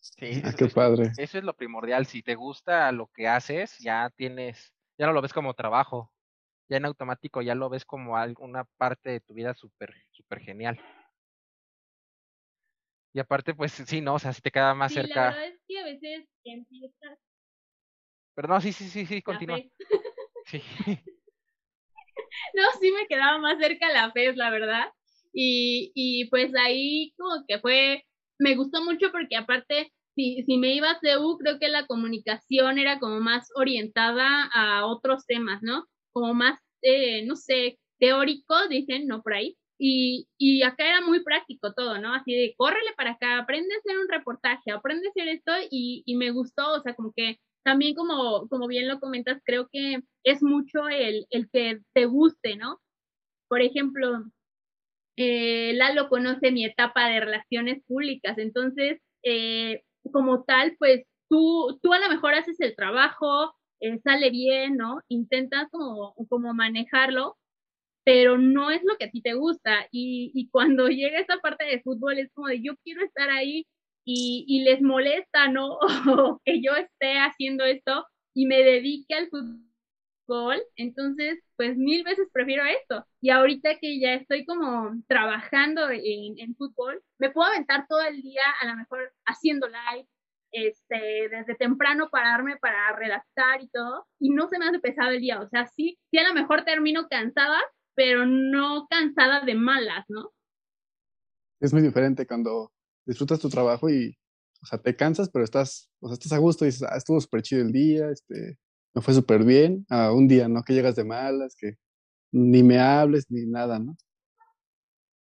Sí, 0.00 0.40
ah, 0.44 0.54
qué 0.56 0.66
padre. 0.66 1.10
Eso 1.16 1.38
es 1.38 1.44
lo 1.44 1.54
primordial. 1.56 2.06
Si 2.06 2.22
te 2.22 2.34
gusta 2.36 2.92
lo 2.92 3.08
que 3.08 3.28
haces, 3.28 3.78
ya 3.78 4.10
tienes, 4.16 4.72
ya 4.98 5.06
no 5.06 5.12
lo 5.12 5.20
ves 5.20 5.32
como 5.32 5.54
trabajo, 5.54 6.12
ya 6.68 6.76
en 6.76 6.84
automático 6.86 7.42
ya 7.42 7.54
lo 7.54 7.68
ves 7.68 7.84
como 7.84 8.16
alguna 8.16 8.64
parte 8.76 9.10
de 9.10 9.20
tu 9.20 9.34
vida 9.34 9.54
súper, 9.54 9.94
súper 10.12 10.40
genial. 10.40 10.80
Y 13.12 13.18
aparte, 13.18 13.54
pues 13.54 13.72
sí, 13.72 14.00
¿no? 14.00 14.14
O 14.14 14.18
sea, 14.18 14.32
si 14.32 14.42
te 14.42 14.50
queda 14.50 14.74
más 14.74 14.92
sí, 14.92 15.00
cerca. 15.00 15.22
La 15.22 15.30
verdad 15.30 15.48
es 15.48 15.60
que 15.66 15.78
a 15.78 15.84
veces 15.84 16.28
empiezas. 16.44 17.18
Pero 18.34 18.48
no, 18.48 18.60
sí, 18.60 18.72
sí, 18.72 18.88
sí, 18.88 19.06
sí, 19.06 19.22
continúa. 19.22 19.58
Sí. 20.44 20.62
no, 22.54 22.62
sí 22.80 22.90
me 22.92 23.06
quedaba 23.06 23.38
más 23.38 23.58
cerca 23.58 23.92
la 23.92 24.10
FES, 24.12 24.36
la 24.36 24.50
verdad. 24.50 24.86
Y, 25.32 25.92
y 25.94 26.28
pues 26.30 26.52
ahí 26.56 27.12
como 27.16 27.44
que 27.46 27.58
fue, 27.60 28.04
me 28.38 28.56
gustó 28.56 28.82
mucho 28.84 29.10
porque 29.12 29.36
aparte, 29.36 29.92
si, 30.14 30.42
si 30.44 30.56
me 30.58 30.74
iba 30.74 30.90
a 30.90 30.98
CEU, 31.00 31.36
creo 31.38 31.58
que 31.58 31.68
la 31.68 31.86
comunicación 31.86 32.78
era 32.78 32.98
como 32.98 33.20
más 33.20 33.48
orientada 33.54 34.44
a 34.54 34.86
otros 34.86 35.26
temas, 35.26 35.60
¿no? 35.62 35.84
Como 36.12 36.32
más, 36.34 36.58
eh, 36.82 37.24
no 37.26 37.36
sé, 37.36 37.78
teórico, 37.98 38.54
dicen, 38.68 39.06
no 39.06 39.22
por 39.22 39.34
ahí. 39.34 39.56
Y, 39.78 40.26
y 40.38 40.62
acá 40.62 40.88
era 40.88 41.00
muy 41.02 41.22
práctico 41.22 41.74
todo, 41.74 41.98
¿no? 42.00 42.14
Así 42.14 42.32
de, 42.34 42.54
córrele 42.56 42.92
para 42.96 43.12
acá, 43.12 43.38
aprende 43.38 43.74
a 43.74 43.78
hacer 43.78 43.98
un 43.98 44.08
reportaje, 44.08 44.70
aprende 44.70 45.08
a 45.08 45.10
hacer 45.10 45.28
esto 45.28 45.52
y, 45.70 46.02
y 46.06 46.16
me 46.16 46.30
gustó, 46.30 46.72
o 46.74 46.80
sea, 46.82 46.94
como 46.94 47.12
que 47.14 47.38
también 47.66 47.96
como, 47.96 48.46
como 48.48 48.68
bien 48.68 48.86
lo 48.86 49.00
comentas, 49.00 49.42
creo 49.44 49.68
que 49.72 49.98
es 50.22 50.40
mucho 50.40 50.88
el, 50.88 51.26
el 51.30 51.50
que 51.50 51.80
te 51.94 52.06
guste, 52.06 52.54
¿no? 52.54 52.80
Por 53.48 53.60
ejemplo, 53.60 54.24
eh, 55.16 55.72
Lalo 55.74 56.08
conoce 56.08 56.52
mi 56.52 56.64
etapa 56.64 57.08
de 57.08 57.18
relaciones 57.18 57.82
públicas, 57.88 58.38
entonces, 58.38 59.00
eh, 59.24 59.82
como 60.12 60.44
tal, 60.44 60.76
pues 60.78 61.06
tú, 61.28 61.80
tú 61.82 61.92
a 61.92 61.98
lo 61.98 62.08
mejor 62.08 62.34
haces 62.34 62.60
el 62.60 62.76
trabajo, 62.76 63.52
eh, 63.80 63.98
sale 64.04 64.30
bien, 64.30 64.76
¿no? 64.76 65.00
Intentas 65.08 65.68
como, 65.72 66.14
como 66.28 66.54
manejarlo, 66.54 67.36
pero 68.04 68.38
no 68.38 68.70
es 68.70 68.82
lo 68.84 68.96
que 68.98 69.06
a 69.06 69.10
ti 69.10 69.22
te 69.22 69.34
gusta. 69.34 69.88
Y, 69.90 70.30
y 70.34 70.48
cuando 70.50 70.88
llega 70.88 71.18
esa 71.20 71.38
parte 71.38 71.64
de 71.64 71.82
fútbol 71.82 72.18
es 72.18 72.30
como 72.32 72.48
de 72.48 72.62
yo 72.62 72.74
quiero 72.84 73.04
estar 73.04 73.30
ahí 73.30 73.66
y, 74.06 74.44
y 74.48 74.62
les 74.62 74.80
molesta, 74.80 75.48
¿no? 75.48 75.78
Que 76.44 76.62
yo 76.62 76.72
esté 76.76 77.18
haciendo 77.18 77.64
esto 77.64 78.06
y 78.34 78.46
me 78.46 78.62
dedique 78.62 79.14
al 79.14 79.28
fútbol. 79.28 80.62
Entonces, 80.76 81.40
pues 81.56 81.76
mil 81.76 82.04
veces 82.04 82.28
prefiero 82.32 82.64
esto. 82.64 83.04
Y 83.20 83.30
ahorita 83.30 83.78
que 83.80 84.00
ya 84.00 84.14
estoy 84.14 84.46
como 84.46 84.92
trabajando 85.08 85.90
en, 85.90 86.38
en 86.38 86.54
fútbol, 86.56 87.02
me 87.18 87.30
puedo 87.30 87.48
aventar 87.48 87.86
todo 87.88 88.02
el 88.02 88.22
día 88.22 88.42
a 88.60 88.66
lo 88.66 88.76
mejor 88.76 89.12
haciendo 89.26 89.66
live, 89.66 90.08
este, 90.52 91.28
desde 91.28 91.56
temprano 91.56 92.08
pararme 92.08 92.56
para 92.58 92.96
redactar 92.96 93.60
y 93.62 93.68
todo, 93.68 94.06
y 94.20 94.30
no 94.30 94.48
se 94.48 94.58
me 94.58 94.66
hace 94.66 94.78
pesado 94.78 95.10
el 95.10 95.20
día. 95.20 95.40
O 95.40 95.48
sea, 95.48 95.66
sí, 95.66 95.98
sí 96.10 96.18
a 96.18 96.28
lo 96.28 96.34
mejor 96.34 96.64
termino 96.64 97.08
cansada, 97.08 97.60
pero 97.94 98.24
no 98.24 98.86
cansada 98.88 99.40
de 99.40 99.54
malas, 99.54 100.04
¿no? 100.08 100.30
Es 101.58 101.72
muy 101.72 101.82
diferente 101.82 102.26
cuando 102.26 102.70
disfrutas 103.06 103.40
tu 103.40 103.48
trabajo 103.48 103.88
y, 103.88 104.16
o 104.62 104.66
sea, 104.66 104.78
te 104.78 104.94
cansas, 104.96 105.30
pero 105.30 105.44
estás, 105.44 105.90
o 106.00 106.08
sea, 106.08 106.14
estás 106.14 106.32
a 106.32 106.38
gusto 106.38 106.64
y 106.64 106.68
dices, 106.68 106.82
ah, 106.82 106.96
estuvo 106.96 107.20
súper 107.20 107.42
chido 107.42 107.62
el 107.62 107.72
día, 107.72 108.10
este, 108.10 108.58
me 108.94 109.02
fue 109.02 109.14
súper 109.14 109.44
bien, 109.44 109.86
a 109.88 110.12
un 110.12 110.28
día, 110.28 110.48
¿no? 110.48 110.62
Que 110.62 110.74
llegas 110.74 110.96
de 110.96 111.04
malas, 111.04 111.54
que 111.56 111.76
ni 112.32 112.62
me 112.62 112.78
hables, 112.78 113.26
ni 113.30 113.46
nada, 113.46 113.78
¿no? 113.78 113.96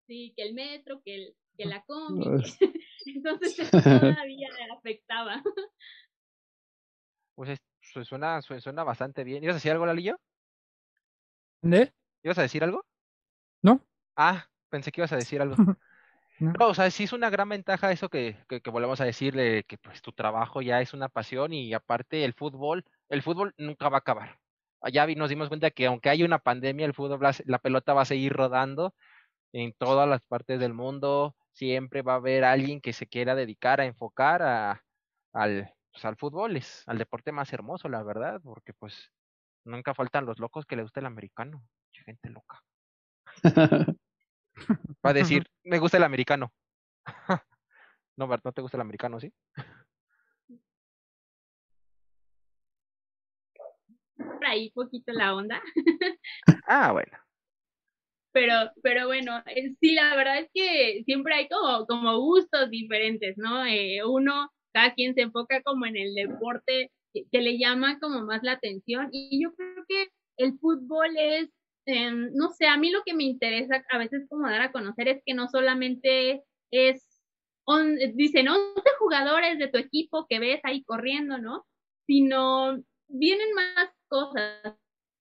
Sí, 0.06 0.32
que 0.36 0.42
el 0.42 0.54
metro, 0.54 1.00
que, 1.04 1.14
el, 1.14 1.36
que 1.56 1.66
la 1.66 1.84
combi, 1.84 2.24
entonces 3.06 3.58
eso 3.58 3.70
todavía 4.22 4.48
afectaba. 4.76 5.42
Pues 7.34 7.58
suena, 8.04 8.42
suena 8.42 8.84
bastante 8.84 9.24
bien. 9.24 9.42
¿Ibas 9.42 9.54
a 9.54 9.58
decir 9.58 9.72
algo, 9.72 9.86
Lalillo? 9.86 10.18
¿De? 11.62 11.92
¿Ibas 12.22 12.38
a 12.38 12.42
decir 12.42 12.64
algo? 12.64 12.84
No. 13.62 13.84
Ah, 14.16 14.48
pensé 14.70 14.92
que 14.92 15.00
ibas 15.00 15.12
a 15.12 15.16
decir 15.16 15.40
algo. 15.40 15.56
no. 16.38 16.52
no. 16.58 16.68
o 16.68 16.74
sea, 16.74 16.90
sí 16.90 17.04
es 17.04 17.12
una 17.12 17.30
gran 17.30 17.48
ventaja 17.48 17.92
eso 17.92 18.08
que, 18.08 18.36
que, 18.48 18.60
que 18.60 18.70
volvemos 18.70 19.00
a 19.00 19.04
decirle, 19.04 19.64
que 19.64 19.78
pues 19.78 20.02
tu 20.02 20.12
trabajo 20.12 20.62
ya 20.62 20.80
es 20.80 20.94
una 20.94 21.08
pasión 21.08 21.52
y 21.52 21.72
aparte 21.74 22.24
el 22.24 22.34
fútbol, 22.34 22.84
el 23.08 23.22
fútbol 23.22 23.54
nunca 23.58 23.88
va 23.88 23.98
a 23.98 24.00
acabar. 24.00 24.38
Allá 24.80 25.06
nos 25.06 25.28
dimos 25.28 25.48
cuenta 25.48 25.70
que 25.70 25.86
aunque 25.86 26.08
haya 26.10 26.24
una 26.24 26.38
pandemia, 26.38 26.86
el 26.86 26.94
fútbol, 26.94 27.20
la 27.46 27.58
pelota 27.58 27.94
va 27.94 28.02
a 28.02 28.04
seguir 28.04 28.32
rodando 28.32 28.94
en 29.52 29.72
todas 29.72 30.08
las 30.08 30.22
partes 30.22 30.60
del 30.60 30.74
mundo. 30.74 31.36
Siempre 31.52 32.02
va 32.02 32.14
a 32.14 32.16
haber 32.16 32.44
alguien 32.44 32.80
que 32.80 32.92
se 32.92 33.06
quiera 33.06 33.34
dedicar 33.34 33.80
a 33.80 33.86
enfocar 33.86 34.42
a, 34.42 34.84
al, 35.32 35.74
pues, 35.92 36.04
al 36.04 36.16
fútbol, 36.16 36.56
es 36.56 36.84
al 36.86 36.98
deporte 36.98 37.32
más 37.32 37.52
hermoso, 37.52 37.88
la 37.88 38.02
verdad, 38.02 38.40
porque 38.42 38.72
pues 38.74 39.10
nunca 39.64 39.94
faltan 39.94 40.26
los 40.26 40.38
locos 40.38 40.66
que 40.66 40.76
le 40.76 40.82
gusta 40.82 41.00
el 41.00 41.06
americano. 41.06 41.62
gente 41.92 42.30
loca. 42.30 42.62
Va 45.04 45.10
a 45.10 45.12
decir, 45.12 45.48
me 45.68 45.78
gusta 45.78 45.96
el 45.98 46.04
americano. 46.04 46.52
no, 48.16 48.26
no 48.26 48.52
te 48.52 48.62
gusta 48.62 48.76
el 48.76 48.82
americano, 48.82 49.20
¿sí? 49.20 49.32
Por 54.16 54.46
ahí 54.46 54.70
poquito 54.70 55.12
la 55.12 55.34
onda. 55.34 55.62
ah, 56.66 56.92
bueno. 56.92 57.16
Pero, 58.32 58.54
pero 58.82 59.06
bueno, 59.06 59.42
eh, 59.46 59.74
sí, 59.80 59.94
la 59.94 60.14
verdad 60.14 60.38
es 60.40 60.50
que 60.52 61.02
siempre 61.04 61.34
hay 61.34 61.48
como, 61.48 61.86
como 61.86 62.18
gustos 62.20 62.70
diferentes, 62.70 63.36
¿no? 63.36 63.64
Eh, 63.64 64.00
uno, 64.04 64.50
cada 64.72 64.94
quien 64.94 65.14
se 65.14 65.22
enfoca 65.22 65.62
como 65.62 65.86
en 65.86 65.96
el 65.96 66.14
deporte 66.14 66.92
que, 67.12 67.40
le 67.40 67.58
llama 67.58 67.98
como 68.00 68.22
más 68.22 68.42
la 68.42 68.52
atención 68.52 69.08
y 69.12 69.42
yo 69.42 69.54
creo 69.54 69.84
que 69.88 70.08
el 70.36 70.58
fútbol 70.58 71.16
es, 71.16 71.50
em, 71.88 72.30
no 72.34 72.50
sé, 72.50 72.66
a 72.66 72.76
mí 72.76 72.90
lo 72.90 73.02
que 73.04 73.14
me 73.14 73.24
interesa 73.24 73.82
a 73.90 73.98
veces 73.98 74.26
como 74.28 74.48
dar 74.48 74.60
a 74.60 74.72
conocer 74.72 75.08
es 75.08 75.22
que 75.24 75.34
no 75.34 75.48
solamente 75.48 76.42
es, 76.70 77.04
dicen 78.14 78.48
11 78.48 78.82
jugadores 78.98 79.58
de 79.58 79.68
tu 79.68 79.78
equipo 79.78 80.26
que 80.28 80.38
ves 80.38 80.60
ahí 80.64 80.84
corriendo, 80.84 81.38
¿no? 81.38 81.64
Sino 82.06 82.78
vienen 83.08 83.54
más 83.54 83.90
cosas. 84.08 84.76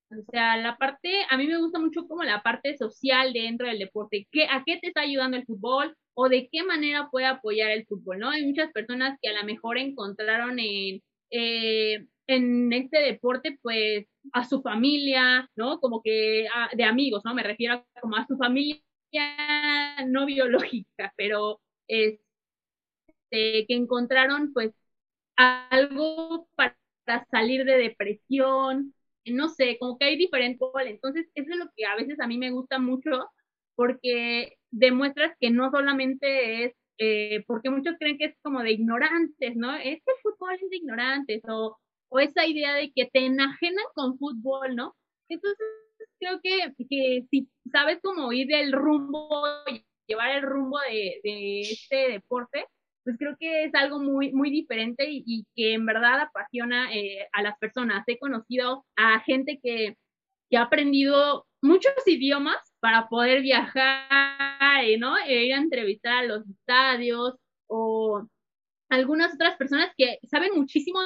O 0.10 0.32
sea, 0.32 0.58
la 0.58 0.78
parte, 0.78 1.26
a 1.30 1.38
mí 1.38 1.48
me 1.48 1.58
gusta 1.58 1.80
mucho 1.80 2.08
como 2.08 2.24
la 2.24 2.42
parte 2.44 2.78
social 2.78 3.34
dentro 3.34 3.68
del 3.68 3.80
deporte. 3.80 4.28
¿Qué, 4.32 4.46
¿A 4.46 4.64
qué 4.66 4.78
te 4.78 4.88
está 4.88 5.02
ayudando 5.02 5.38
el 5.38 5.46
fútbol? 5.46 5.96
¿O 6.16 6.30
de 6.30 6.50
qué 6.52 6.64
manera 6.64 7.10
puede 7.12 7.28
apoyar 7.28 7.72
el 7.72 7.86
fútbol? 7.86 8.20
¿no? 8.20 8.30
Hay 8.30 8.46
muchas 8.46 8.72
personas 8.72 9.18
que 9.22 9.30
a 9.30 9.40
lo 9.40 9.46
mejor 9.46 9.78
encontraron 9.78 10.60
en, 10.60 11.02
eh, 11.32 12.06
en 12.28 12.74
este 12.74 13.00
deporte, 13.00 13.58
pues, 13.62 14.06
a 14.34 14.44
su 14.46 14.62
familia, 14.62 15.50
¿no? 15.56 15.80
Como 15.80 16.02
que 16.02 16.48
de 16.74 16.84
amigos, 16.84 17.24
¿no? 17.26 17.34
Me 17.34 17.44
refiero 17.44 17.86
como 18.02 18.16
a 18.18 18.26
su 18.28 18.38
familia 18.38 18.82
no 20.08 20.26
biológica, 20.26 21.14
pero 21.18 21.62
este, 21.88 22.22
que 23.32 23.66
encontraron, 23.70 24.54
pues, 24.54 24.74
algo 25.38 26.48
para 26.56 26.78
salir 27.32 27.66
de 27.66 27.78
depresión, 27.78 28.94
no 29.26 29.50
sé, 29.50 29.78
como 29.80 29.98
que 29.98 30.06
hay 30.06 30.18
diferentes. 30.18 30.62
Entonces, 30.88 31.28
eso 31.36 31.52
es 31.52 31.58
lo 31.58 31.68
que 31.76 31.86
a 31.86 31.96
veces 31.96 32.20
a 32.20 32.28
mí 32.28 32.38
me 32.38 32.52
gusta 32.52 32.80
mucho, 32.80 33.30
porque 33.76 34.58
demuestras 34.72 35.36
que 35.40 35.52
no 35.52 35.72
solamente 35.72 36.66
es, 36.66 36.76
eh, 37.00 37.44
porque 37.48 37.70
muchos 37.70 37.96
creen 38.00 38.18
que 38.18 38.26
es 38.26 38.36
como 38.42 38.62
de 38.64 38.72
ignorantes, 38.72 39.56
¿no? 39.56 39.76
Este 39.76 40.12
fútbol 40.24 40.56
es 40.56 40.70
de 40.70 40.78
ignorantes, 40.78 41.42
o, 41.48 41.78
o 42.10 42.20
esa 42.20 42.46
idea 42.46 42.74
de 42.76 42.92
que 42.94 43.06
te 43.12 43.26
enajenan 43.26 43.86
con 43.94 44.18
fútbol, 44.18 44.76
¿no? 44.76 44.96
Entonces, 45.30 45.66
creo 46.20 46.40
que, 46.42 46.74
que 46.90 47.26
si 47.30 47.50
sabes 47.72 48.00
cómo 48.02 48.32
ir 48.34 48.48
del 48.48 48.72
rumbo, 48.72 49.46
llevar 50.08 50.32
el 50.32 50.44
rumbo 50.44 50.80
de, 50.90 51.20
de 51.24 51.62
este 51.62 52.10
deporte, 52.10 52.66
pues 53.08 53.18
creo 53.18 53.38
que 53.40 53.64
es 53.64 53.74
algo 53.74 54.00
muy, 54.00 54.34
muy 54.34 54.50
diferente 54.50 55.06
y, 55.08 55.46
que 55.56 55.76
en 55.76 55.86
verdad 55.86 56.20
apasiona 56.20 56.94
eh, 56.94 57.26
a 57.32 57.42
las 57.42 57.58
personas. 57.58 58.04
He 58.06 58.20
conocido 58.20 58.86
a 58.98 59.22
gente 59.22 59.62
que, 59.64 59.96
que 60.50 60.58
ha 60.58 60.64
aprendido 60.64 61.46
muchos 61.62 61.94
idiomas 62.06 62.58
para 62.82 63.08
poder 63.08 63.44
viajar, 63.44 64.84
eh, 64.84 64.98
¿no? 64.98 65.18
E 65.20 65.46
ir 65.46 65.54
a 65.54 65.60
entrevistar 65.60 66.18
a 66.18 66.28
los 66.28 66.50
estadios 66.50 67.36
o 67.68 68.28
algunas 68.90 69.34
otras 69.34 69.56
personas 69.56 69.94
que 69.98 70.20
saben 70.30 70.52
muchísimo 70.54 71.00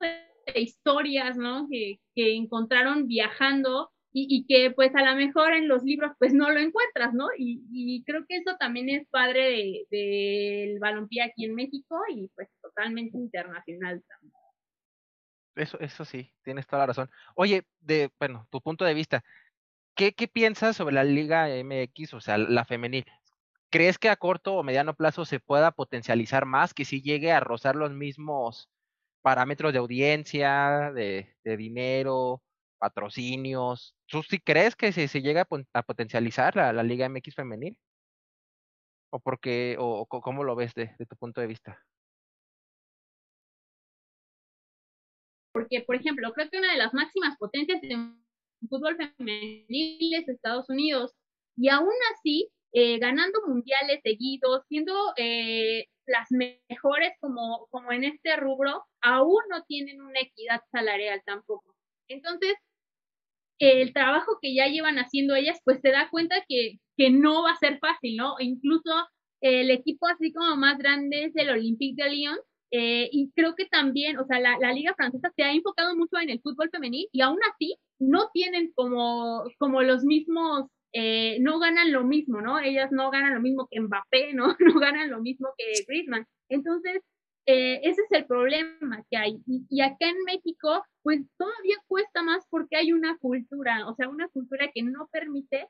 de 0.00 0.33
historias, 0.54 1.36
¿no? 1.36 1.68
Que, 1.70 2.00
que 2.14 2.34
encontraron 2.34 3.06
viajando 3.06 3.90
y, 4.16 4.46
que 4.46 4.70
pues 4.70 4.94
a 4.94 5.04
lo 5.04 5.16
mejor 5.16 5.52
en 5.52 5.66
los 5.66 5.82
libros 5.82 6.12
pues 6.18 6.32
no 6.32 6.48
lo 6.50 6.60
encuentras, 6.60 7.12
¿no? 7.12 7.26
Y, 7.36 8.04
creo 8.04 8.24
que 8.28 8.36
eso 8.36 8.56
también 8.58 8.88
es 8.88 9.08
padre 9.08 9.50
del 9.50 9.86
de, 9.90 10.76
balompié 10.80 11.22
aquí 11.22 11.44
en 11.44 11.54
México 11.54 12.00
y 12.14 12.28
pues 12.28 12.48
totalmente 12.62 13.18
internacional 13.18 14.02
también. 14.08 14.32
Eso, 15.56 15.78
eso 15.80 16.04
sí, 16.04 16.32
tienes 16.42 16.66
toda 16.66 16.80
la 16.80 16.86
razón. 16.86 17.10
Oye, 17.34 17.64
de, 17.80 18.10
bueno, 18.18 18.46
tu 18.50 18.60
punto 18.60 18.84
de 18.84 18.94
vista, 18.94 19.24
¿qué, 19.96 20.12
qué 20.12 20.28
piensas 20.28 20.76
sobre 20.76 20.94
la 20.94 21.04
Liga 21.04 21.48
MX, 21.48 22.14
o 22.14 22.20
sea, 22.20 22.38
la 22.38 22.64
femenil? 22.64 23.04
¿Crees 23.70 23.98
que 23.98 24.08
a 24.08 24.16
corto 24.16 24.54
o 24.54 24.62
mediano 24.62 24.94
plazo 24.94 25.24
se 25.24 25.40
pueda 25.40 25.72
potencializar 25.72 26.46
más, 26.46 26.72
que 26.72 26.84
si 26.84 27.02
llegue 27.02 27.32
a 27.32 27.40
rozar 27.40 27.74
los 27.74 27.90
mismos 27.90 28.68
parámetros 29.24 29.72
de 29.72 29.78
audiencia, 29.78 30.92
de, 30.94 31.34
dinero, 31.56 32.42
patrocinios. 32.78 33.96
¿Tú 34.06 34.22
sí 34.22 34.38
crees 34.38 34.76
que 34.76 34.92
se, 34.92 35.08
se 35.08 35.22
llega 35.22 35.48
a, 35.72 35.82
potencializar 35.82 36.54
la, 36.54 36.82
Liga 36.82 37.08
MX 37.08 37.34
femenil? 37.34 37.78
¿O 39.10 39.20
porque, 39.20 39.76
o, 39.78 40.06
cómo 40.06 40.44
lo 40.44 40.54
ves 40.54 40.74
de, 40.74 40.94
tu 41.08 41.16
punto 41.16 41.40
de 41.40 41.46
vista? 41.46 41.80
Porque, 45.54 45.80
por 45.86 45.96
ejemplo, 45.96 46.30
creo 46.34 46.50
que 46.50 46.58
una 46.58 46.72
de 46.72 46.78
las 46.78 46.92
máximas 46.92 47.38
potencias 47.38 47.82
en 47.84 48.22
fútbol 48.68 48.98
femenil 49.16 50.14
es 50.14 50.28
Estados 50.28 50.68
Unidos. 50.68 51.14
Y 51.56 51.70
aún 51.70 51.94
así, 52.12 52.50
eh, 52.72 52.98
ganando 52.98 53.40
mundiales 53.46 54.00
seguidos, 54.02 54.66
siendo 54.68 54.92
eh, 55.16 55.86
las 56.06 56.28
mejores 56.30 57.12
como, 57.20 57.66
como 57.70 57.92
en 57.92 58.04
este 58.04 58.36
rubro, 58.36 58.84
aún 59.02 59.42
no 59.50 59.62
tienen 59.64 60.00
una 60.02 60.20
equidad 60.20 60.60
salarial 60.72 61.22
tampoco. 61.24 61.74
Entonces, 62.08 62.54
el 63.58 63.92
trabajo 63.92 64.38
que 64.40 64.54
ya 64.54 64.66
llevan 64.66 64.98
haciendo 64.98 65.34
ellas, 65.34 65.60
pues 65.64 65.80
se 65.80 65.90
da 65.90 66.08
cuenta 66.10 66.36
que, 66.48 66.78
que 66.96 67.10
no 67.10 67.42
va 67.42 67.52
a 67.52 67.56
ser 67.56 67.78
fácil, 67.78 68.16
¿no? 68.16 68.34
Incluso 68.40 68.90
el 69.40 69.70
equipo 69.70 70.06
así 70.06 70.32
como 70.32 70.56
más 70.56 70.78
grande 70.78 71.26
es 71.26 71.36
el 71.36 71.50
Olympique 71.50 72.02
de 72.02 72.10
Lyon, 72.10 72.38
eh, 72.70 73.08
y 73.12 73.30
creo 73.36 73.54
que 73.54 73.66
también, 73.66 74.18
o 74.18 74.24
sea, 74.26 74.40
la, 74.40 74.58
la, 74.58 74.72
liga 74.72 74.94
francesa 74.96 75.30
se 75.36 75.44
ha 75.44 75.52
enfocado 75.52 75.94
mucho 75.94 76.18
en 76.18 76.30
el 76.30 76.40
fútbol 76.40 76.70
femenil 76.70 77.08
y 77.12 77.20
aún 77.20 77.38
así 77.52 77.76
no 78.00 78.30
tienen 78.32 78.72
como, 78.74 79.44
como 79.58 79.82
los 79.82 80.02
mismos, 80.02 80.64
eh, 80.96 81.38
no 81.40 81.58
ganan 81.58 81.90
lo 81.92 82.04
mismo, 82.04 82.40
¿no? 82.40 82.60
Ellas 82.60 82.92
no 82.92 83.10
ganan 83.10 83.34
lo 83.34 83.40
mismo 83.40 83.66
que 83.68 83.80
Mbappé, 83.80 84.32
¿no? 84.32 84.56
No 84.78 84.78
ganan 84.78 85.10
lo 85.10 85.20
mismo 85.20 85.48
que 85.58 85.84
Griezmann. 85.88 86.24
Entonces, 86.48 87.02
eh, 87.46 87.80
ese 87.82 88.02
es 88.02 88.12
el 88.12 88.26
problema 88.26 89.04
que 89.10 89.16
hay. 89.16 89.42
Y, 89.46 89.80
acá 89.82 90.08
en 90.08 90.22
México, 90.24 90.84
pues 91.02 91.20
todavía 91.36 91.76
cuesta 91.88 92.22
más 92.22 92.46
porque 92.48 92.76
hay 92.76 92.92
una 92.92 93.18
cultura, 93.18 93.88
o 93.88 93.94
sea, 93.96 94.08
una 94.08 94.28
cultura 94.28 94.70
que 94.72 94.82
no 94.82 95.08
permite 95.10 95.68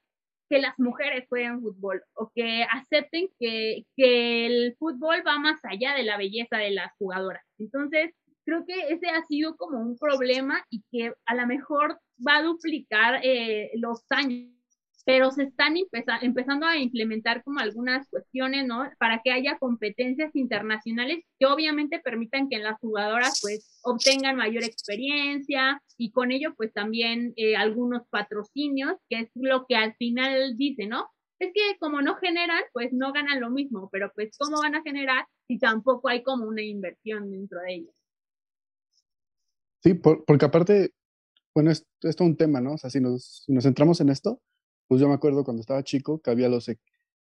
que 0.51 0.59
las 0.59 0.79
mujeres 0.79 1.27
jueguen 1.29 1.63
fútbol 1.63 2.03
o 2.15 2.31
que 2.35 2.65
acepten 2.71 3.29
que, 3.41 3.87
que 3.97 4.47
el 4.47 4.77
fútbol 4.79 5.23
va 5.27 5.39
más 5.39 5.59
allá 5.65 5.95
de 5.95 6.03
la 6.03 6.19
belleza 6.19 6.59
de 6.59 6.71
las 6.73 6.93
jugadoras. 6.99 7.43
Entonces, 7.59 8.13
creo 8.45 8.67
que 8.67 8.75
ese 8.91 9.09
ha 9.09 9.23
sido 9.25 9.57
como 9.57 9.81
un 9.81 9.97
problema 9.97 10.63
y 10.69 10.83
que 10.93 11.15
a 11.25 11.35
lo 11.35 11.47
mejor 11.47 11.99
va 12.27 12.37
a 12.37 12.43
duplicar 12.43 13.21
eh, 13.25 13.71
los 13.77 14.05
años 14.11 14.54
pero 15.05 15.31
se 15.31 15.45
están 15.45 15.75
empezando 16.23 16.67
a 16.67 16.79
implementar 16.79 17.45
como 17.45 17.61
algunas 17.61 18.09
cuestiones, 18.09 18.67
¿no? 18.67 18.91
Para 18.99 19.21
que 19.23 19.33
haya 19.33 19.59
competencias 19.59 20.35
internacionales 20.35 21.25
que 21.39 21.47
obviamente 21.47 22.01
permitan 22.01 22.49
que 22.49 22.59
las 22.59 22.79
jugadoras 22.81 23.39
pues 23.43 23.79
obtengan 23.83 24.37
mayor 24.37 24.65
experiencia 24.65 25.83
y 25.99 26.11
con 26.11 26.33
ello 26.33 26.55
pues 26.57 26.73
también 26.73 27.35
eh, 27.37 27.55
algunos 27.55 28.09
patrocinios, 28.09 28.95
que 29.11 29.21
es 29.21 29.31
lo 29.35 29.67
que 29.67 29.77
al 29.77 29.95
final 29.97 30.57
dice, 30.57 30.87
¿no? 30.87 31.09
Es 31.39 31.53
que 31.53 31.77
como 31.79 32.01
no 32.01 32.17
generan, 32.17 32.63
pues 32.73 32.93
no 32.93 33.13
ganan 33.13 33.41
lo 33.41 33.51
mismo, 33.51 33.91
pero 33.93 34.11
pues 34.15 34.35
¿cómo 34.39 34.63
van 34.63 34.75
a 34.75 34.83
generar 34.83 35.27
si 35.47 35.59
tampoco 35.59 36.09
hay 36.09 36.23
como 36.23 36.47
una 36.47 36.63
inversión 36.63 37.31
dentro 37.31 37.61
de 37.61 37.75
ellos? 37.75 37.95
Sí, 39.83 39.93
porque 39.93 40.47
aparte, 40.47 40.93
bueno, 41.55 41.71
esto 41.71 41.85
es 42.01 42.19
un 42.21 42.39
tema, 42.39 42.63
¿no? 42.63 42.75
O 42.75 42.79
sea, 42.79 42.89
si 42.89 43.01
nos 43.01 43.45
centramos 43.61 44.01
en 44.01 44.09
esto, 44.09 44.41
pues 44.89 45.01
yo 45.01 45.09
me 45.09 45.15
acuerdo 45.15 45.45
cuando 45.45 45.61
estaba 45.61 45.83
chico 45.83 46.21
que 46.21 46.31
había 46.31 46.49
los, 46.49 46.71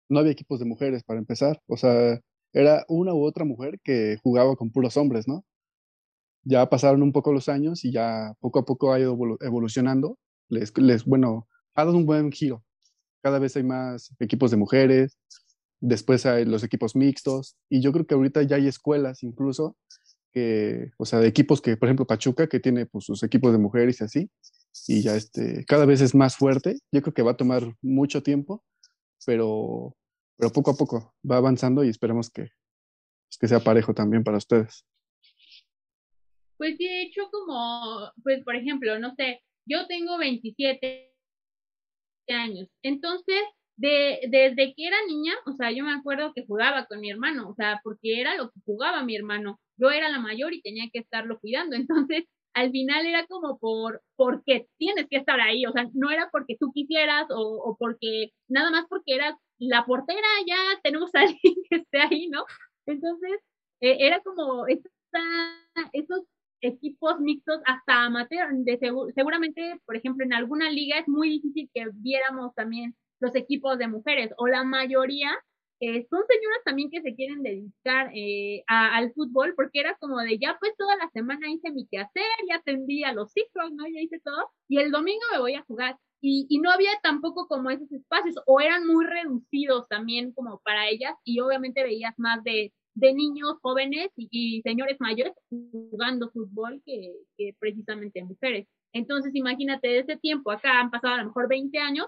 no 0.08 0.18
había 0.20 0.32
equipos 0.32 0.58
de 0.58 0.66
mujeres 0.66 1.04
para 1.04 1.18
empezar, 1.18 1.60
o 1.66 1.76
sea, 1.76 2.20
era 2.52 2.84
una 2.88 3.14
u 3.14 3.24
otra 3.24 3.44
mujer 3.44 3.78
que 3.82 4.16
jugaba 4.22 4.56
con 4.56 4.70
puros 4.70 4.96
hombres, 4.96 5.28
¿no? 5.28 5.44
Ya 6.44 6.68
pasaron 6.70 7.02
un 7.02 7.12
poco 7.12 7.32
los 7.32 7.48
años 7.48 7.84
y 7.84 7.92
ya 7.92 8.32
poco 8.40 8.60
a 8.60 8.64
poco 8.64 8.92
ha 8.92 9.00
ido 9.00 9.16
evolucionando, 9.40 10.18
les 10.48 10.72
bueno, 11.04 11.46
ha 11.74 11.84
dado 11.84 11.96
un 11.96 12.06
buen 12.06 12.32
giro. 12.32 12.64
Cada 13.22 13.38
vez 13.38 13.56
hay 13.56 13.64
más 13.64 14.14
equipos 14.18 14.50
de 14.50 14.56
mujeres, 14.56 15.18
después 15.80 16.24
hay 16.26 16.44
los 16.44 16.64
equipos 16.64 16.96
mixtos, 16.96 17.56
y 17.68 17.80
yo 17.80 17.92
creo 17.92 18.06
que 18.06 18.14
ahorita 18.14 18.42
ya 18.44 18.56
hay 18.56 18.66
escuelas 18.66 19.22
incluso, 19.22 19.76
que, 20.32 20.90
o 20.98 21.04
sea, 21.04 21.20
de 21.20 21.28
equipos 21.28 21.60
que, 21.60 21.76
por 21.76 21.88
ejemplo, 21.88 22.06
Pachuca, 22.06 22.48
que 22.48 22.60
tiene 22.60 22.86
pues, 22.86 23.04
sus 23.04 23.22
equipos 23.22 23.52
de 23.52 23.58
mujeres 23.58 24.00
y 24.00 24.04
así, 24.04 24.30
y 24.86 25.02
ya 25.02 25.16
este, 25.16 25.64
cada 25.64 25.86
vez 25.86 26.00
es 26.00 26.14
más 26.14 26.36
fuerte. 26.36 26.78
Yo 26.92 27.02
creo 27.02 27.14
que 27.14 27.22
va 27.22 27.32
a 27.32 27.36
tomar 27.36 27.74
mucho 27.82 28.22
tiempo, 28.22 28.64
pero, 29.26 29.96
pero 30.36 30.52
poco 30.52 30.70
a 30.70 30.76
poco 30.76 31.14
va 31.28 31.36
avanzando 31.36 31.84
y 31.84 31.88
esperemos 31.88 32.30
que, 32.30 32.42
pues, 32.42 33.38
que 33.40 33.48
sea 33.48 33.60
parejo 33.60 33.94
también 33.94 34.24
para 34.24 34.38
ustedes. 34.38 34.84
Pues 36.56 36.76
de 36.76 37.02
hecho, 37.02 37.22
como, 37.30 38.12
pues 38.22 38.42
por 38.44 38.56
ejemplo, 38.56 38.98
no 38.98 39.14
sé, 39.14 39.42
yo 39.64 39.86
tengo 39.86 40.18
27 40.18 41.14
años, 42.28 42.68
entonces, 42.82 43.42
de, 43.78 44.20
desde 44.28 44.74
que 44.74 44.86
era 44.88 44.96
niña, 45.06 45.32
o 45.46 45.52
sea, 45.52 45.70
yo 45.70 45.84
me 45.84 45.92
acuerdo 45.92 46.32
que 46.34 46.44
jugaba 46.46 46.86
con 46.86 47.00
mi 47.00 47.10
hermano, 47.10 47.48
o 47.48 47.54
sea, 47.54 47.80
porque 47.84 48.20
era 48.20 48.36
lo 48.36 48.50
que 48.50 48.60
jugaba 48.66 49.04
mi 49.04 49.16
hermano, 49.16 49.60
yo 49.76 49.90
era 49.90 50.08
la 50.08 50.18
mayor 50.18 50.52
y 50.52 50.62
tenía 50.62 50.90
que 50.92 50.98
estarlo 51.00 51.38
cuidando, 51.40 51.76
entonces, 52.10 52.24
al 52.54 52.72
final 52.72 53.06
era 53.06 53.24
como 53.26 53.58
por, 53.58 54.02
porque 54.16 54.66
tienes 54.78 55.06
que 55.08 55.18
estar 55.18 55.40
ahí, 55.40 55.64
o 55.66 55.72
sea, 55.72 55.88
no 55.94 56.10
era 56.10 56.28
porque 56.32 56.56
tú 56.58 56.72
quisieras 56.72 57.26
o, 57.30 57.76
porque, 57.78 58.32
nada 58.48 58.70
más 58.72 58.86
porque 58.88 59.14
eras 59.14 59.36
la 59.58 59.84
portera, 59.86 60.26
ya 60.46 60.56
tenemos 60.82 61.14
a 61.14 61.20
alguien 61.22 61.54
que 61.70 61.76
esté 61.76 62.00
ahí, 62.00 62.28
¿no? 62.28 62.44
Entonces, 62.86 63.40
eh, 63.80 63.98
era 64.00 64.20
como 64.22 64.66
esta, 64.66 64.90
esos 65.92 66.22
equipos 66.60 67.20
mixtos 67.20 67.60
hasta 67.66 68.04
amateur. 68.04 68.48
De 68.52 68.78
seguramente, 69.14 69.80
por 69.86 69.96
ejemplo, 69.96 70.24
en 70.24 70.32
alguna 70.32 70.70
liga 70.70 70.98
es 70.98 71.08
muy 71.08 71.28
difícil 71.28 71.70
que 71.72 71.86
viéramos 71.94 72.54
también 72.54 72.94
los 73.20 73.34
equipos 73.34 73.78
de 73.78 73.88
mujeres 73.88 74.32
o 74.36 74.46
la 74.46 74.64
mayoría 74.64 75.30
eh, 75.80 76.06
son 76.10 76.20
señoras 76.26 76.58
también 76.64 76.90
que 76.90 77.02
se 77.02 77.14
quieren 77.14 77.42
dedicar 77.42 78.10
eh, 78.12 78.64
al 78.66 79.12
fútbol 79.12 79.54
porque 79.54 79.80
era 79.80 79.96
como 80.00 80.18
de 80.18 80.38
ya 80.38 80.56
pues 80.58 80.72
toda 80.76 80.96
la 80.96 81.08
semana 81.10 81.50
hice 81.50 81.70
mi 81.70 81.86
quehacer, 81.86 82.24
ya 82.48 82.56
atendí 82.56 83.04
a 83.04 83.12
los 83.12 83.30
hijos, 83.36 83.70
¿no? 83.72 83.86
Ya 83.86 84.00
hice 84.00 84.20
todo 84.24 84.50
y 84.68 84.78
el 84.78 84.90
domingo 84.90 85.22
me 85.32 85.38
voy 85.38 85.54
a 85.54 85.62
jugar. 85.62 85.96
Y, 86.20 86.46
y 86.48 86.58
no 86.58 86.72
había 86.72 86.90
tampoco 87.00 87.46
como 87.46 87.70
esos 87.70 87.92
espacios 87.92 88.34
o 88.46 88.60
eran 88.60 88.84
muy 88.88 89.04
reducidos 89.06 89.86
también 89.88 90.32
como 90.32 90.60
para 90.64 90.88
ellas 90.88 91.14
y 91.22 91.38
obviamente 91.38 91.84
veías 91.84 92.14
más 92.18 92.42
de 92.42 92.72
de 92.98 93.14
niños 93.14 93.54
jóvenes 93.62 94.10
y, 94.16 94.60
señores 94.62 94.96
mayores 94.98 95.32
jugando 95.50 96.30
fútbol 96.30 96.82
que, 96.84 97.12
que, 97.36 97.54
precisamente 97.58 98.24
mujeres. 98.24 98.66
Entonces, 98.92 99.34
imagínate, 99.34 99.88
de 99.88 99.98
ese 100.00 100.16
tiempo 100.16 100.50
acá 100.50 100.80
han 100.80 100.90
pasado 100.90 101.14
a 101.14 101.18
lo 101.18 101.26
mejor 101.26 101.48
20 101.48 101.78
años 101.78 102.06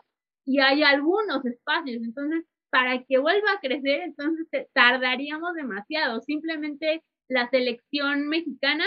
y 0.50 0.58
hay 0.58 0.82
algunos 0.82 1.44
espacios. 1.44 2.02
Entonces, 2.02 2.44
para 2.70 3.04
que 3.04 3.18
vuelva 3.18 3.52
a 3.52 3.60
crecer, 3.60 4.00
entonces 4.00 4.48
tardaríamos 4.72 5.54
demasiado. 5.54 6.20
Simplemente 6.22 7.04
la 7.28 7.48
selección 7.50 8.26
mexicana, 8.26 8.84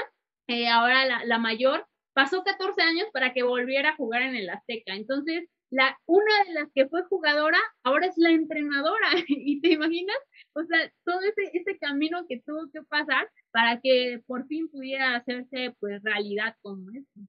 eh, 0.47 0.67
ahora 0.67 1.06
la, 1.06 1.23
la 1.23 1.38
mayor, 1.38 1.88
pasó 2.12 2.43
14 2.43 2.82
años 2.82 3.08
para 3.13 3.32
que 3.32 3.43
volviera 3.43 3.91
a 3.91 3.95
jugar 3.95 4.23
en 4.23 4.36
el 4.36 4.49
Azteca. 4.49 4.93
Entonces, 4.93 5.47
la, 5.69 5.97
una 6.06 6.43
de 6.47 6.54
las 6.54 6.69
que 6.76 6.89
fue 6.89 7.04
jugadora 7.04 7.60
ahora 7.84 8.08
es 8.08 8.17
la 8.17 8.32
entrenadora. 8.32 9.08
¿Y 9.30 9.62
te 9.62 9.71
imaginas? 9.71 10.17
O 10.52 10.65
sea, 10.65 10.91
todo 11.06 11.21
ese, 11.21 11.49
ese 11.54 11.78
camino 11.78 12.26
que 12.28 12.41
tuvo 12.45 12.69
que 12.73 12.82
pasar 12.84 13.32
para 13.52 13.80
que 13.80 14.21
por 14.28 14.45
fin 14.47 14.67
pudiera 14.67 15.15
hacerse 15.15 15.78
pues 15.80 16.04
realidad 16.04 16.58
como 16.62 16.91
esto. 16.91 17.21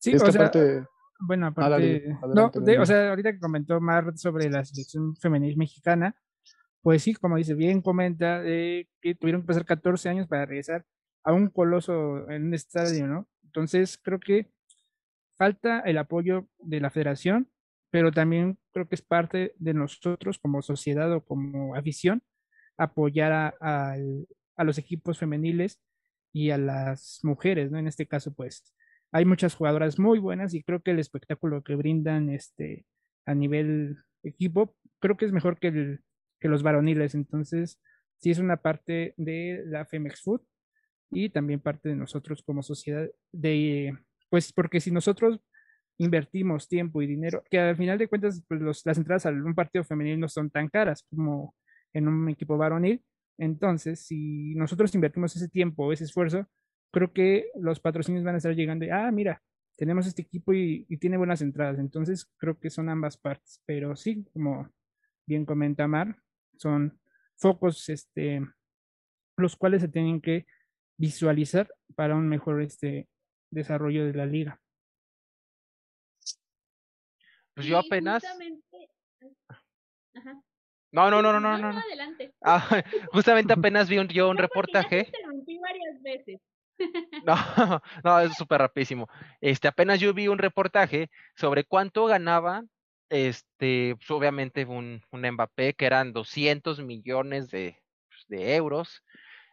Sí, 0.00 0.14
o 0.16 0.30
sea, 0.30 0.50
bueno, 1.26 1.46
aparte, 1.46 2.16
no, 2.34 2.52
o 2.80 2.86
sea, 2.86 3.10
ahorita 3.10 3.32
que 3.32 3.38
comentó 3.38 3.80
Mar 3.80 4.16
sobre 4.16 4.50
la 4.50 4.64
selección 4.64 5.16
femenil 5.16 5.56
mexicana, 5.56 6.14
pues 6.82 7.02
sí, 7.02 7.14
como 7.14 7.36
dice, 7.36 7.54
bien 7.54 7.80
comenta 7.80 8.42
que 8.42 9.14
tuvieron 9.18 9.42
que 9.42 9.46
pasar 9.46 9.64
14 9.64 10.08
años 10.08 10.28
para 10.28 10.46
regresar 10.46 10.84
a 11.24 11.32
un 11.32 11.48
coloso 11.48 12.30
en 12.30 12.44
un 12.46 12.54
estadio, 12.54 13.06
¿no? 13.06 13.28
Entonces, 13.42 13.98
creo 14.02 14.20
que 14.20 14.50
falta 15.36 15.80
el 15.80 15.98
apoyo 15.98 16.48
de 16.58 16.80
la 16.80 16.90
federación, 16.90 17.50
pero 17.90 18.12
también 18.12 18.58
creo 18.72 18.88
que 18.88 18.96
es 18.96 19.02
parte 19.02 19.54
de 19.58 19.72
nosotros 19.74 20.38
como 20.38 20.60
sociedad 20.62 21.12
o 21.12 21.24
como 21.24 21.74
afición 21.74 22.22
apoyar 22.76 23.32
a, 23.32 23.94
a, 24.56 24.64
los 24.64 24.78
equipos 24.78 25.18
femeniles 25.18 25.80
y 26.32 26.50
a 26.50 26.58
las 26.58 27.20
mujeres, 27.22 27.70
¿no? 27.70 27.78
En 27.78 27.86
este 27.86 28.06
caso, 28.06 28.34
pues 28.34 28.64
hay 29.14 29.24
muchas 29.24 29.54
jugadoras 29.54 30.00
muy 30.00 30.18
buenas 30.18 30.54
y 30.54 30.64
creo 30.64 30.82
que 30.82 30.90
el 30.90 30.98
espectáculo 30.98 31.62
que 31.62 31.76
brindan 31.76 32.30
este 32.30 32.84
a 33.26 33.32
nivel 33.32 33.98
equipo, 34.24 34.76
creo 34.98 35.16
que 35.16 35.24
es 35.24 35.30
mejor 35.30 35.60
que, 35.60 35.68
el, 35.68 36.00
que 36.40 36.48
los 36.48 36.64
varoniles. 36.64 37.14
Entonces, 37.14 37.80
sí 38.18 38.32
es 38.32 38.40
una 38.40 38.56
parte 38.56 39.14
de 39.16 39.62
la 39.66 39.84
Femex 39.86 40.20
Food 40.20 40.42
y 41.12 41.30
también 41.30 41.60
parte 41.60 41.90
de 41.90 41.94
nosotros 41.94 42.42
como 42.42 42.64
sociedad 42.64 43.08
de 43.30 43.96
pues 44.30 44.52
porque 44.52 44.80
si 44.80 44.90
nosotros 44.90 45.38
invertimos 45.96 46.68
tiempo 46.68 47.00
y 47.00 47.06
dinero, 47.06 47.44
que 47.48 47.60
al 47.60 47.76
final 47.76 47.98
de 47.98 48.08
cuentas 48.08 48.42
pues 48.48 48.84
las 48.84 48.98
entradas 48.98 49.26
a 49.26 49.30
un 49.30 49.54
partido 49.54 49.84
femenil 49.84 50.18
no 50.18 50.28
son 50.28 50.50
tan 50.50 50.68
caras 50.68 51.06
como 51.08 51.54
en 51.92 52.08
un 52.08 52.28
equipo 52.30 52.56
varonil, 52.56 53.00
entonces 53.38 54.04
si 54.04 54.56
nosotros 54.56 54.92
invertimos 54.96 55.36
ese 55.36 55.48
tiempo, 55.48 55.92
ese 55.92 56.02
esfuerzo, 56.02 56.48
creo 56.94 57.12
que 57.12 57.50
los 57.56 57.80
patrocinios 57.80 58.24
van 58.24 58.36
a 58.36 58.38
estar 58.38 58.54
llegando 58.54 58.84
y, 58.84 58.90
ah, 58.90 59.10
mira, 59.10 59.42
tenemos 59.76 60.06
este 60.06 60.22
equipo 60.22 60.54
y, 60.54 60.86
y 60.88 60.96
tiene 60.98 61.16
buenas 61.16 61.42
entradas, 61.42 61.80
entonces 61.80 62.30
creo 62.38 62.58
que 62.58 62.70
son 62.70 62.88
ambas 62.88 63.16
partes, 63.16 63.60
pero 63.66 63.96
sí, 63.96 64.24
como 64.32 64.70
bien 65.26 65.44
comenta 65.44 65.88
Mar, 65.88 66.16
son 66.56 66.98
focos 67.36 67.88
este, 67.88 68.40
los 69.36 69.56
cuales 69.56 69.82
se 69.82 69.88
tienen 69.88 70.20
que 70.20 70.46
visualizar 70.96 71.68
para 71.96 72.14
un 72.14 72.28
mejor 72.28 72.62
este, 72.62 73.08
desarrollo 73.50 74.06
de 74.06 74.14
la 74.14 74.26
liga. 74.26 74.60
Pues 77.54 77.66
yo 77.66 77.78
apenas. 77.78 78.22
No, 80.92 81.10
no, 81.10 81.20
no, 81.20 81.32
no, 81.32 81.40
no, 81.40 81.72
no. 81.72 81.82
Ah, 82.42 82.68
justamente 83.12 83.52
apenas 83.58 83.88
vi 83.88 83.98
un, 83.98 84.08
yo 84.08 84.28
un 84.30 84.38
reportaje. 84.38 85.10
varias 85.60 86.02
veces. 86.02 86.40
No, 87.24 87.82
no, 88.02 88.20
es 88.20 88.34
súper 88.34 88.60
rapidísimo. 88.60 89.08
Este, 89.40 89.68
apenas 89.68 90.00
yo 90.00 90.12
vi 90.12 90.28
un 90.28 90.38
reportaje 90.38 91.10
sobre 91.36 91.64
cuánto 91.64 92.06
ganaba, 92.06 92.64
este, 93.08 93.94
pues, 93.96 94.10
obviamente 94.10 94.64
un, 94.64 95.02
un 95.10 95.30
Mbappé, 95.30 95.74
que 95.74 95.86
eran 95.86 96.12
200 96.12 96.80
millones 96.80 97.48
de, 97.50 97.80
pues, 98.08 98.24
de 98.28 98.56
euros. 98.56 99.02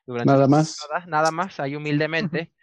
nada 0.06 0.48
más. 0.48 0.78
Nada, 0.92 1.06
nada 1.06 1.32
más, 1.32 1.60
ahí 1.60 1.76
humildemente. 1.76 2.52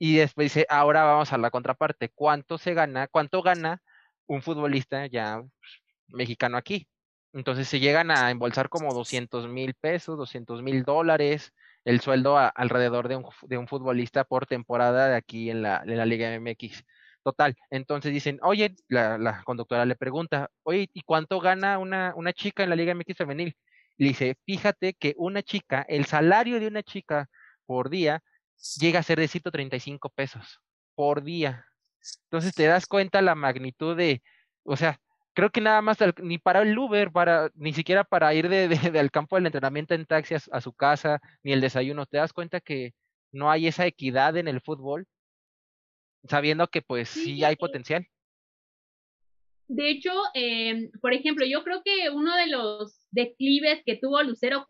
Y 0.00 0.18
después 0.18 0.44
dice, 0.44 0.64
ahora 0.70 1.02
vamos 1.02 1.32
a 1.32 1.38
la 1.38 1.50
contraparte, 1.50 2.08
¿cuánto 2.08 2.56
se 2.56 2.72
gana, 2.72 3.08
cuánto 3.08 3.42
gana 3.42 3.82
un 4.26 4.42
futbolista 4.42 5.06
ya 5.06 5.40
pues, 5.40 5.72
mexicano 6.06 6.56
aquí? 6.56 6.88
Entonces 7.32 7.68
se 7.68 7.80
llegan 7.80 8.12
a 8.12 8.30
embolsar 8.30 8.68
como 8.68 8.94
200 8.94 9.48
mil 9.48 9.74
pesos, 9.74 10.16
200 10.16 10.62
mil 10.62 10.84
dólares, 10.84 11.52
el 11.88 12.02
sueldo 12.02 12.36
alrededor 12.36 13.08
de 13.08 13.16
un, 13.16 13.24
de 13.42 13.56
un, 13.56 13.66
futbolista 13.66 14.24
por 14.24 14.44
temporada 14.44 15.08
de 15.08 15.16
aquí 15.16 15.48
en 15.48 15.62
la, 15.62 15.82
en 15.86 15.96
la 15.96 16.04
Liga 16.04 16.38
MX. 16.38 16.84
Total, 17.24 17.56
entonces 17.70 18.12
dicen, 18.12 18.38
oye, 18.42 18.76
la, 18.88 19.16
la, 19.16 19.42
conductora 19.42 19.86
le 19.86 19.96
pregunta, 19.96 20.50
oye, 20.64 20.90
¿y 20.92 21.00
cuánto 21.00 21.40
gana 21.40 21.78
una, 21.78 22.12
una 22.14 22.34
chica 22.34 22.62
en 22.62 22.68
la 22.68 22.76
Liga 22.76 22.94
MX 22.94 23.16
femenil? 23.16 23.56
Y 23.96 24.04
dice, 24.08 24.36
fíjate 24.44 24.94
que 24.94 25.14
una 25.16 25.42
chica, 25.42 25.82
el 25.88 26.04
salario 26.04 26.60
de 26.60 26.66
una 26.66 26.82
chica 26.82 27.30
por 27.64 27.88
día 27.88 28.22
llega 28.78 29.00
a 29.00 29.02
ser 29.02 29.18
de 29.18 29.28
135 29.28 30.10
pesos 30.10 30.60
por 30.94 31.22
día. 31.22 31.64
Entonces 32.24 32.54
te 32.54 32.66
das 32.66 32.86
cuenta 32.86 33.22
la 33.22 33.34
magnitud 33.34 33.96
de, 33.96 34.22
o 34.64 34.76
sea, 34.76 35.00
creo 35.38 35.50
que 35.50 35.60
nada 35.60 35.80
más 35.82 35.98
ni 36.20 36.38
para 36.38 36.62
el 36.62 36.76
Uber, 36.76 37.12
para, 37.12 37.52
ni 37.54 37.72
siquiera 37.72 38.02
para 38.02 38.34
ir 38.34 38.48
de, 38.48 38.66
del 38.90 39.12
campo 39.12 39.36
del 39.36 39.46
entrenamiento 39.46 39.94
en 39.94 40.04
taxi 40.04 40.34
a, 40.34 40.60
su 40.60 40.72
casa, 40.72 41.20
ni 41.44 41.52
el 41.52 41.60
desayuno, 41.60 42.06
te 42.06 42.16
das 42.16 42.32
cuenta 42.32 42.60
que 42.60 42.92
no 43.30 43.48
hay 43.48 43.68
esa 43.68 43.86
equidad 43.86 44.36
en 44.36 44.48
el 44.48 44.60
fútbol, 44.60 45.06
sabiendo 46.24 46.66
que 46.66 46.82
pues 46.82 47.08
sí, 47.08 47.44
hay 47.44 47.54
potencial. 47.54 48.04
De 49.68 49.90
hecho, 49.90 50.10
eh, 50.34 50.90
por 51.00 51.12
ejemplo, 51.12 51.46
yo 51.46 51.62
creo 51.62 51.82
que 51.84 52.10
uno 52.10 52.34
de 52.34 52.48
los 52.48 53.06
declives 53.12 53.82
que 53.86 53.96
tuvo 53.96 54.20
Lucero 54.24 54.66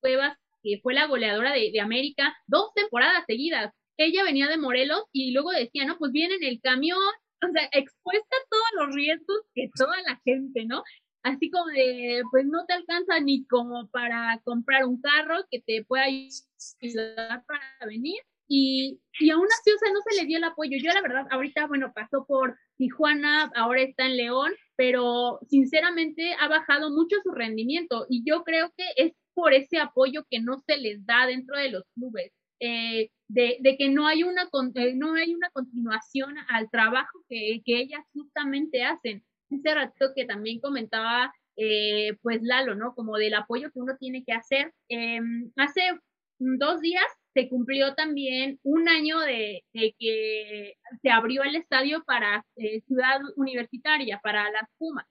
Cuevas 0.00 0.36
que 0.64 0.80
fue 0.82 0.94
la 0.94 1.06
goleadora 1.06 1.52
de, 1.52 1.70
de 1.70 1.80
América 1.80 2.36
dos 2.48 2.74
temporadas 2.74 3.22
seguidas. 3.24 3.72
Ella 3.96 4.24
venía 4.24 4.48
de 4.48 4.58
Morelos 4.58 5.04
y 5.12 5.30
luego 5.30 5.52
decía, 5.52 5.84
no, 5.84 5.96
pues 5.96 6.10
viene 6.10 6.34
en 6.34 6.44
el 6.44 6.60
camión, 6.60 6.98
o 7.42 7.52
sea, 7.52 7.68
expuesta 7.72 8.36
a 8.36 8.48
todos 8.48 8.86
los 8.86 8.94
riesgos 8.94 9.40
que 9.54 9.70
toda 9.74 9.96
la 10.02 10.20
gente, 10.24 10.64
¿no? 10.64 10.82
Así 11.22 11.50
como 11.50 11.66
de, 11.66 12.22
pues 12.30 12.46
no 12.46 12.64
te 12.66 12.74
alcanza 12.74 13.20
ni 13.20 13.46
como 13.46 13.88
para 13.88 14.40
comprar 14.44 14.86
un 14.86 15.00
carro 15.00 15.44
que 15.50 15.60
te 15.60 15.84
pueda 15.84 16.04
ayudar 16.04 17.44
para 17.46 17.86
venir. 17.86 18.20
Y, 18.52 19.00
y 19.20 19.30
aún 19.30 19.46
así, 19.46 19.70
o 19.70 19.78
sea, 19.78 19.92
no 19.92 20.00
se 20.08 20.20
le 20.20 20.26
dio 20.26 20.38
el 20.38 20.44
apoyo. 20.44 20.76
Yo, 20.82 20.92
la 20.92 21.02
verdad, 21.02 21.26
ahorita, 21.30 21.66
bueno, 21.66 21.92
pasó 21.94 22.24
por 22.26 22.58
Tijuana, 22.78 23.52
ahora 23.54 23.82
está 23.82 24.06
en 24.06 24.16
León, 24.16 24.52
pero 24.76 25.38
sinceramente 25.48 26.34
ha 26.40 26.48
bajado 26.48 26.90
mucho 26.90 27.16
su 27.22 27.30
rendimiento 27.32 28.06
y 28.08 28.24
yo 28.24 28.42
creo 28.42 28.72
que 28.76 28.86
es 28.96 29.12
por 29.34 29.52
ese 29.52 29.78
apoyo 29.78 30.24
que 30.28 30.40
no 30.40 30.58
se 30.66 30.78
les 30.78 31.04
da 31.06 31.26
dentro 31.26 31.56
de 31.56 31.70
los 31.70 31.84
clubes, 31.94 32.32
eh, 32.60 33.10
de, 33.32 33.76
que 33.78 33.88
no 33.88 34.06
hay, 34.06 34.24
una, 34.24 34.48
eh, 34.74 34.94
no 34.94 35.14
hay 35.14 35.34
una 35.34 35.50
continuación 35.50 36.34
al 36.48 36.68
trabajo 36.70 37.24
que, 37.28 37.60
que 37.64 37.80
ellas 37.80 38.04
justamente 38.12 38.82
hacen. 38.82 39.24
Ese 39.50 39.74
rato 39.74 40.12
que 40.14 40.24
también 40.24 40.60
comentaba, 40.60 41.32
eh, 41.56 42.16
pues 42.22 42.40
Lalo, 42.42 42.74
¿no? 42.74 42.94
Como 42.94 43.16
del 43.16 43.34
apoyo 43.34 43.70
que 43.72 43.80
uno 43.80 43.96
tiene 43.98 44.24
que 44.24 44.32
hacer. 44.32 44.72
Em, 44.88 45.52
hace 45.56 45.80
dos 46.38 46.80
días 46.80 47.04
se 47.34 47.48
cumplió 47.48 47.94
también 47.94 48.58
un 48.64 48.88
año 48.88 49.20
de, 49.20 49.62
que 49.72 50.74
se 51.00 51.10
abrió 51.10 51.44
el 51.44 51.54
estadio 51.54 52.02
para 52.04 52.44
eh, 52.56 52.80
Ciudad 52.82 53.20
Universitaria, 53.36 54.20
para 54.22 54.50
las 54.50 54.68
Pumas. 54.78 55.06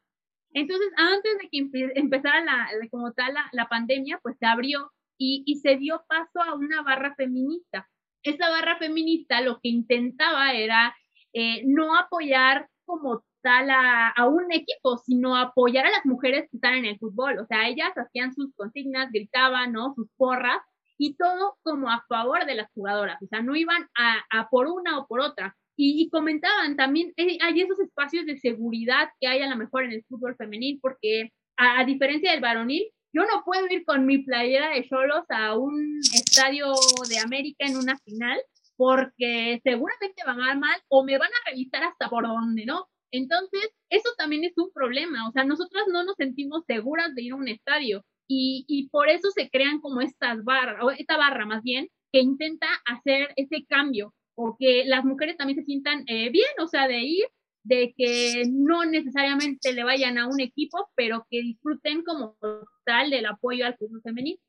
Entonces, 0.52 0.90
antes 0.98 1.38
de 1.38 1.50
que 1.50 1.92
empezara 1.96 2.44
la, 2.44 2.68
como 2.92 3.14
tal 3.14 3.34
la, 3.54 3.68
pandemia, 3.70 4.20
pues 4.22 4.36
se 4.40 4.46
abrió 4.46 4.92
y 5.18 5.60
se 5.62 5.76
dio 5.78 6.04
paso 6.08 6.42
a 6.42 6.56
una 6.56 6.82
barra 6.82 7.14
feminista. 7.16 7.88
Esa 8.24 8.50
barra 8.50 8.78
feminista 8.78 9.42
lo 9.42 9.60
que 9.62 9.70
intentaba 9.70 10.54
era 10.54 10.96
eh, 11.34 11.64
no 11.66 11.96
apoyar 11.96 12.68
como 12.86 13.24
tal 13.42 13.70
a, 13.72 14.28
un 14.28 14.52
equipo, 14.52 14.98
sino 14.98 15.36
apoyar 15.38 15.86
a 15.86 15.92
las 15.92 16.06
mujeres 16.06 16.50
que 16.50 16.58
están 16.58 16.76
en 16.76 16.86
el 16.86 16.98
fútbol. 17.00 17.40
O 17.40 17.46
sea, 17.46 17.68
ellas 17.68 17.92
hacían 17.96 18.34
sus 18.34 18.54
consignas, 18.56 19.12
gritaban, 19.12 19.72
¿no? 19.72 19.94
Sus 19.96 20.08
porras 20.18 20.60
y 20.98 21.16
todo 21.16 21.58
como 21.62 21.90
a 21.90 22.04
favor 22.10 22.46
de 22.46 22.56
las 22.56 22.70
jugadoras. 22.74 23.22
O 23.22 23.28
sea, 23.28 23.42
no 23.42 23.56
iban 23.56 23.88
a, 23.98 24.50
por 24.50 24.68
una 24.68 25.00
o 25.00 25.08
por 25.08 25.22
otra. 25.22 25.56
Y, 25.78 26.10
comentaban 26.10 26.76
también, 26.76 27.14
eh, 27.16 27.38
hay 27.42 27.62
esos 27.62 27.80
espacios 27.80 28.26
de 28.26 28.38
seguridad 28.38 29.10
que 29.22 29.28
hay 29.28 29.42
a 29.42 29.50
lo 29.50 29.56
mejor 29.56 29.86
en 29.86 29.94
el 29.94 30.04
fútbol 30.04 30.36
femenil, 30.36 30.78
porque 30.82 31.32
a 31.56 31.86
diferencia 31.86 32.32
del 32.32 32.42
varonil, 32.42 32.92
yo 33.14 33.24
no 33.24 33.44
puedo 33.46 33.66
ir 33.70 33.84
con 33.86 34.06
mi 34.06 34.20
playera 34.20 34.70
de 34.70 34.88
cholos 34.88 35.26
a 35.30 35.58
un 35.58 36.00
estadio 36.14 36.68
de 37.10 37.20
América 37.20 37.66
en 37.66 37.78
una 37.78 37.98
final, 38.00 38.40
porque 38.78 39.60
seguramente 39.64 40.24
van 40.26 40.42
a 40.42 40.56
mal 40.56 40.80
o 40.88 41.04
me 41.04 41.18
van 41.18 41.30
a 41.30 41.50
revisar 41.50 41.84
hasta 41.84 42.10
por 42.10 42.28
dónde, 42.28 42.66
¿no? 42.66 42.88
Entonces, 43.12 43.72
eso 43.90 44.10
también 44.18 44.44
es 44.44 44.54
un 44.58 44.72
problema, 44.72 45.28
o 45.28 45.32
sea, 45.32 45.44
nosotras 45.44 45.86
no 45.92 46.04
nos 46.04 46.16
sentimos 46.16 46.64
seguras 46.68 47.14
de 47.16 47.24
ir 47.24 47.34
a 47.34 47.38
un 47.38 47.48
estadio 47.48 48.06
y, 48.28 48.66
y 48.68 48.88
por 48.90 49.10
eso 49.10 49.32
se 49.32 49.50
crean 49.50 49.82
como 49.82 50.02
estas 50.02 50.44
barras, 50.44 50.84
o 50.84 50.92
esta 50.92 51.18
barra 51.18 51.46
más 51.46 51.64
bien, 51.64 51.88
que 52.12 52.20
intenta 52.20 52.68
hacer 52.86 53.34
ese 53.36 53.66
cambio, 53.68 54.14
o 54.36 54.56
que 54.58 54.86
las 54.86 55.04
mujeres 55.04 55.38
también 55.38 55.60
se 55.60 55.66
sientan 55.66 56.04
eh, 56.08 56.30
bien, 56.30 56.48
o 56.62 56.68
sea, 56.68 56.88
de 56.88 57.00
ir, 57.00 57.26
de 57.64 57.94
que 57.96 58.44
no 58.50 58.86
necesariamente 58.86 59.74
le 59.74 59.84
vayan 59.84 60.18
a 60.18 60.28
un 60.28 60.40
equipo, 60.40 60.90
pero 60.96 61.26
que 61.30 61.42
disfruten 61.42 62.04
como 62.04 62.38
tal 62.86 63.10
del 63.10 63.26
apoyo 63.26 63.66
al 63.66 63.78
fútbol 63.78 64.02
femenino. 64.02 64.40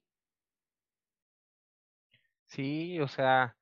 Sí, 2.47 2.99
o 3.01 3.09
sea, 3.09 3.57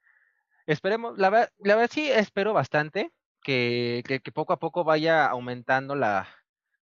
esperemos, 0.67 1.19
la, 1.19 1.31
verdad, 1.31 1.51
la 1.59 1.75
verdad 1.77 1.91
sí 1.93 2.09
espero 2.09 2.55
bastante 2.55 3.11
que, 3.43 4.03
que, 4.07 4.33
poco 4.33 4.53
a 4.53 4.59
poco 4.59 4.85
vaya 4.85 5.27
aumentando 5.27 5.95
la, 5.95 6.29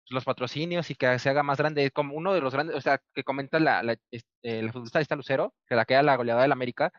los 0.09 0.23
patrocinios 0.23 0.89
y 0.91 0.95
que 0.95 1.17
se 1.19 1.29
haga 1.29 1.43
más 1.43 1.57
grande, 1.57 1.91
como 1.91 2.15
uno 2.15 2.33
de 2.33 2.41
los 2.41 2.53
grandes, 2.53 2.75
o 2.75 2.81
sea, 2.81 3.01
que 3.13 3.23
comenta 3.23 3.59
la, 3.59 3.83
la, 3.83 3.97
este, 4.11 4.61
la 4.61 4.71
futbolista 4.71 5.15
Lucero, 5.15 5.53
que 5.67 5.75
la 5.75 5.85
queda 5.85 6.03
la 6.03 6.15
goleada 6.15 6.43
del 6.43 6.51
América, 6.51 6.91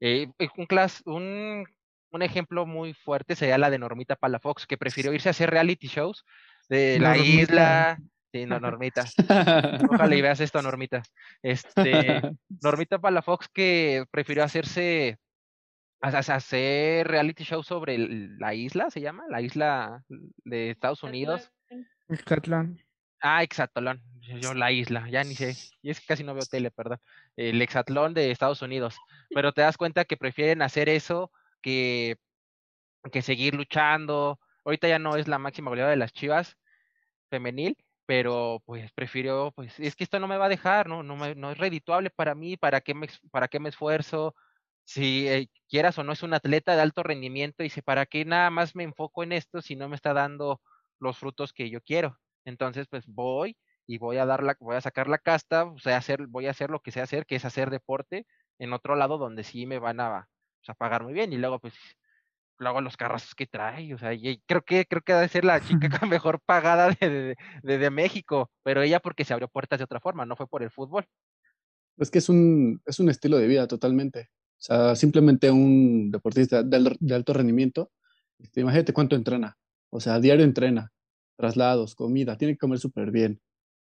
eh, 0.00 0.28
un, 0.56 0.66
class, 0.66 1.02
un, 1.06 1.66
un 2.14 2.22
ejemplo 2.22 2.64
muy 2.64 2.94
fuerte 2.94 3.34
sería 3.34 3.58
la 3.58 3.70
de 3.70 3.78
Normita 3.78 4.14
Palafox, 4.14 4.66
que 4.66 4.78
prefirió 4.78 5.12
irse 5.12 5.28
a 5.28 5.30
hacer 5.30 5.50
reality 5.50 5.88
shows 5.88 6.24
de 6.68 6.98
la 7.00 7.16
isla, 7.16 7.98
Sí, 8.32 8.46
no, 8.46 8.58
Normita. 8.58 9.04
Ojalá 9.90 10.16
y 10.16 10.20
veas 10.20 10.40
esto, 10.40 10.60
Normita. 10.60 11.04
Este, 11.40 12.20
Normita 12.62 12.98
Palafox 12.98 13.48
que 13.48 14.06
prefirió 14.10 14.42
hacerse 14.42 15.18
hacer 16.00 17.06
reality 17.06 17.44
show 17.44 17.62
sobre 17.62 17.96
la 17.96 18.52
isla, 18.52 18.90
¿se 18.90 19.00
llama? 19.00 19.22
La 19.30 19.40
isla 19.40 20.02
de 20.44 20.70
Estados 20.70 21.04
Unidos. 21.04 21.52
Exatlón. 22.08 22.80
Ah, 23.20 23.44
Exatlón. 23.44 24.02
Yo, 24.18 24.52
la 24.52 24.72
isla, 24.72 25.08
ya 25.08 25.22
ni 25.22 25.36
sé. 25.36 25.56
Y 25.80 25.90
es 25.90 26.00
que 26.00 26.06
casi 26.06 26.24
no 26.24 26.34
veo 26.34 26.44
tele, 26.44 26.72
perdón. 26.72 26.98
El 27.36 27.62
Exatlón 27.62 28.14
de 28.14 28.32
Estados 28.32 28.62
Unidos. 28.62 28.96
Pero 29.30 29.52
te 29.52 29.62
das 29.62 29.76
cuenta 29.76 30.04
que 30.04 30.16
prefieren 30.16 30.60
hacer 30.60 30.88
eso 30.88 31.30
que, 31.64 32.16
que 33.12 33.22
seguir 33.22 33.54
luchando. 33.54 34.38
Ahorita 34.64 34.88
ya 34.88 34.98
no 34.98 35.16
es 35.16 35.28
la 35.28 35.38
máxima 35.38 35.70
goleada 35.70 35.90
de 35.90 35.96
las 35.96 36.12
Chivas 36.12 36.56
femenil, 37.30 37.76
pero 38.06 38.62
pues 38.66 38.92
prefiero, 38.92 39.52
pues 39.56 39.78
es 39.80 39.96
que 39.96 40.04
esto 40.04 40.20
no 40.20 40.28
me 40.28 40.38
va 40.38 40.46
a 40.46 40.48
dejar, 40.50 40.88
¿no? 40.88 41.02
No, 41.02 41.16
me, 41.16 41.34
no 41.34 41.50
es 41.52 41.58
redituable 41.58 42.10
para 42.10 42.34
mí, 42.34 42.56
¿para 42.56 42.80
qué 42.82 42.94
me, 42.94 43.08
para 43.30 43.48
qué 43.48 43.60
me 43.60 43.70
esfuerzo? 43.70 44.34
si 44.84 45.28
eh, 45.28 45.50
quieras 45.68 45.98
o 45.98 46.04
no 46.04 46.12
es 46.12 46.22
un 46.22 46.34
atleta 46.34 46.76
de 46.76 46.82
alto 46.82 47.02
rendimiento, 47.02 47.62
dice, 47.62 47.82
¿para 47.82 48.06
qué 48.06 48.24
nada 48.24 48.50
más 48.50 48.74
me 48.76 48.84
enfoco 48.84 49.22
en 49.22 49.32
esto 49.32 49.62
si 49.62 49.76
no 49.76 49.88
me 49.88 49.96
está 49.96 50.12
dando 50.14 50.60
los 51.00 51.18
frutos 51.18 51.52
que 51.52 51.70
yo 51.70 51.80
quiero? 51.82 52.18
Entonces, 52.44 52.86
pues 52.88 53.06
voy 53.06 53.56
y 53.86 53.98
voy 53.98 54.18
a 54.18 54.26
dar 54.26 54.42
la, 54.42 54.56
voy 54.60 54.76
a 54.76 54.80
sacar 54.80 55.08
la 55.08 55.18
casta, 55.18 55.64
o 55.64 55.78
sea, 55.78 56.00
voy 56.28 56.46
a 56.46 56.50
hacer 56.50 56.70
lo 56.70 56.80
que 56.80 56.92
sé 56.92 57.00
hacer, 57.00 57.26
que 57.26 57.36
es 57.36 57.44
hacer 57.44 57.70
deporte 57.70 58.26
en 58.58 58.72
otro 58.72 58.96
lado 58.96 59.18
donde 59.18 59.44
sí 59.44 59.66
me 59.66 59.78
van 59.78 60.00
a, 60.00 60.28
pagar 60.72 61.02
muy 61.02 61.12
bien 61.12 61.32
y 61.34 61.36
luego 61.36 61.58
pues 61.58 61.74
luego 62.58 62.80
los 62.80 62.96
carrazos 62.96 63.34
que 63.34 63.46
trae, 63.46 63.92
o 63.92 63.98
sea, 63.98 64.14
y 64.14 64.40
creo 64.46 64.62
que 64.62 64.86
creo 64.86 65.02
que 65.02 65.12
debe 65.12 65.28
ser 65.28 65.44
la 65.44 65.60
chica 65.60 65.88
mejor 66.08 66.40
pagada 66.46 66.96
de, 67.00 67.36
de, 67.62 67.78
de, 67.78 67.90
México, 67.90 68.50
pero 68.62 68.80
ella 68.82 69.00
porque 69.00 69.24
se 69.24 69.34
abrió 69.34 69.48
puertas 69.48 69.78
de 69.78 69.84
otra 69.84 70.00
forma, 70.00 70.24
no 70.24 70.36
fue 70.36 70.46
por 70.46 70.62
el 70.62 70.70
fútbol. 70.70 71.04
Es 71.98 72.10
que 72.10 72.18
es 72.18 72.28
un, 72.28 72.80
es 72.86 72.98
un 72.98 73.08
estilo 73.08 73.36
de 73.38 73.46
vida 73.46 73.66
totalmente. 73.66 74.30
O 74.58 74.62
sea, 74.66 74.96
simplemente 74.96 75.50
un 75.50 76.10
deportista 76.10 76.62
de, 76.62 77.14
alto 77.14 77.32
rendimiento, 77.32 77.90
este, 78.38 78.62
imagínate 78.62 78.92
cuánto 78.92 79.14
entrena. 79.16 79.56
O 79.90 80.00
sea, 80.00 80.14
a 80.14 80.20
diario 80.20 80.44
entrena, 80.44 80.92
traslados, 81.36 81.94
comida, 81.94 82.36
tiene 82.36 82.54
que 82.54 82.58
comer 82.58 82.78
súper 82.78 83.10
bien. 83.10 83.40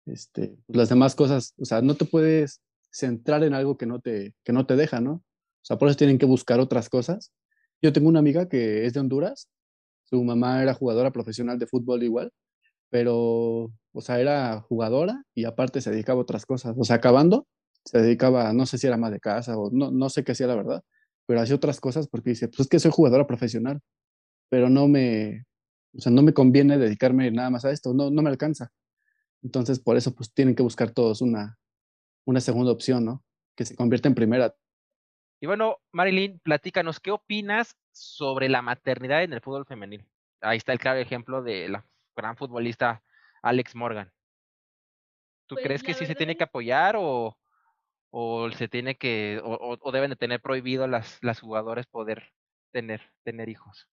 Este, 0.05 0.57
pues, 0.67 0.77
las 0.77 0.89
demás 0.89 1.15
cosas, 1.15 1.55
o 1.59 1.65
sea, 1.65 1.83
no 1.83 1.95
te 1.95 2.05
puedes 2.05 2.61
centrar 2.91 3.43
en 3.43 3.55
algo 3.55 3.77
que 3.77 3.87
no, 3.87 4.01
te, 4.01 4.35
que 4.45 4.53
no 4.53 4.67
te 4.67 4.77
deja, 4.77 5.01
¿no? 5.01 5.25
Sea, 5.67 5.79
por 5.79 5.89
eso 5.89 5.97
tienen 5.97 6.19
que 6.19 6.27
buscar 6.27 6.61
otras 6.61 6.89
cosas. 6.89 7.33
Yo 7.83 7.93
tengo 7.93 8.09
una 8.09 8.21
amiga 8.21 8.49
que 8.49 8.87
es 8.87 8.93
de 8.95 9.01
Honduras, 9.01 9.49
su 10.05 10.23
mamá 10.23 10.63
era 10.63 10.75
jugadora 10.75 11.11
profesional 11.11 11.59
de 11.59 11.67
fútbol 11.67 12.05
igual, 12.05 12.33
pero, 12.91 13.73
o 13.93 14.01
sea, 14.01 14.21
era 14.21 14.61
jugadora 14.63 15.25
y 15.35 15.45
aparte 15.45 15.81
se 15.81 15.91
dedicaba 15.91 16.21
a 16.21 16.23
otras 16.23 16.47
cosas. 16.47 16.77
O 16.79 16.85
sea, 16.85 16.97
acabando, 16.97 17.49
se 17.85 18.01
dedicaba, 18.01 18.53
no 18.53 18.67
sé 18.67 18.79
si 18.79 18.87
era 18.87 18.97
más 18.97 19.11
de 19.13 19.21
casa 19.21 19.59
o 19.59 19.71
no, 19.73 19.91
no 19.91 20.09
sé 20.11 20.25
qué 20.25 20.33
hacía 20.33 20.47
la 20.47 20.57
verdad, 20.57 20.85
pero 21.27 21.41
hacía 21.41 21.57
otras 21.57 21.81
cosas 21.81 22.09
porque 22.09 22.31
dice, 22.31 22.49
pues 22.49 22.61
es 22.61 22.69
que 22.69 22.79
soy 22.81 22.93
jugadora 22.93 23.27
profesional, 23.27 23.81
pero 24.51 24.71
no 24.71 24.89
me, 24.89 25.45
o 25.97 26.01
sea, 26.01 26.13
no 26.13 26.23
me 26.23 26.35
conviene 26.35 26.79
dedicarme 26.79 27.31
nada 27.33 27.51
más 27.51 27.65
a 27.65 27.73
esto, 27.73 27.95
no, 27.95 28.11
no 28.11 28.23
me 28.23 28.31
alcanza. 28.31 28.71
Entonces, 29.43 29.81
por 29.81 29.97
eso, 29.97 30.15
pues 30.15 30.33
tienen 30.33 30.55
que 30.55 30.63
buscar 30.63 30.91
todos 30.93 31.23
una, 31.23 31.59
una 32.27 32.41
segunda 32.41 32.73
opción, 32.73 33.05
¿no? 33.05 33.25
Que 33.57 33.65
se 33.65 33.77
convierta 33.77 34.09
en 34.09 34.15
primera. 34.15 34.55
Y 35.40 35.46
bueno, 35.46 35.79
Marilyn, 35.92 36.38
platícanos, 36.40 37.01
¿qué 37.01 37.11
opinas 37.11 37.77
sobre 37.92 38.49
la 38.49 38.62
maternidad 38.62 39.22
en 39.22 39.33
el 39.33 39.40
fútbol 39.40 39.66
femenil? 39.66 40.07
Ahí 40.40 40.59
está 40.59 40.72
el 40.72 40.79
claro 40.79 40.99
ejemplo 40.99 41.42
de 41.42 41.68
la 41.68 41.85
gran 42.16 42.37
futbolista 42.37 43.03
Alex 43.42 43.75
Morgan. 43.75 44.12
¿Tú 45.46 45.55
pues 45.57 45.64
crees 45.64 45.83
que 45.83 45.94
sí 45.94 46.07
se 46.07 46.14
tiene 46.14 46.37
que 46.37 46.44
apoyar 46.44 46.96
o, 46.99 47.37
o 48.11 48.51
se 48.51 48.68
tiene 48.68 48.96
que 48.96 49.40
o, 49.44 49.77
o, 49.81 49.92
deben 49.92 50.11
de 50.11 50.16
tener 50.16 50.40
prohibido 50.40 50.87
las 50.87 51.18
las 51.22 51.40
jugadores 51.40 51.87
poder 51.87 52.33
tener 52.72 53.03
tener 53.25 53.49
hijos 53.49 53.88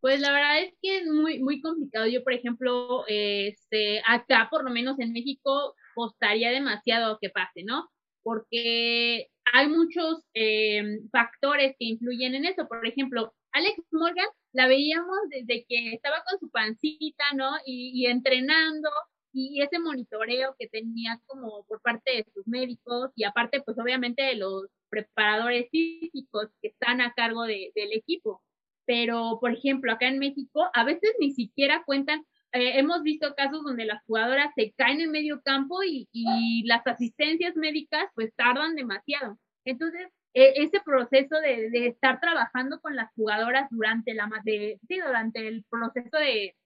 pues 0.00 0.20
la 0.20 0.32
verdad 0.32 0.62
es 0.62 0.74
que 0.80 0.98
es 0.98 1.06
muy 1.06 1.38
muy 1.40 1.60
complicado 1.60 2.06
yo 2.06 2.24
por 2.24 2.32
ejemplo 2.32 3.04
este 3.06 4.02
acá 4.06 4.48
por 4.50 4.64
lo 4.64 4.70
menos 4.70 4.98
en 4.98 5.12
México 5.12 5.74
costaría 5.94 6.50
demasiado 6.50 7.18
que 7.20 7.28
pase 7.28 7.64
no 7.64 7.90
porque 8.22 9.28
hay 9.52 9.68
muchos 9.68 10.22
eh, 10.34 11.00
factores 11.10 11.74
que 11.78 11.86
influyen 11.86 12.34
en 12.34 12.44
eso 12.44 12.66
por 12.68 12.86
ejemplo 12.86 13.34
Alex 13.52 13.82
Morgan 13.90 14.28
la 14.52 14.66
veíamos 14.66 15.18
desde 15.30 15.64
que 15.68 15.94
estaba 15.94 16.22
con 16.28 16.38
su 16.38 16.50
pancita 16.50 17.24
no 17.34 17.50
y, 17.66 17.92
y 17.94 18.06
entrenando 18.06 18.88
y 19.32 19.62
ese 19.62 19.78
monitoreo 19.78 20.54
que 20.58 20.68
tenía 20.68 21.20
como 21.26 21.64
por 21.64 21.80
parte 21.80 22.12
de 22.12 22.26
sus 22.34 22.46
médicos 22.46 23.10
y 23.16 23.24
aparte 23.24 23.62
pues 23.62 23.78
obviamente 23.78 24.22
de 24.22 24.36
los 24.36 24.66
preparadores 24.90 25.68
físicos 25.70 26.48
que 26.60 26.68
están 26.68 27.00
a 27.00 27.14
cargo 27.14 27.44
de, 27.44 27.72
del 27.74 27.92
equipo. 27.92 28.42
Pero, 28.84 29.38
por 29.40 29.52
ejemplo, 29.52 29.92
acá 29.92 30.08
en 30.08 30.18
México 30.18 30.68
a 30.74 30.84
veces 30.84 31.12
ni 31.18 31.32
siquiera 31.32 31.82
cuentan, 31.86 32.26
eh, 32.52 32.78
hemos 32.78 33.02
visto 33.02 33.34
casos 33.34 33.62
donde 33.64 33.86
las 33.86 34.04
jugadoras 34.04 34.52
se 34.54 34.72
caen 34.76 35.00
en 35.00 35.10
medio 35.10 35.40
campo 35.42 35.82
y, 35.82 36.08
y 36.12 36.64
las 36.66 36.86
asistencias 36.86 37.56
médicas 37.56 38.04
pues 38.14 38.34
tardan 38.36 38.74
demasiado. 38.74 39.38
Entonces, 39.64 40.08
e, 40.34 40.54
ese 40.64 40.80
proceso 40.84 41.36
de, 41.40 41.86
estar 41.88 42.20
trabajando 42.20 42.80
con 42.80 42.96
las 42.96 43.12
jugadoras 43.14 43.68
durante 43.70 44.14
la 44.14 44.28
de, 44.44 44.78
sí, 44.88 44.98
durante 44.98 45.46
el 45.46 45.64
proceso 45.70 46.16
de, 46.18 46.56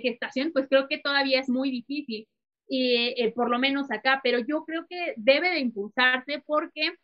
gestación, 0.00 0.52
pues 0.52 0.68
creo 0.68 0.88
que 0.88 0.98
todavía 0.98 1.40
es 1.40 1.48
muy 1.48 1.70
difícil, 1.70 2.28
y 2.68 3.14
eh, 3.22 3.32
por 3.34 3.50
lo 3.50 3.58
menos 3.58 3.90
acá, 3.90 4.20
pero 4.22 4.38
yo 4.38 4.64
creo 4.64 4.86
que 4.88 5.14
debe 5.16 5.50
de 5.50 5.60
impulsarse 5.60 6.42
porque 6.46 6.94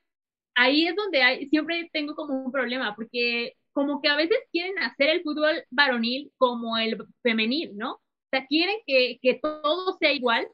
ahí 0.55 0.87
es 0.87 0.97
donde 0.97 1.47
siempre 1.51 1.91
tengo 1.93 2.15
como 2.15 2.45
un 2.45 2.53
problema, 2.53 2.95
porque 2.97 3.55
como 3.73 4.01
que 4.03 4.09
a 4.09 4.17
veces 4.17 4.39
quieren 4.53 4.79
hacer 4.81 5.11
el 5.11 5.23
fútbol 5.23 5.65
varonil 5.71 6.33
como 6.37 6.79
el 6.79 6.99
femenil, 7.23 7.77
¿no? 7.77 7.95
O 7.95 8.01
sea, 8.31 8.47
quieren 8.47 8.77
que, 8.87 9.19
que 9.23 9.41
todo 9.43 9.97
sea 9.99 10.13
igual, 10.13 10.49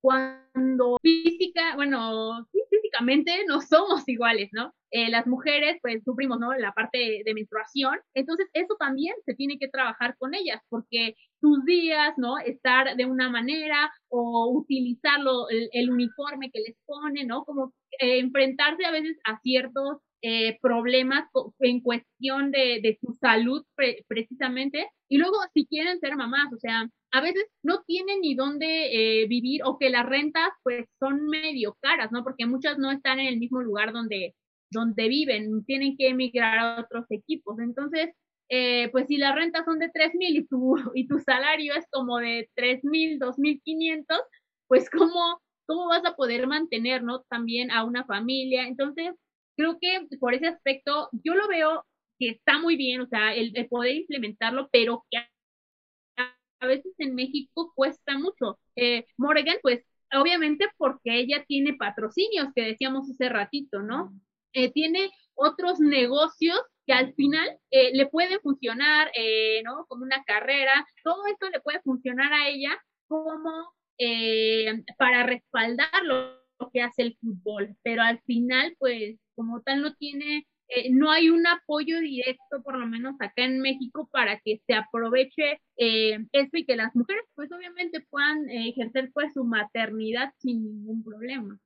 cuando 0.00 0.96
física, 1.02 1.74
bueno, 1.76 2.46
físicamente 2.70 3.44
no 3.46 3.60
somos 3.60 4.08
iguales, 4.08 4.50
¿no? 4.52 4.72
Eh, 4.90 5.10
las 5.10 5.26
mujeres 5.26 5.78
pues 5.82 6.02
sufrimos, 6.04 6.38
¿no? 6.40 6.54
La 6.54 6.72
parte 6.72 7.22
de, 7.24 7.34
menstruación, 7.34 7.98
entonces 8.14 8.46
eso 8.54 8.74
también 8.78 9.14
se 9.26 9.34
tiene 9.34 9.58
que 9.58 9.68
trabajar 9.68 10.16
con 10.18 10.34
ellas, 10.34 10.62
porque 10.70 11.14
sus 11.40 11.64
días, 11.64 12.14
¿no? 12.16 12.38
Estar 12.38 12.96
de 12.96 13.04
una 13.04 13.28
manera 13.28 13.90
o 14.08 14.50
utilizarlo, 14.50 15.48
el, 15.50 15.90
uniforme 15.90 16.50
que 16.50 16.60
les 16.60 16.76
pone, 16.86 17.24
¿no? 17.24 17.44
Como 17.44 17.74
eh, 18.00 18.18
enfrentarse 18.18 18.84
a 18.86 18.92
veces 18.92 19.18
a 19.24 19.38
ciertos 19.40 19.98
eh, 20.22 20.58
problemas 20.60 21.28
en 21.60 21.80
cuestión 21.80 22.50
de, 22.50 22.80
de 22.82 22.98
su 23.00 23.12
salud 23.14 23.64
precisamente. 24.08 24.90
Y 25.08 25.18
luego, 25.18 25.36
si 25.54 25.66
quieren 25.66 26.00
ser 26.00 26.16
mamás, 26.16 26.52
o 26.52 26.58
sea, 26.58 26.88
a 27.12 27.20
veces 27.20 27.44
no 27.62 27.82
tienen 27.86 28.20
ni 28.20 28.34
dónde 28.34 29.22
eh, 29.22 29.26
vivir 29.26 29.62
o 29.64 29.78
que 29.78 29.90
las 29.90 30.06
rentas 30.06 30.50
pues 30.62 30.86
son 30.98 31.26
medio 31.26 31.76
caras, 31.80 32.12
¿no? 32.12 32.22
Porque 32.22 32.46
muchas 32.46 32.78
no 32.78 32.90
están 32.90 33.20
en 33.20 33.28
el 33.28 33.38
mismo 33.38 33.62
lugar 33.62 33.92
donde, 33.92 34.34
donde 34.70 35.08
viven, 35.08 35.64
tienen 35.64 35.96
que 35.96 36.08
emigrar 36.08 36.58
a 36.58 36.80
otros 36.80 37.06
equipos. 37.10 37.58
Entonces, 37.60 38.10
eh, 38.50 38.88
pues 38.92 39.06
si 39.08 39.16
las 39.18 39.34
rentas 39.34 39.64
son 39.64 39.78
de 39.78 39.90
tres 39.92 40.14
mil 40.14 40.36
y 40.36 40.46
tu, 40.46 40.76
y 40.94 41.06
tu 41.06 41.18
salario 41.18 41.74
es 41.74 41.86
como 41.90 42.18
de 42.18 42.50
tres 42.54 42.84
mil, 42.84 43.18
dos 43.18 43.38
mil 43.38 43.60
quinientos, 43.62 44.20
pues 44.66 44.90
cómo, 44.90 45.40
cómo 45.66 45.88
vas 45.88 46.04
a 46.04 46.14
poder 46.16 46.46
mantener, 46.46 47.02
¿no? 47.02 47.22
También 47.30 47.70
a 47.70 47.84
una 47.84 48.04
familia. 48.04 48.66
Entonces, 48.66 49.14
creo 49.58 49.78
que 49.80 50.06
por 50.18 50.34
ese 50.34 50.46
aspecto 50.46 51.10
yo 51.12 51.34
lo 51.34 51.48
veo 51.48 51.84
que 52.18 52.30
está 52.30 52.58
muy 52.58 52.76
bien, 52.76 53.00
o 53.00 53.06
sea, 53.08 53.34
el, 53.34 53.52
poder 53.68 53.96
implementarlo, 53.96 54.68
pero 54.72 55.04
que 55.10 55.18
a, 55.18 56.66
veces 56.66 56.94
en 56.98 57.14
México 57.14 57.72
cuesta 57.74 58.18
mucho. 58.18 58.58
Eh, 58.76 59.06
Morgan, 59.16 59.58
pues 59.62 59.84
obviamente 60.12 60.66
porque 60.76 61.18
ella 61.20 61.44
tiene 61.46 61.74
patrocinios, 61.74 62.48
que 62.54 62.62
decíamos 62.62 63.10
hace 63.10 63.28
ratito, 63.28 63.82
¿no? 63.82 64.12
Eh, 64.52 64.72
tiene 64.72 65.10
otros 65.34 65.80
negocios 65.80 66.60
que 66.86 66.94
al 66.94 67.14
final 67.14 67.58
eh, 67.70 67.94
le 67.94 68.06
pueden 68.06 68.40
funcionar, 68.40 69.10
eh, 69.14 69.62
¿no? 69.64 69.84
Como 69.86 70.04
una 70.04 70.24
carrera, 70.24 70.86
todo 71.04 71.26
esto 71.26 71.50
le 71.50 71.60
puede 71.60 71.80
funcionar 71.82 72.32
a 72.32 72.48
ella 72.48 72.70
como 73.08 73.74
eh, 73.98 74.82
para 74.96 75.24
respaldar 75.24 75.90
lo 76.04 76.70
que 76.72 76.82
hace 76.82 77.02
el 77.02 77.18
fútbol, 77.20 77.76
pero 77.82 78.02
al 78.02 78.20
final, 78.22 78.74
pues 78.78 79.18
como 79.38 79.62
tal 79.62 79.82
no 79.82 79.94
tiene, 79.94 80.48
eh, 80.66 80.90
no 80.90 81.12
hay 81.12 81.30
un 81.30 81.46
apoyo 81.46 82.00
directo, 82.00 82.60
por 82.64 82.76
lo 82.76 82.88
menos 82.88 83.14
acá 83.20 83.44
en 83.44 83.60
México, 83.60 84.08
para 84.10 84.40
que 84.40 84.60
se 84.66 84.74
aproveche 84.74 85.62
eh, 85.76 86.18
eso 86.32 86.56
y 86.56 86.66
que 86.66 86.74
las 86.74 86.96
mujeres, 86.96 87.22
pues 87.36 87.48
obviamente 87.52 88.04
puedan 88.10 88.50
eh, 88.50 88.70
ejercer 88.70 89.12
pues 89.14 89.32
su 89.32 89.44
maternidad 89.44 90.32
sin 90.38 90.64
ningún 90.64 91.04
problema. 91.04 91.60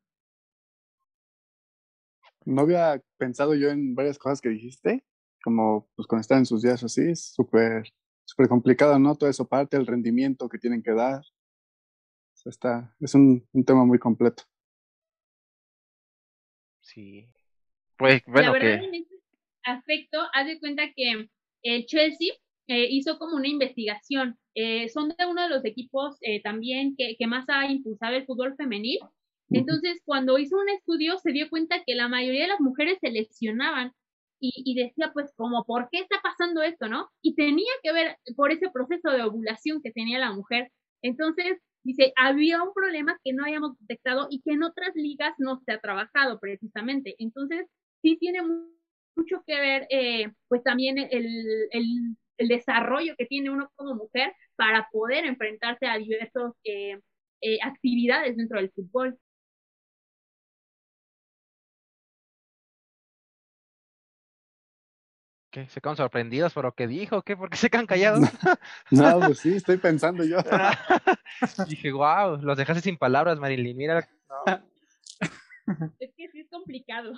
No 2.44 2.60
había 2.60 3.02
pensado 3.16 3.54
yo 3.54 3.70
en 3.70 3.94
varias 3.94 4.18
cosas 4.18 4.42
que 4.42 4.50
dijiste, 4.50 5.02
como 5.42 5.88
pues 5.96 6.06
cuando 6.06 6.20
están 6.20 6.40
en 6.40 6.46
sus 6.46 6.60
días 6.60 6.84
así, 6.84 7.00
es 7.08 7.32
súper 7.32 7.84
súper 8.26 8.48
complicado, 8.48 8.98
¿no? 8.98 9.14
Todo 9.14 9.30
eso 9.30 9.48
parte, 9.48 9.78
el 9.78 9.86
rendimiento 9.86 10.48
que 10.50 10.58
tienen 10.58 10.82
que 10.82 10.92
dar. 10.92 11.22
está, 12.44 12.94
es 13.00 13.14
un, 13.14 13.48
un 13.52 13.64
tema 13.64 13.86
muy 13.86 13.98
completo. 13.98 14.42
Sí, 16.82 17.32
pues, 18.02 18.22
bueno, 18.26 18.52
la 18.52 18.58
verdad, 18.58 18.84
en 18.84 18.94
ese 18.94 19.14
aspecto, 19.64 20.18
haz 20.32 20.46
de 20.46 20.58
cuenta 20.58 20.92
que 20.94 21.28
el 21.62 21.86
Chelsea 21.86 22.34
eh, 22.66 22.86
hizo 22.90 23.18
como 23.18 23.36
una 23.36 23.48
investigación. 23.48 24.36
Eh, 24.54 24.88
son 24.88 25.08
de 25.08 25.26
uno 25.26 25.42
de 25.42 25.48
los 25.48 25.64
equipos 25.64 26.16
eh, 26.20 26.42
también 26.42 26.94
que, 26.96 27.16
que, 27.18 27.26
más 27.26 27.44
ha 27.48 27.66
impulsado 27.66 28.16
el 28.16 28.26
fútbol 28.26 28.54
femenil. 28.56 28.98
Entonces, 29.50 30.00
cuando 30.04 30.38
hizo 30.38 30.56
un 30.56 30.68
estudio, 30.70 31.18
se 31.18 31.30
dio 31.32 31.48
cuenta 31.50 31.82
que 31.86 31.94
la 31.94 32.08
mayoría 32.08 32.42
de 32.42 32.48
las 32.48 32.60
mujeres 32.60 32.98
se 33.00 33.10
lesionaban 33.10 33.92
y, 34.40 34.50
y, 34.64 34.74
decía, 34.74 35.10
pues, 35.12 35.32
como, 35.36 35.64
¿por 35.64 35.88
qué 35.90 35.98
está 35.98 36.16
pasando 36.22 36.62
esto, 36.62 36.88
no? 36.88 37.08
Y 37.22 37.34
tenía 37.34 37.72
que 37.82 37.92
ver 37.92 38.16
por 38.34 38.50
ese 38.50 38.70
proceso 38.70 39.10
de 39.10 39.22
ovulación 39.22 39.80
que 39.82 39.92
tenía 39.92 40.18
la 40.18 40.32
mujer. 40.32 40.70
Entonces, 41.02 41.58
dice, 41.84 42.12
había 42.16 42.62
un 42.62 42.72
problema 42.72 43.18
que 43.22 43.32
no 43.32 43.44
habíamos 43.44 43.78
detectado 43.80 44.26
y 44.30 44.40
que 44.42 44.52
en 44.52 44.62
otras 44.62 44.92
ligas 44.94 45.34
no 45.38 45.60
se 45.64 45.72
ha 45.72 45.80
trabajado 45.80 46.40
precisamente. 46.40 47.14
Entonces, 47.18 47.66
sí 48.02 48.16
tiene 48.18 48.42
mucho 49.16 49.42
que 49.46 49.60
ver, 49.60 49.86
eh, 49.90 50.32
pues 50.48 50.62
también 50.62 50.98
el, 50.98 51.08
el, 51.70 52.16
el, 52.38 52.48
desarrollo 52.48 53.14
que 53.16 53.26
tiene 53.26 53.50
uno 53.50 53.70
como 53.76 53.94
mujer 53.94 54.34
para 54.56 54.88
poder 54.90 55.24
enfrentarse 55.24 55.86
a 55.86 55.96
diversas 55.96 56.52
eh, 56.64 56.98
eh, 57.40 57.58
actividades 57.62 58.36
dentro 58.36 58.58
del 58.58 58.70
fútbol. 58.72 59.18
¿Qué? 65.50 65.68
¿Se 65.68 65.82
quedan 65.82 65.96
sorprendidos 65.96 66.54
por 66.54 66.64
lo 66.64 66.74
que 66.74 66.86
dijo? 66.86 67.20
¿Qué? 67.22 67.36
¿Por 67.36 67.50
qué 67.50 67.58
se 67.58 67.68
quedan 67.68 67.86
callados? 67.86 68.20
no, 68.90 69.20
pues 69.20 69.38
sí, 69.38 69.54
estoy 69.54 69.76
pensando 69.76 70.24
yo. 70.24 70.38
Dije, 71.68 71.92
wow, 71.92 72.38
los 72.40 72.56
dejaste 72.56 72.80
sin 72.80 72.96
palabras, 72.96 73.38
Marilyn. 73.38 73.76
Mira. 73.76 74.08
Es 76.00 76.10
que 76.16 76.28
sí 76.28 76.40
es 76.40 76.50
complicado 76.50 77.12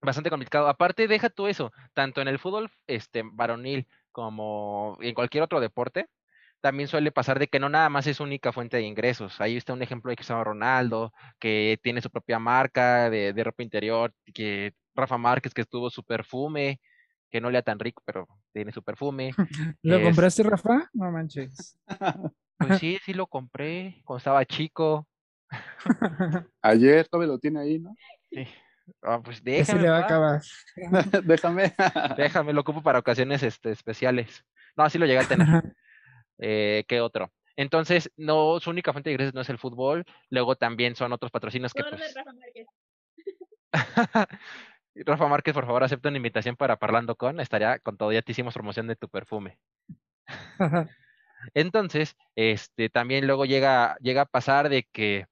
bastante 0.00 0.30
complicado. 0.30 0.68
Aparte, 0.68 1.08
deja 1.08 1.30
tú 1.30 1.46
eso, 1.46 1.72
tanto 1.94 2.20
en 2.20 2.28
el 2.28 2.38
fútbol 2.38 2.70
este, 2.86 3.22
varonil 3.24 3.86
como 4.12 4.98
en 5.00 5.14
cualquier 5.14 5.44
otro 5.44 5.60
deporte, 5.60 6.08
también 6.60 6.88
suele 6.88 7.12
pasar 7.12 7.38
de 7.38 7.48
que 7.48 7.60
no 7.60 7.68
nada 7.68 7.88
más 7.88 8.06
es 8.06 8.20
única 8.20 8.52
fuente 8.52 8.76
de 8.76 8.82
ingresos. 8.82 9.40
Ahí 9.40 9.56
está 9.56 9.72
un 9.72 9.82
ejemplo 9.82 10.10
de 10.10 10.16
Cristiano 10.16 10.42
Ronaldo, 10.42 11.12
que 11.38 11.78
tiene 11.82 12.02
su 12.02 12.10
propia 12.10 12.38
marca 12.38 13.10
de, 13.10 13.32
de 13.32 13.44
ropa 13.44 13.62
interior, 13.62 14.12
que 14.34 14.72
Rafa 14.94 15.18
Márquez, 15.18 15.54
que 15.54 15.60
estuvo 15.60 15.88
su 15.90 16.02
perfume, 16.02 16.80
que 17.30 17.40
no 17.40 17.50
le 17.50 17.58
da 17.58 17.62
tan 17.62 17.78
rico, 17.78 18.02
pero 18.04 18.26
tiene 18.52 18.72
su 18.72 18.82
perfume. 18.82 19.32
¿Lo 19.82 20.02
compraste, 20.02 20.42
Rafa? 20.42 20.90
No 20.92 21.10
manches. 21.12 21.78
Pues 22.58 22.78
sí, 22.80 22.98
sí 23.04 23.14
lo 23.14 23.26
compré 23.26 24.02
cuando 24.04 24.18
estaba 24.18 24.44
chico. 24.44 25.06
Ayer 26.62 27.06
todavía 27.08 27.32
lo 27.32 27.38
tiene 27.38 27.60
ahí, 27.60 27.78
¿no? 27.78 27.94
Sí. 28.30 28.46
Ah, 29.02 29.20
pues 29.22 29.42
déjame. 29.42 29.82
le 29.82 29.90
va 29.90 29.98
a 29.98 30.04
acabar. 30.04 30.42
déjame. 31.24 31.74
déjame, 32.16 32.52
lo 32.52 32.60
ocupo 32.60 32.82
para 32.82 32.98
ocasiones 32.98 33.42
este, 33.42 33.70
especiales. 33.70 34.44
No, 34.76 34.84
así 34.84 34.98
lo 34.98 35.06
llegué 35.06 35.20
a 35.20 35.28
tener. 35.28 35.46
eh, 36.38 36.84
¿Qué 36.88 37.00
otro? 37.00 37.32
Entonces, 37.56 38.12
no, 38.16 38.60
su 38.60 38.70
única 38.70 38.92
fuente 38.92 39.10
de 39.10 39.14
ingresos 39.14 39.34
no 39.34 39.40
es 39.40 39.50
el 39.50 39.58
fútbol, 39.58 40.04
luego 40.30 40.54
también 40.54 40.94
son 40.94 41.12
otros 41.12 41.32
patrocinios 41.32 41.74
que 41.74 41.82
pues... 41.82 42.14
Rafa 42.14 42.32
Márquez. 42.32 42.66
Rafa 44.94 45.26
Márquez, 45.26 45.54
por 45.54 45.66
favor, 45.66 45.82
acepta 45.82 46.08
una 46.08 46.18
invitación 46.18 46.56
para 46.56 46.78
Parlando 46.78 47.16
con, 47.16 47.40
estaría 47.40 47.80
con 47.80 47.96
todo, 47.96 48.12
ya 48.12 48.22
te 48.22 48.32
hicimos 48.32 48.54
promoción 48.54 48.86
de 48.86 48.94
tu 48.96 49.08
perfume. 49.08 49.58
Entonces, 51.54 52.16
este, 52.36 52.90
también 52.90 53.26
luego 53.26 53.44
llega, 53.44 53.96
llega 54.00 54.22
a 54.22 54.26
pasar 54.26 54.68
de 54.68 54.84
que 54.84 55.26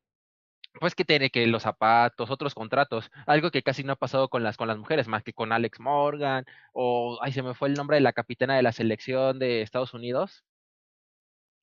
pues 0.81 0.95
que 0.95 1.05
tiene 1.05 1.31
que 1.31 1.47
los 1.47 1.63
zapatos, 1.63 2.31
otros 2.31 2.55
contratos, 2.55 3.11
algo 3.27 3.51
que 3.51 3.63
casi 3.63 3.85
no 3.85 3.93
ha 3.93 3.97
pasado 3.97 4.29
con 4.29 4.43
las 4.43 4.57
con 4.57 4.69
las 4.69 4.79
mujeres, 4.79 5.09
más 5.09 5.23
que 5.23 5.33
con 5.33 5.53
Alex 5.53 5.81
Morgan 5.81 6.45
o 6.73 7.19
ay 7.23 7.33
se 7.33 7.43
me 7.43 7.55
fue 7.55 7.69
el 7.69 7.75
nombre 7.75 7.97
de 7.97 8.03
la 8.03 8.13
capitana 8.13 8.57
de 8.57 8.63
la 8.63 8.73
selección 8.73 9.39
de 9.39 9.63
Estados 9.63 9.95
Unidos. 9.95 10.45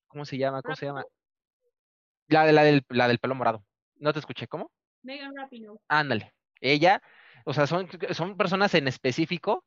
¿Cómo 0.08 0.24
se 0.24 0.38
llama? 0.38 0.62
¿Cómo 0.62 0.76
se 0.76 0.86
llama? 0.86 1.04
La 2.28 2.44
de 2.46 2.52
la 2.52 2.62
del 2.62 2.84
la 2.88 3.08
del 3.08 3.18
pelo 3.18 3.34
morado. 3.34 3.64
No 3.96 4.12
te 4.12 4.18
escuché, 4.18 4.46
¿cómo? 4.48 4.70
Megan 5.02 5.32
Rapinoe. 5.36 5.78
Ándale. 5.88 6.34
Ella, 6.60 7.02
o 7.44 7.52
sea, 7.52 7.66
son 7.66 7.88
son 8.12 8.36
personas 8.36 8.74
en 8.74 8.88
específico 8.88 9.64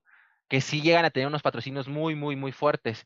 que 0.48 0.62
sí 0.62 0.82
llegan 0.82 1.06
a 1.06 1.12
tener 1.12 1.28
unos 1.28 1.42
patrocinios 1.44 1.88
muy 1.88 2.16
muy 2.16 2.36
muy 2.36 2.52
fuertes. 2.52 3.06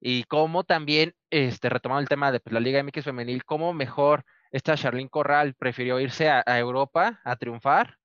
Y 0.00 0.24
como 0.24 0.64
también 0.64 1.14
este 1.30 1.68
retomando 1.70 2.02
el 2.02 2.08
tema 2.08 2.30
de 2.30 2.40
pues, 2.40 2.52
la 2.52 2.60
Liga 2.60 2.82
MX 2.82 3.04
femenil, 3.04 3.44
cómo 3.44 3.72
mejor 3.72 4.24
esta 4.54 4.76
Charlene 4.76 5.10
Corral 5.10 5.54
prefirió 5.54 5.98
irse 5.98 6.30
a, 6.30 6.42
Europa 6.60 7.20
a 7.24 7.34
triunfar 7.34 7.98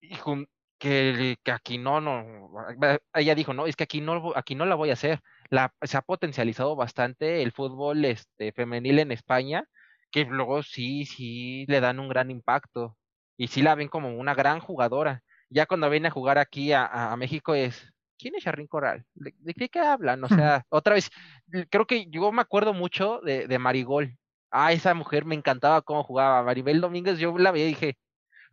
y 0.00 0.16
que, 0.76 1.36
que, 1.44 1.52
aquí 1.52 1.78
no, 1.78 2.00
no, 2.00 2.50
ella 3.14 3.34
dijo, 3.36 3.54
no, 3.54 3.66
es 3.66 3.76
que 3.76 3.84
aquí 3.84 4.00
no, 4.00 4.32
aquí 4.34 4.56
no 4.56 4.66
la 4.66 4.74
voy 4.74 4.90
a 4.90 4.94
hacer. 4.94 5.20
La, 5.48 5.72
se 5.82 5.96
ha 5.96 6.02
potencializado 6.02 6.74
bastante 6.74 7.42
el 7.42 7.52
fútbol 7.52 8.04
este, 8.06 8.50
femenil 8.50 8.98
en 8.98 9.12
España, 9.12 9.68
que 10.10 10.24
luego 10.24 10.64
sí, 10.64 11.06
sí 11.06 11.64
le 11.68 11.80
dan 11.80 12.00
un 12.00 12.08
gran 12.08 12.32
impacto 12.32 12.96
y 13.36 13.46
sí 13.48 13.62
la 13.62 13.76
ven 13.76 13.88
como 13.88 14.12
una 14.16 14.34
gran 14.34 14.58
jugadora. 14.58 15.22
Ya 15.48 15.66
cuando 15.66 15.88
viene 15.90 16.08
a 16.08 16.12
jugar 16.12 16.38
aquí 16.38 16.72
a, 16.72 17.12
a 17.12 17.16
México 17.16 17.54
es, 17.54 17.92
¿quién 18.18 18.34
es 18.34 18.42
Charlene 18.42 18.68
Corral? 18.68 19.04
¿De, 19.14 19.54
qué, 19.54 19.78
hablan? 19.78 20.24
O 20.24 20.28
sea, 20.58 20.64
otra 20.70 20.94
vez, 20.94 21.08
creo 21.70 21.86
que 21.86 22.06
yo 22.10 22.32
me 22.32 22.42
acuerdo 22.42 22.74
mucho 22.74 23.20
de, 23.20 23.46
de 23.46 23.58
Marigol, 23.60 24.16
ah, 24.50 24.72
esa 24.72 24.94
mujer 24.94 25.24
me 25.24 25.34
encantaba 25.34 25.82
cómo 25.82 26.04
jugaba. 26.04 26.42
Maribel 26.42 26.80
Domínguez, 26.80 27.18
yo 27.18 27.36
la 27.38 27.50
veía 27.52 27.66
y 27.66 27.68
dije, 27.70 27.98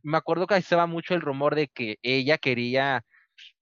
me 0.04 0.18
acuerdo 0.18 0.48
que 0.48 0.56
estaba 0.58 0.88
mucho 0.88 1.14
el 1.16 1.22
rumor 1.22 1.56
de 1.56 1.68
que 1.70 1.98
ella 2.04 2.38
quería, 2.38 3.04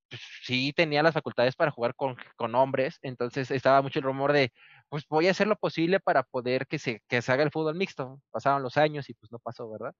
pues, 0.09 0.21
sí 0.43 0.73
tenía 0.75 1.03
las 1.03 1.13
facultades 1.13 1.55
para 1.55 1.71
jugar 1.71 1.95
con, 1.95 2.17
con 2.37 2.55
hombres, 2.55 2.99
entonces 3.01 3.51
estaba 3.51 3.81
mucho 3.81 3.99
el 3.99 4.05
rumor 4.05 4.33
de, 4.33 4.51
pues 4.89 5.05
voy 5.09 5.27
a 5.27 5.31
hacer 5.31 5.47
lo 5.47 5.55
posible 5.57 5.99
para 5.99 6.23
poder 6.23 6.67
que 6.67 6.79
se, 6.79 7.01
que 7.07 7.21
se 7.21 7.31
haga 7.31 7.43
el 7.43 7.51
fútbol 7.51 7.75
mixto. 7.75 8.19
Pasaron 8.31 8.63
los 8.63 8.77
años 8.77 9.09
y 9.09 9.13
pues 9.15 9.31
no 9.31 9.39
pasó, 9.39 9.69
¿verdad? 9.69 9.93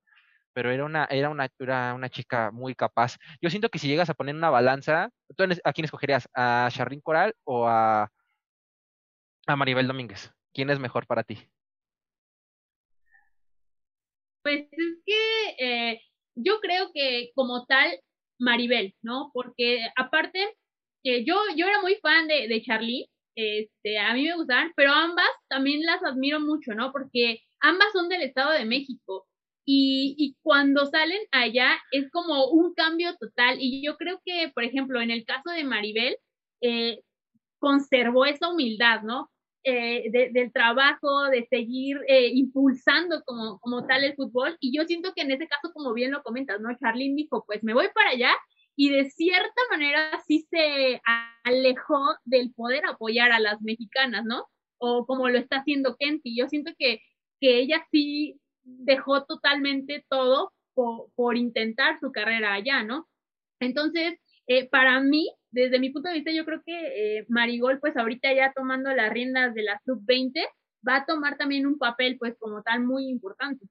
Pero 0.54 0.72
era 0.72 0.86
una, 0.86 1.06
era 1.06 1.30
una, 1.30 1.50
era 1.60 1.94
una 1.94 2.10
chica 2.10 2.52
muy 2.52 2.76
capaz. 2.76 3.18
Yo 3.42 3.50
siento 3.50 3.70
que 3.70 3.80
si 3.80 3.88
llegas 3.88 4.10
a 4.10 4.14
poner 4.16 4.36
una 4.36 4.50
balanza, 4.50 5.10
¿tú 5.36 5.44
a 5.64 5.74
quién 5.74 5.86
escogerías? 5.86 6.30
¿A 6.36 6.70
Charlene 6.72 7.02
Coral 7.02 7.36
o 7.44 7.68
a, 7.68 8.10
a 9.48 9.56
Maribel 9.56 9.88
Domínguez? 9.88 10.32
¿Quién 10.54 10.70
es 10.70 10.80
mejor 10.80 11.08
para 11.08 11.24
ti? 11.24 11.50
Pues 14.46 14.68
es 14.72 14.98
que 15.08 15.92
eh, 15.92 16.02
yo 16.36 16.60
creo 16.62 16.92
que 16.94 17.32
como 17.34 17.66
tal, 17.66 18.00
Maribel, 18.40 18.94
¿no? 19.02 19.32
Porque 19.34 19.80
aparte, 19.98 20.40
eh, 21.04 21.26
yo, 21.26 21.36
yo 21.58 21.66
era 21.66 21.82
muy 21.82 21.96
fan 21.96 22.28
de, 22.28 22.48
de 22.48 22.62
Charlie, 22.62 23.08
este, 23.36 23.98
a 23.98 24.14
mí 24.14 24.24
me 24.24 24.36
gustaban, 24.36 24.72
pero 24.76 24.92
ambas 24.94 25.26
también 25.50 25.82
las 25.84 26.04
admiro 26.04 26.40
mucho, 26.40 26.76
¿no? 26.76 26.92
Porque 26.92 27.40
ambas 27.60 27.88
son 27.94 28.08
del 28.08 28.22
Estado 28.22 28.52
de 28.52 28.66
México. 28.66 29.26
Y, 29.66 30.14
y, 30.20 30.36
cuando 30.44 30.86
salen 30.86 31.22
allá 31.32 31.80
es 31.92 32.12
como 32.12 32.48
un 32.52 32.76
cambio 32.76 33.16
total. 33.20 33.58
Y 33.60 33.84
yo 33.84 33.98
creo 33.98 34.22
que, 34.24 34.52
por 34.54 34.64
ejemplo, 34.64 35.02
en 35.02 35.10
el 35.10 35.26
caso 35.26 35.50
de 35.56 35.64
Maribel, 35.64 36.18
eh, 36.62 37.02
conservó 37.60 38.26
esa 38.26 38.50
humildad, 38.50 39.02
¿no? 39.04 39.32
Eh, 39.68 40.12
del 40.32 40.54
trabajo, 40.54 41.24
de 41.32 41.48
seguir 41.50 41.98
eh, 42.08 42.30
impulsando 42.36 43.24
como, 43.26 43.58
como 43.58 43.88
tal 43.88 44.04
el 44.04 44.14
fútbol. 44.14 44.56
Y 44.60 44.78
yo 44.78 44.86
siento 44.86 45.12
que 45.16 45.24
en 45.24 45.32
ese 45.32 45.48
caso, 45.48 45.74
como 45.74 45.92
bien 45.92 46.12
lo 46.12 46.22
comentas, 46.22 46.62
¿no? 46.62 46.70
Charlene 46.78 47.16
dijo, 47.16 47.44
pues 47.48 47.64
me 47.64 47.74
voy 47.74 47.88
para 47.96 48.12
allá 48.12 48.32
y 48.76 48.90
de 48.90 49.10
cierta 49.10 49.62
manera 49.72 50.22
sí 50.28 50.48
se 50.52 51.02
alejó 51.44 51.98
del 52.26 52.54
poder 52.54 52.86
apoyar 52.86 53.32
a 53.32 53.40
las 53.40 53.60
mexicanas, 53.64 54.24
¿no? 54.24 54.46
O 54.78 55.08
como 55.08 55.30
lo 55.30 55.40
está 55.40 55.58
haciendo 55.62 55.96
Kenty. 55.98 56.38
Yo 56.38 56.48
siento 56.48 56.72
que, 56.78 57.02
que 57.42 57.58
ella 57.58 57.84
sí 57.90 58.40
dejó 58.62 59.26
totalmente 59.26 60.06
todo 60.10 60.54
por, 60.76 61.10
por 61.16 61.38
intentar 61.38 62.00
su 62.00 62.12
carrera 62.12 62.54
allá, 62.54 62.84
¿no? 62.84 63.08
Entonces, 63.60 64.20
eh, 64.46 64.70
para 64.70 65.00
mí, 65.00 65.32
desde 65.56 65.80
mi 65.80 65.90
punto 65.90 66.10
de 66.10 66.16
vista, 66.16 66.32
yo 66.32 66.44
creo 66.44 66.62
que 66.64 67.20
eh, 67.20 67.26
Marigol, 67.30 67.80
pues 67.80 67.96
ahorita 67.96 68.34
ya 68.34 68.52
tomando 68.54 68.94
las 68.94 69.12
riendas 69.12 69.54
de 69.56 69.64
la 69.64 69.82
sub-20, 69.86 70.46
va 70.88 70.98
a 70.98 71.06
tomar 71.06 71.38
también 71.38 71.66
un 71.66 71.78
papel, 71.78 72.18
pues 72.20 72.36
como 72.38 72.62
tal, 72.62 72.84
muy 72.84 73.08
importante. 73.08 73.66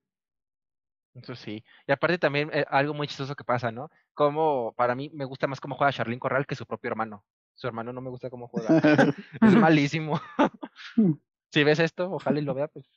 Eso 1.15 1.35
sí. 1.37 1.63
Y 1.87 1.93
aparte 1.93 2.19
también 2.19 2.51
eh, 2.55 2.65
algo 2.71 2.95
muy 2.95 3.07
chistoso 3.07 3.37
que 3.37 3.45
pasa, 3.45 3.71
¿no? 3.71 3.91
Como 4.15 4.73
para 4.77 4.95
mí 4.95 5.11
me 5.13 5.27
gusta 5.27 5.47
más 5.47 5.61
cómo 5.61 5.77
juega 5.77 5.93
Charlene 5.93 6.19
Corral 6.19 6.47
que 6.47 6.57
su 6.57 6.67
propio 6.67 6.89
hermano. 6.89 7.23
Su 7.55 7.67
hermano 7.67 7.93
no 7.93 8.01
me 8.01 8.11
gusta 8.11 8.31
cómo 8.31 8.49
juega. 8.49 8.69
es 9.43 9.55
malísimo. 9.55 10.19
si 11.53 11.65
ves 11.65 11.79
esto, 11.81 12.11
ojalá 12.11 12.41
y 12.41 12.43
lo 12.43 12.55
vea, 12.55 12.69
pues 12.69 12.89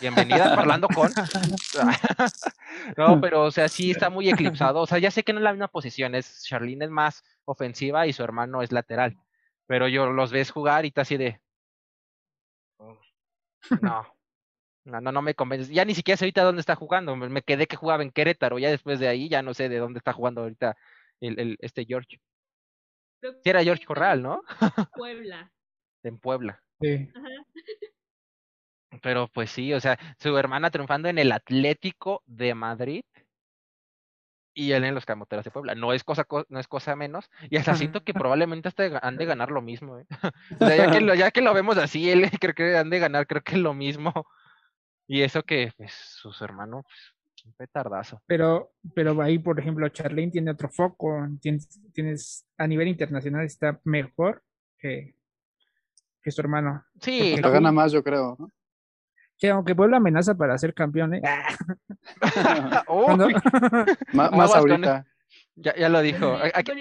bienvenida 0.00 0.54
hablando 0.54 0.88
con. 0.88 1.10
no, 2.96 3.20
pero 3.20 3.44
o 3.44 3.50
sea, 3.50 3.68
sí 3.68 3.90
está 3.90 4.10
muy 4.10 4.28
eclipsado. 4.28 4.80
O 4.80 4.86
sea, 4.86 4.98
ya 4.98 5.10
sé 5.10 5.22
que 5.22 5.32
no 5.32 5.38
es 5.38 5.44
la 5.44 5.52
misma 5.52 5.68
posición, 5.68 6.14
es 6.14 6.42
Charlene 6.44 6.86
es 6.86 6.90
más 6.90 7.22
ofensiva 7.44 8.06
y 8.06 8.12
su 8.12 8.22
hermano 8.22 8.62
es 8.62 8.72
lateral. 8.72 9.16
Pero 9.66 9.88
yo 9.88 10.06
los 10.06 10.32
ves 10.32 10.50
jugar 10.50 10.84
y 10.84 10.88
está 10.88 11.02
así 11.02 11.16
de. 11.16 11.40
No, 13.80 14.06
no, 14.84 15.00
no, 15.00 15.12
no 15.12 15.22
me 15.22 15.34
convence. 15.34 15.72
Ya 15.72 15.84
ni 15.84 15.94
siquiera 15.94 16.16
sé 16.16 16.24
ahorita 16.26 16.42
dónde 16.42 16.60
está 16.60 16.74
jugando. 16.76 17.16
Me, 17.16 17.42
quedé 17.42 17.66
que 17.66 17.76
jugaba 17.76 18.02
en 18.02 18.10
Querétaro. 18.10 18.58
Ya 18.58 18.70
después 18.70 19.00
de 19.00 19.08
ahí 19.08 19.28
ya 19.28 19.42
no 19.42 19.54
sé 19.54 19.68
de 19.68 19.78
dónde 19.78 19.98
está 19.98 20.12
jugando 20.12 20.42
ahorita 20.42 20.76
el, 21.20 21.40
el 21.40 21.56
este 21.60 21.86
George. 21.86 22.20
Sí 23.22 23.50
era 23.50 23.62
George 23.62 23.86
Corral, 23.86 24.22
¿no? 24.22 24.42
Puebla. 24.94 25.50
en 26.02 26.18
Puebla. 26.18 26.62
Sí. 26.80 27.10
Pero 29.04 29.28
pues 29.28 29.50
sí, 29.50 29.74
o 29.74 29.80
sea, 29.80 29.98
su 30.18 30.34
hermana 30.38 30.70
triunfando 30.70 31.10
en 31.10 31.18
el 31.18 31.30
Atlético 31.30 32.22
de 32.24 32.54
Madrid 32.54 33.04
y 34.54 34.72
él 34.72 34.82
en 34.84 34.94
los 34.94 35.04
Camoteros 35.04 35.44
de 35.44 35.50
Puebla. 35.50 35.74
No 35.74 35.92
es 35.92 36.04
cosa, 36.04 36.26
no 36.48 36.58
es 36.58 36.66
cosa 36.66 36.96
menos. 36.96 37.30
Y 37.50 37.58
hasta 37.58 37.74
siento 37.74 38.02
que 38.02 38.14
probablemente 38.14 38.68
hasta 38.68 38.98
han 39.02 39.18
de 39.18 39.26
ganar 39.26 39.50
lo 39.50 39.60
mismo. 39.60 39.98
¿eh? 39.98 40.06
O 40.58 40.66
sea, 40.66 40.74
ya, 40.74 40.90
que 40.90 41.00
lo, 41.02 41.14
ya 41.14 41.30
que 41.32 41.42
lo 41.42 41.52
vemos 41.52 41.76
así, 41.76 42.08
él 42.08 42.30
creo 42.40 42.54
que 42.54 42.78
han 42.78 42.88
de 42.88 42.98
ganar, 42.98 43.26
creo 43.26 43.42
que 43.42 43.56
es 43.56 43.58
lo 43.58 43.74
mismo. 43.74 44.10
Y 45.06 45.20
eso 45.20 45.42
que, 45.42 45.70
pues, 45.76 45.92
sus 45.92 46.40
hermanos, 46.40 46.86
pues, 46.86 47.44
un 47.44 47.52
petardazo. 47.52 48.22
Pero, 48.24 48.72
pero 48.94 49.20
ahí, 49.20 49.38
por 49.38 49.60
ejemplo, 49.60 49.86
Charlene 49.90 50.32
tiene 50.32 50.52
otro 50.52 50.70
foco, 50.70 51.28
tienes, 51.42 51.78
tienes 51.92 52.46
a 52.56 52.66
nivel 52.66 52.88
internacional 52.88 53.44
está 53.44 53.78
mejor 53.84 54.42
que, 54.78 55.14
que 56.22 56.30
su 56.30 56.40
hermano. 56.40 56.86
Sí. 57.02 57.36
Lo 57.36 57.50
gana 57.50 57.70
más, 57.70 57.92
yo 57.92 58.02
creo, 58.02 58.34
¿no? 58.38 58.50
Que 59.38 59.50
aunque 59.50 59.74
Puebla 59.74 59.96
amenaza 59.96 60.34
para 60.34 60.56
ser 60.58 60.74
campeón, 60.74 61.14
¿eh? 61.14 61.22
más, 64.12 64.54
ahorita. 64.54 65.06
Ya, 65.56 65.74
ya 65.76 65.88
lo 65.88 66.00
dijo. 66.00 66.36
Aquí... 66.54 66.72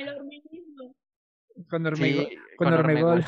Con, 1.70 1.86
Ormegol. 1.86 2.30
con, 2.58 2.74
Ormegol. 2.74 3.24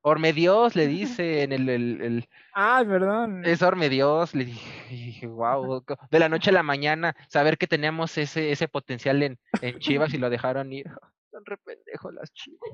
Ormedios 0.00 0.76
le 0.76 0.86
dice 0.86 1.42
en 1.42 1.52
el, 1.52 1.68
el, 1.68 2.00
el... 2.00 2.28
Ah, 2.54 2.84
perdón. 2.86 3.44
Es 3.44 3.60
Ormedios, 3.62 4.34
le 4.34 4.44
dije, 4.44 5.26
wow, 5.26 5.84
de 6.10 6.18
la 6.18 6.28
noche 6.28 6.50
a 6.50 6.52
la 6.52 6.62
mañana, 6.62 7.16
saber 7.28 7.58
que 7.58 7.66
teníamos 7.66 8.16
ese, 8.18 8.52
ese 8.52 8.68
potencial 8.68 9.20
en, 9.22 9.38
en 9.62 9.78
Chivas 9.80 10.14
y 10.14 10.18
lo 10.18 10.30
dejaron 10.30 10.72
ir. 10.72 10.86
Son 11.32 11.44
re 11.44 11.56
pendejos 11.58 12.14
las 12.14 12.32
Chivas. 12.32 12.70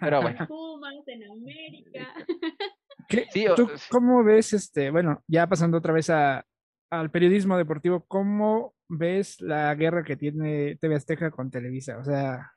Pero 0.00 0.22
bueno. 0.22 0.46
Pumas 0.46 0.94
en 1.06 1.22
América. 1.30 2.14
¿Tú 3.56 3.70
cómo 3.90 4.24
ves, 4.24 4.52
este, 4.52 4.90
bueno, 4.90 5.22
ya 5.26 5.48
pasando 5.48 5.78
otra 5.78 5.92
vez 5.92 6.10
a, 6.10 6.44
al 6.90 7.10
periodismo 7.10 7.56
deportivo, 7.56 8.04
cómo 8.06 8.74
ves 8.88 9.40
la 9.40 9.74
guerra 9.74 10.04
que 10.04 10.16
tiene 10.16 10.76
TV 10.76 10.96
Azteca 10.96 11.30
con 11.30 11.50
Televisa? 11.50 11.98
O 11.98 12.04
sea, 12.04 12.52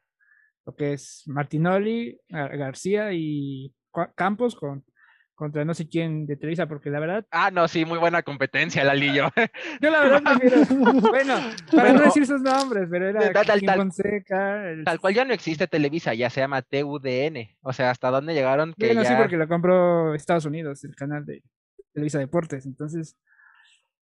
lo 0.65 0.75
que 0.75 0.93
es 0.93 1.23
Martinoli, 1.27 2.19
García 2.29 3.11
y 3.13 3.73
Campos 4.15 4.55
con 4.55 4.83
contra 5.39 5.63
no 5.63 5.73
sé 5.73 5.87
quién 5.87 6.27
de 6.27 6.35
Televisa, 6.35 6.67
porque 6.67 6.89
la 6.89 6.99
verdad. 6.99 7.25
Ah, 7.31 7.49
no, 7.49 7.69
sí, 7.69 7.85
muy 7.85 7.97
buena 7.97 8.23
competencia, 8.23 8.83
Lalillo. 8.83 9.29
Yo 9.81 9.89
la 9.89 10.01
verdad 10.01 10.21
prefiero. 10.21 10.65
bueno, 11.09 11.35
para 11.71 11.93
no 11.93 12.01
decir 12.01 12.27
sus 12.27 12.41
nombres, 12.41 12.89
pero 12.91 13.07
era 13.07 13.31
tal, 13.31 13.61
tal, 13.61 13.77
Fonseca. 13.77 14.65
Tal 14.83 14.99
cual 14.99 15.13
ya 15.13 15.23
no 15.23 15.33
existe 15.33 15.65
Televisa, 15.65 16.13
ya 16.13 16.29
se 16.29 16.41
llama 16.41 16.61
TUDN. 16.61 17.55
O 17.61 17.71
sea, 17.71 17.89
¿hasta 17.89 18.11
dónde 18.11 18.33
llegaron? 18.33 18.73
Que 18.77 18.87
bueno, 18.87 19.05
sí, 19.05 19.13
porque 19.17 19.37
lo 19.37 19.47
compró 19.47 20.13
Estados 20.13 20.43
Unidos, 20.43 20.83
el 20.83 20.93
canal 20.93 21.25
de 21.25 21.41
Televisa 21.93 22.19
Deportes. 22.19 22.65
Entonces, 22.65 23.15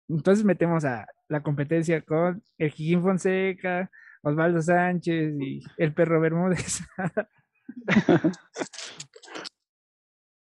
entonces 0.07 0.43
metemos 0.43 0.83
a 0.83 1.05
la 1.27 1.43
competencia 1.43 2.01
con 2.01 2.41
el 2.57 2.71
Jiquín 2.71 3.03
Fonseca, 3.03 3.91
Osvaldo 4.23 4.63
Sánchez 4.63 5.35
y 5.39 5.61
el 5.77 5.93
perro 5.93 6.19
Bermúdez. 6.19 6.81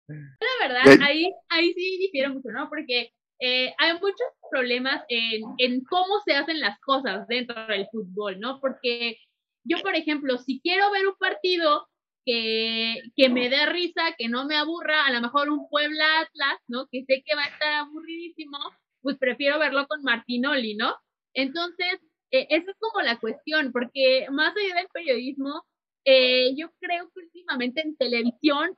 La 0.08 0.68
verdad, 0.68 1.06
ahí, 1.06 1.30
ahí 1.50 1.74
sí 1.74 1.98
difiere 1.98 2.30
mucho, 2.30 2.50
¿no? 2.50 2.70
Porque 2.70 3.12
eh, 3.40 3.74
hay 3.78 3.94
muchos 3.94 4.28
problemas 4.50 5.04
en, 5.10 5.44
en 5.58 5.84
cómo 5.84 6.22
se 6.26 6.34
hacen 6.34 6.60
las 6.60 6.80
cosas 6.80 7.28
dentro 7.28 7.68
del 7.68 7.88
fútbol, 7.92 8.40
¿no? 8.40 8.60
Porque 8.62 9.18
yo, 9.64 9.80
por 9.80 9.96
ejemplo, 9.96 10.38
si 10.38 10.62
quiero 10.62 10.90
ver 10.92 11.08
un 11.08 11.16
partido 11.18 11.88
que, 12.26 13.02
que 13.16 13.30
me 13.30 13.50
dé 13.50 13.66
risa, 13.68 14.16
que 14.18 14.30
no 14.30 14.46
me 14.46 14.56
aburra, 14.56 15.06
a 15.06 15.12
lo 15.12 15.22
mejor 15.22 15.50
un 15.50 15.68
Puebla 15.70 16.22
Atlas, 16.22 16.60
¿no? 16.68 16.88
Que 16.92 17.04
sé 17.06 17.24
que 17.26 17.36
va 17.36 17.44
a 17.44 17.48
estar 17.48 17.74
aburridísimo, 17.74 18.58
pues 19.02 19.18
prefiero 19.18 19.60
verlo 19.60 19.88
con 19.88 20.04
Martinoli, 20.04 20.76
¿no? 20.76 20.96
Entonces, 21.34 22.00
eh, 22.32 22.48
esa 22.50 22.72
es 22.72 22.78
como 22.80 23.02
la 23.02 23.20
cuestión, 23.20 23.72
porque 23.72 24.28
más 24.32 24.56
allá 24.56 24.76
del 24.76 24.88
periodismo, 24.94 25.64
eh, 26.06 26.56
yo 26.56 26.72
creo 26.80 27.10
que 27.14 27.20
últimamente 27.22 27.82
en 27.82 27.96
televisión 27.98 28.78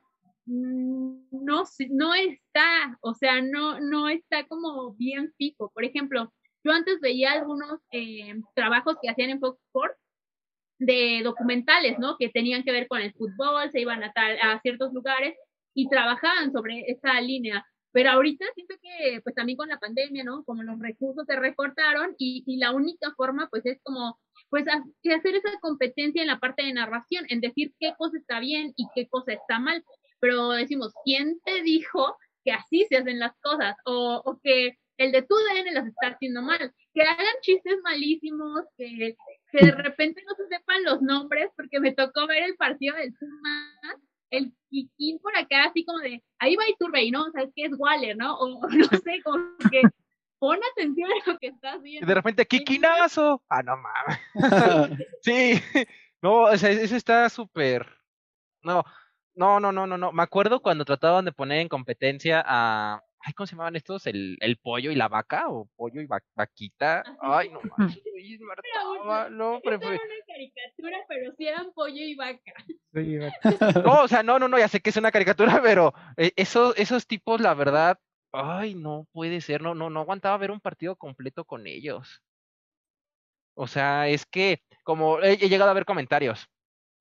no, 0.50 1.64
no 1.89 2.14
está, 2.16 2.97
o 3.02 3.14
sea, 3.14 3.41
no, 3.41 3.80
no 3.80 4.10
está 4.10 4.47
como 4.47 4.93
bien 4.95 5.32
fijo. 5.38 5.72
Por 5.74 5.86
ejemplo, 5.86 6.34
yo 6.64 6.72
antes 6.72 7.00
veía 7.02 7.34
algunos 7.34 7.80
eh, 7.91 8.34
trabajos 8.56 8.97
que 9.02 9.10
hacían 9.10 9.30
en 9.30 9.39
Fox 9.39 9.60
Sports 9.68 10.00
de 10.80 11.22
documentales, 11.24 12.00
¿no? 12.00 12.18
Que 12.18 12.30
tenían 12.30 12.64
que 12.64 12.72
ver 12.72 12.88
con 12.88 13.02
el 13.02 13.14
fútbol, 13.14 13.70
se 13.72 13.82
iban 13.82 14.04
a, 14.04 14.12
tal, 14.12 14.38
a 14.41 14.60
ciertos 14.62 14.91
lugares 14.93 15.36
y 15.76 15.88
trabajaban 15.88 16.52
sobre 16.52 16.86
esa 16.88 17.22
línea. 17.22 17.66
Pero 17.91 18.12
ahorita 18.12 18.45
siento 18.56 18.76
que, 18.82 19.22
pues 19.22 19.36
también 19.36 19.58
con 19.58 19.70
la 19.70 19.80
pandemia, 19.80 20.24
¿no? 20.24 20.43
Como 20.45 20.64
los 20.64 20.80
recursos 20.80 21.26
se 21.28 21.36
recortaron 21.36 22.16
y, 22.18 22.43
y 22.45 22.58
la 22.58 22.72
única 22.72 23.14
forma, 23.16 23.47
pues 23.50 23.66
es 23.66 23.80
como, 23.84 24.20
pues 24.50 24.66
hacer 24.68 25.36
esa 25.36 25.60
competencia 25.60 26.22
en 26.22 26.28
la 26.28 26.39
parte 26.39 26.64
de 26.64 26.74
narración, 26.74 27.26
en 27.30 27.41
decir 27.41 27.74
qué 27.80 27.93
cosa 27.97 28.18
está 28.18 28.39
bien 28.39 28.74
y 28.76 28.88
qué 28.95 29.08
cosa 29.08 29.34
está 29.34 29.60
mal 29.60 29.84
pero 30.20 30.49
decimos, 30.49 30.93
¿quién 31.03 31.39
te 31.43 31.61
dijo 31.63 32.17
que 32.43 32.51
así 32.51 32.86
se 32.89 32.97
hacen 32.97 33.20
las 33.20 33.36
cosas? 33.41 33.76
O, 33.86 34.22
o 34.26 34.39
que 34.43 34.78
el 34.97 35.11
de 35.11 35.22
tu 35.22 35.36
DN 35.36 35.72
las 35.72 35.88
está 35.88 36.07
haciendo 36.07 36.41
mal, 36.41 36.74
que 36.93 37.01
hagan 37.01 37.36
chistes 37.41 37.78
malísimos, 37.84 38.63
que, 38.78 39.15
que 39.51 39.65
de 39.65 39.72
repente 39.72 40.22
no 40.28 40.36
se 40.36 40.47
sepan 40.47 40.84
los 40.84 41.01
nombres, 41.01 41.49
porque 41.55 41.80
me 41.80 41.93
tocó 41.93 42.28
ver 42.28 42.43
el 42.43 42.55
partido 42.55 42.95
del 42.95 43.13
Pumas 43.13 43.99
el 44.32 44.53
Kikín 44.70 45.20
por 45.20 45.36
acá, 45.36 45.65
así 45.65 45.86
como 45.86 45.99
de, 45.99 46.24
ahí 46.39 46.55
va 46.55 46.70
Iturbey, 46.70 47.11
¿no? 47.11 47.26
O 47.26 47.32
sea, 47.32 47.43
es 47.43 47.51
que 47.55 47.65
es 47.65 47.72
Waller, 47.78 48.15
¿no? 48.17 48.38
O 48.38 48.61
no 48.70 48.86
sé, 48.86 49.22
como 49.24 49.57
que 49.72 49.82
pon 50.39 50.59
atención 50.72 51.09
a 51.11 51.32
lo 51.32 51.38
que 51.39 51.47
estás 51.47 51.82
viendo. 51.82 52.05
Y 52.05 52.07
de 52.07 52.15
repente, 52.15 52.45
Kikinazo. 52.45 53.43
Ah, 53.49 53.63
no 53.63 53.76
mames. 53.78 54.20
sí, 55.22 55.61
no, 56.22 56.43
o 56.43 56.57
sea, 56.57 56.70
eso 56.72 56.95
está 56.95 57.30
súper. 57.30 57.88
No, 58.61 58.84
no, 59.36 59.59
no, 59.59 59.71
no, 59.71 59.88
no, 59.88 59.97
no. 59.97 60.11
Me 60.11 60.23
acuerdo 60.23 60.61
cuando 60.61 60.86
trataban 60.86 61.25
de 61.25 61.32
poner 61.32 61.59
en 61.59 61.69
competencia 61.69 62.43
a. 62.45 63.01
Ay, 63.21 63.34
¿cómo 63.34 63.47
se 63.47 63.51
llamaban 63.51 63.75
estos? 63.75 64.07
¿El, 64.07 64.38
el 64.39 64.57
pollo 64.57 64.91
y 64.91 64.95
la 64.95 65.09
vaca? 65.09 65.49
¿O 65.49 65.67
pollo 65.75 66.01
y 66.01 66.07
vaquita? 66.36 67.03
Ay, 67.21 67.49
no 67.49 67.59
mames. 67.77 68.01
no, 69.32 69.59
pero 69.61 69.80
fue... 69.80 69.89
una 69.89 69.99
caricatura, 70.25 70.97
pero 71.07 71.34
sí 71.38 71.47
eran 71.47 71.71
pollo 71.73 72.01
y 72.01 72.15
vaca. 72.15 72.53
No, 73.86 74.03
o 74.03 74.07
sea, 74.07 74.23
no, 74.23 74.39
no, 74.39 74.47
no, 74.47 74.57
ya 74.57 74.67
sé 74.67 74.80
que 74.80 74.89
es 74.89 74.97
una 74.97 75.11
caricatura, 75.11 75.61
pero 75.63 75.93
eh, 76.17 76.32
esos, 76.36 76.77
esos 76.77 77.05
tipos, 77.05 77.41
la 77.41 77.53
verdad, 77.53 77.99
ay, 78.32 78.73
no 78.73 79.05
puede 79.11 79.41
ser, 79.41 79.61
no, 79.61 79.75
no, 79.75 79.89
no 79.89 80.01
aguantaba 80.01 80.38
ver 80.38 80.51
un 80.51 80.59
partido 80.59 80.95
completo 80.95 81.45
con 81.45 81.67
ellos. 81.67 82.21
O 83.55 83.67
sea, 83.67 84.07
es 84.07 84.25
que, 84.25 84.61
como 84.84 85.19
he, 85.19 85.36
llegado 85.36 85.71
a 85.71 85.73
ver 85.73 85.86
comentarios 85.86 86.47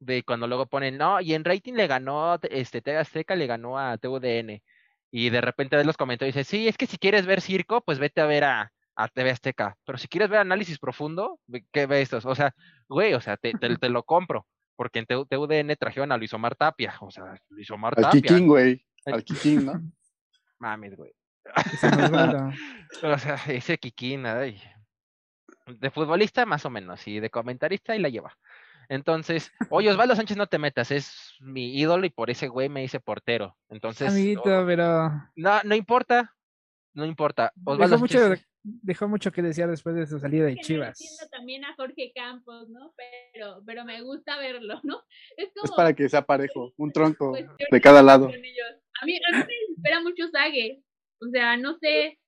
de 0.00 0.22
cuando 0.22 0.46
luego 0.46 0.66
ponen, 0.66 0.96
no, 0.98 1.20
y 1.20 1.34
en 1.34 1.44
rating 1.44 1.74
le 1.74 1.86
ganó, 1.86 2.38
este, 2.50 2.82
TV 2.82 2.98
Azteca 2.98 3.36
le 3.36 3.46
ganó 3.46 3.78
a 3.78 3.96
TUDN. 3.98 4.62
Y 5.10 5.30
de 5.30 5.40
repente 5.40 5.76
ves 5.76 5.86
los 5.86 5.96
comentarios 5.96 6.36
y 6.36 6.38
dices, 6.38 6.48
sí, 6.48 6.68
es 6.68 6.76
que 6.76 6.86
si 6.86 6.98
quieres 6.98 7.26
ver 7.26 7.40
circo, 7.40 7.80
pues 7.80 7.98
vete 7.98 8.20
a 8.20 8.26
ver 8.26 8.44
a, 8.44 8.72
a 8.98 9.08
TV 9.08 9.30
Azteca. 9.30 9.76
Pero 9.86 9.96
si 9.96 10.08
quieres 10.08 10.28
ver 10.28 10.40
análisis 10.40 10.78
profundo, 10.78 11.40
¿qué 11.72 11.86
ve 11.86 12.02
estos? 12.02 12.26
O 12.26 12.34
sea, 12.34 12.54
güey, 12.88 13.14
o 13.14 13.20
sea, 13.20 13.36
te, 13.36 13.52
te, 13.54 13.88
lo 13.88 14.02
compro. 14.02 14.46
Porque 14.76 14.98
en 14.98 15.06
TUDN 15.06 15.76
trajeron 15.76 16.12
a 16.12 16.18
Luis 16.18 16.32
Omar 16.34 16.54
Tapia. 16.54 16.94
O 17.00 17.10
sea, 17.10 17.36
Luis 17.48 17.70
Omar 17.70 17.94
Tapia. 17.94 18.10
Al 18.10 18.22
Kikín, 18.22 18.46
güey. 18.46 18.84
Al 19.06 19.24
Kikín, 19.24 19.66
¿no? 19.66 19.72
Mames, 20.58 20.96
güey. 20.96 21.12
o 23.02 23.18
sea, 23.18 23.36
ese 23.46 23.78
Kikín, 23.78 24.26
ay. 24.26 24.60
De 25.66 25.90
futbolista, 25.90 26.44
más 26.46 26.64
o 26.64 26.70
menos, 26.70 27.06
y 27.06 27.20
de 27.20 27.30
comentarista, 27.30 27.94
y 27.94 28.00
la 28.00 28.08
lleva. 28.08 28.36
Entonces, 28.88 29.52
oye, 29.70 29.90
Osvaldo 29.90 30.16
Sánchez, 30.16 30.36
no 30.36 30.46
te 30.46 30.58
metas, 30.58 30.90
es 30.90 31.34
mi 31.40 31.78
ídolo 31.78 32.06
y 32.06 32.10
por 32.10 32.30
ese 32.30 32.48
güey 32.48 32.68
me 32.68 32.82
hice 32.82 33.00
portero. 33.00 33.56
Entonces. 33.68 34.10
Amiguito, 34.10 34.64
pero. 34.66 35.10
No, 35.36 35.60
no 35.64 35.74
importa. 35.74 36.34
No 36.94 37.04
importa. 37.04 37.52
Osvaldo 37.64 37.96
dejó, 37.96 38.00
mucho, 38.00 38.42
dejó 38.62 39.08
mucho 39.08 39.30
que 39.30 39.42
desear 39.42 39.68
después 39.70 39.94
de 39.94 40.06
su 40.06 40.18
salida 40.18 40.46
de 40.46 40.56
Chivas. 40.56 41.00
Entiendo 41.00 41.30
también 41.30 41.64
a 41.64 41.74
Jorge 41.76 42.12
Campos, 42.14 42.68
¿no? 42.70 42.94
Pero, 43.32 43.62
pero 43.64 43.84
me 43.84 44.00
gusta 44.02 44.38
verlo, 44.38 44.80
¿no? 44.82 45.02
Es, 45.36 45.52
como, 45.54 45.64
es 45.64 45.70
para 45.72 45.92
que 45.92 46.08
sea 46.08 46.22
parejo, 46.22 46.72
un 46.76 46.90
tronco 46.90 47.32
de 47.70 47.80
cada 47.80 48.02
lado. 48.02 48.26
A 48.26 48.30
mí, 48.30 48.36
a 49.00 49.04
mí 49.04 49.20
me 49.44 49.74
espera 49.76 50.00
mucho 50.00 50.28
Sague. 50.32 50.82
O 51.20 51.28
sea, 51.30 51.56
no 51.56 51.76
sé, 51.78 52.18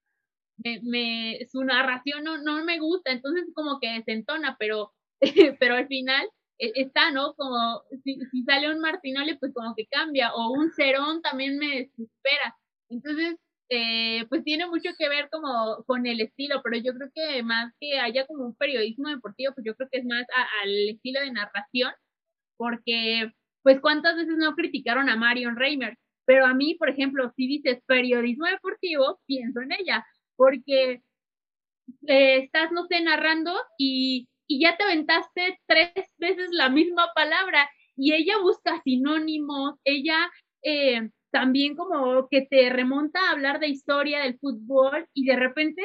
me, 0.58 0.80
me, 0.82 1.38
su 1.50 1.64
narración 1.64 2.22
no, 2.24 2.38
no 2.38 2.62
me 2.64 2.78
gusta, 2.78 3.12
entonces 3.12 3.46
como 3.54 3.78
que 3.80 3.88
desentona, 3.88 4.56
pero, 4.58 4.92
pero 5.58 5.74
al 5.76 5.86
final 5.86 6.28
está, 6.60 7.10
¿no? 7.10 7.34
Como 7.34 7.82
si, 8.04 8.18
si 8.30 8.42
sale 8.44 8.70
un 8.70 8.80
Martinoli, 8.80 9.38
pues 9.38 9.52
como 9.54 9.74
que 9.74 9.86
cambia, 9.86 10.32
o 10.34 10.52
un 10.52 10.70
Cerón 10.72 11.22
también 11.22 11.58
me 11.58 11.68
desespera. 11.96 12.56
Entonces, 12.90 13.36
eh, 13.70 14.26
pues 14.28 14.44
tiene 14.44 14.66
mucho 14.66 14.90
que 14.98 15.08
ver 15.08 15.28
como 15.30 15.84
con 15.86 16.06
el 16.06 16.20
estilo, 16.20 16.60
pero 16.62 16.76
yo 16.78 16.92
creo 16.94 17.10
que 17.14 17.42
más 17.44 17.72
que 17.80 18.00
haya 18.00 18.26
como 18.26 18.44
un 18.46 18.56
periodismo 18.56 19.08
deportivo, 19.08 19.54
pues 19.54 19.64
yo 19.64 19.76
creo 19.76 19.88
que 19.90 19.98
es 20.00 20.04
más 20.04 20.26
al 20.62 20.88
estilo 20.90 21.20
de 21.20 21.32
narración, 21.32 21.92
porque 22.56 23.32
pues 23.62 23.80
cuántas 23.80 24.16
veces 24.16 24.36
no 24.38 24.54
criticaron 24.54 25.08
a 25.08 25.16
Marion 25.16 25.56
Reimer, 25.56 25.96
pero 26.26 26.46
a 26.46 26.54
mí, 26.54 26.74
por 26.76 26.90
ejemplo, 26.90 27.32
si 27.36 27.46
dices 27.46 27.80
periodismo 27.86 28.46
deportivo, 28.46 29.20
pienso 29.26 29.60
en 29.60 29.72
ella, 29.72 30.04
porque 30.36 31.02
eh, 32.06 32.38
estás, 32.44 32.72
no 32.72 32.86
sé, 32.86 33.00
narrando 33.02 33.52
y, 33.78 34.28
y 34.50 34.60
ya 34.60 34.76
te 34.76 34.82
aventaste 34.82 35.60
tres 35.66 35.92
veces 36.18 36.48
la 36.50 36.68
misma 36.68 37.12
palabra 37.14 37.70
y 37.96 38.14
ella 38.14 38.36
busca 38.42 38.82
sinónimos, 38.82 39.76
ella 39.84 40.28
eh, 40.64 41.08
también 41.30 41.76
como 41.76 42.26
que 42.28 42.48
te 42.50 42.68
remonta 42.68 43.20
a 43.20 43.30
hablar 43.30 43.60
de 43.60 43.68
historia 43.68 44.18
del 44.18 44.40
fútbol 44.40 45.06
y 45.14 45.24
de 45.24 45.36
repente 45.36 45.82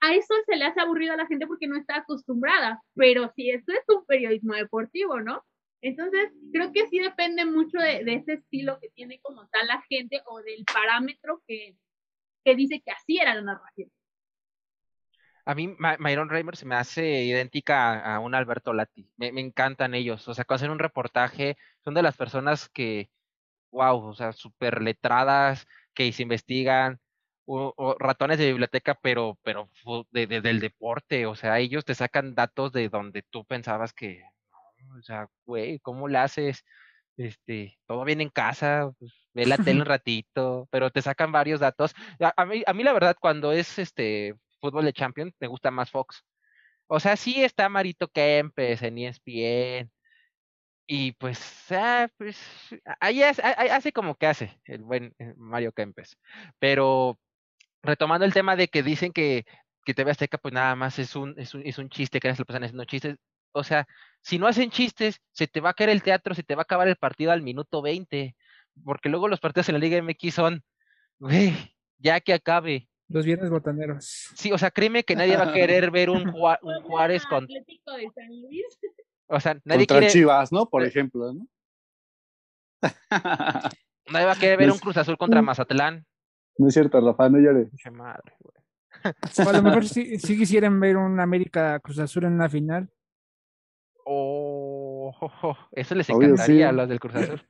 a 0.00 0.14
eso 0.14 0.32
se 0.46 0.56
le 0.56 0.64
hace 0.64 0.80
aburrido 0.80 1.12
a 1.12 1.18
la 1.18 1.26
gente 1.26 1.46
porque 1.46 1.66
no 1.66 1.76
está 1.76 1.96
acostumbrada, 1.96 2.80
pero 2.94 3.30
si 3.36 3.50
eso 3.50 3.70
es 3.72 3.84
un 3.94 4.06
periodismo 4.06 4.54
deportivo, 4.54 5.20
¿no? 5.20 5.44
Entonces, 5.82 6.32
creo 6.54 6.72
que 6.72 6.86
sí 6.86 6.98
depende 6.98 7.44
mucho 7.44 7.78
de, 7.78 8.00
ese 8.06 8.34
estilo 8.34 8.78
que 8.80 8.88
tiene 8.94 9.20
como 9.20 9.46
tal 9.48 9.66
la 9.66 9.82
gente 9.90 10.22
o 10.24 10.40
del 10.40 10.64
parámetro 10.64 11.42
que, 11.46 11.76
que 12.46 12.54
dice 12.54 12.80
que 12.82 12.92
así 12.92 13.18
era 13.18 13.34
la 13.34 13.42
narración. 13.42 13.90
A 15.46 15.54
mí, 15.54 15.76
Myron 15.98 16.28
Reimer 16.28 16.56
se 16.56 16.66
me 16.66 16.74
hace 16.74 17.22
idéntica 17.24 18.00
a, 18.00 18.20
un 18.20 18.34
Alberto 18.34 18.72
Lati. 18.72 19.08
Me, 19.16 19.28
encantan 19.28 19.94
ellos. 19.94 20.26
O 20.28 20.34
sea, 20.34 20.44
cuando 20.44 20.64
hacen 20.64 20.70
un 20.72 20.78
reportaje, 20.80 21.56
son 21.84 21.94
de 21.94 22.02
las 22.02 22.16
personas 22.16 22.68
que, 22.68 23.10
wow, 23.70 24.08
o 24.08 24.14
sea, 24.14 24.32
súper 24.32 24.82
letradas, 24.82 25.66
que 25.94 26.12
se 26.12 26.22
investigan, 26.24 27.00
o, 27.46 27.96
ratones 27.98 28.38
de 28.38 28.48
biblioteca, 28.48 28.98
pero, 29.00 29.38
pero 29.42 29.70
de, 30.10 30.26
del 30.26 30.60
deporte. 30.60 31.26
O 31.26 31.36
sea, 31.36 31.58
ellos 31.60 31.84
te 31.84 31.94
sacan 31.94 32.34
datos 32.34 32.72
de 32.72 32.88
donde 32.88 33.22
tú 33.22 33.44
pensabas 33.44 33.92
que 33.92 34.24
o 34.98 35.02
sea, 35.02 35.28
güey, 35.44 35.78
¿cómo 35.80 36.08
le 36.08 36.18
haces? 36.18 36.64
Este, 37.16 37.78
todo 37.86 38.04
bien 38.04 38.20
en 38.20 38.28
casa, 38.28 38.92
pues, 38.98 39.12
ve 39.32 39.46
la 39.46 39.56
tele 39.56 39.80
un 39.80 39.86
ratito, 39.86 40.68
pero 40.70 40.90
te 40.90 41.02
sacan 41.02 41.32
varios 41.32 41.60
datos. 41.60 41.94
A, 42.36 42.44
mí, 42.44 42.62
a 42.66 42.72
mí 42.74 42.82
la 42.82 42.92
verdad, 42.92 43.16
cuando 43.18 43.52
es 43.52 43.78
este 43.78 44.34
fútbol 44.70 44.84
de 44.84 44.92
Champions, 44.92 45.34
me 45.40 45.48
gusta 45.48 45.70
más 45.70 45.90
Fox. 45.90 46.24
O 46.88 47.00
sea, 47.00 47.16
sí 47.16 47.42
está 47.42 47.68
Marito 47.68 48.08
Kempes 48.08 48.82
en 48.82 48.98
ESPN. 48.98 49.90
Y 50.88 51.12
pues, 51.12 51.40
ah, 51.72 52.08
pues 52.16 52.38
ahí, 53.00 53.22
hace 53.22 53.92
como 53.92 54.14
que 54.16 54.26
hace 54.26 54.60
el 54.66 54.82
buen 54.82 55.14
eh, 55.18 55.34
Mario 55.36 55.72
Kempes. 55.72 56.16
Pero 56.58 57.18
retomando 57.82 58.26
el 58.26 58.34
tema 58.34 58.56
de 58.56 58.68
que 58.68 58.82
dicen 58.82 59.12
que, 59.12 59.46
que 59.84 59.94
TV 59.94 60.10
Azteca, 60.12 60.38
pues 60.38 60.54
nada 60.54 60.76
más 60.76 60.98
es 60.98 61.16
un, 61.16 61.34
es 61.38 61.54
un, 61.54 61.66
es 61.66 61.78
un 61.78 61.90
chiste, 61.90 62.20
que 62.20 62.32
se 62.34 62.40
lo 62.40 62.46
pasan 62.46 62.64
haciendo 62.64 62.84
chistes 62.84 63.16
o 63.56 63.64
sea, 63.64 63.88
si 64.22 64.38
no 64.38 64.46
hacen 64.46 64.70
chistes, 64.70 65.20
se 65.32 65.46
te 65.46 65.60
va 65.60 65.70
a 65.70 65.74
caer 65.74 65.90
el 65.90 66.02
teatro, 66.02 66.34
se 66.34 66.42
te 66.42 66.54
va 66.54 66.62
a 66.62 66.64
acabar 66.64 66.88
el 66.88 66.96
partido 66.96 67.32
al 67.32 67.42
minuto 67.42 67.80
20, 67.80 68.36
porque 68.84 69.08
luego 69.08 69.28
los 69.28 69.40
partidos 69.40 69.68
en 69.70 69.74
la 69.76 69.78
Liga 69.78 69.96
MX 70.02 70.34
son, 70.34 70.62
güey, 71.18 71.54
ya 71.98 72.20
que 72.20 72.34
acabe. 72.34 72.88
Los 73.08 73.24
viernes 73.24 73.50
botaneros. 73.50 74.30
Sí, 74.34 74.50
o 74.52 74.58
sea, 74.58 74.70
créeme 74.70 75.04
que 75.04 75.14
nadie 75.14 75.36
va 75.36 75.50
a 75.50 75.52
querer 75.52 75.90
ver 75.92 76.10
un, 76.10 76.32
Juárez 76.32 77.24
con... 77.26 77.44
Atlético 77.44 77.92
de 77.92 78.10
San 78.14 78.28
Luis. 78.28 78.78
O 79.28 79.40
sea, 79.40 79.60
nadie 79.64 79.86
Contra 79.86 80.08
Chivas, 80.08 80.52
¿no? 80.52 80.68
Por 80.68 80.84
ejemplo, 80.84 81.32
¿no? 81.32 81.46
nadie 84.10 84.26
va 84.26 84.32
a 84.32 84.38
querer 84.38 84.58
ver 84.58 84.70
un 84.70 84.78
Cruz 84.78 84.96
Azul 84.96 85.16
contra 85.16 85.42
Mazatlán. 85.42 86.06
No 86.58 86.68
es 86.68 86.74
cierto, 86.74 87.00
Rafa, 87.00 87.28
no 87.28 87.38
llores. 87.38 87.68
madre, 87.92 88.34
güey. 88.38 89.48
a 89.48 89.52
lo 89.52 89.62
mejor 89.62 89.86
sí, 89.86 90.18
sí, 90.18 90.38
quisieran 90.38 90.78
ver 90.80 90.96
un 90.96 91.20
América 91.20 91.78
Cruz 91.80 91.98
Azul 91.98 92.24
en 92.24 92.38
la 92.38 92.48
final. 92.48 92.88
Oh, 95.20 95.56
eso 95.72 95.94
les 95.94 96.08
encantaría 96.08 96.68
a 96.68 96.72
los 96.72 96.88
del 96.88 97.00
Cruz 97.00 97.14
Azul. 97.14 97.42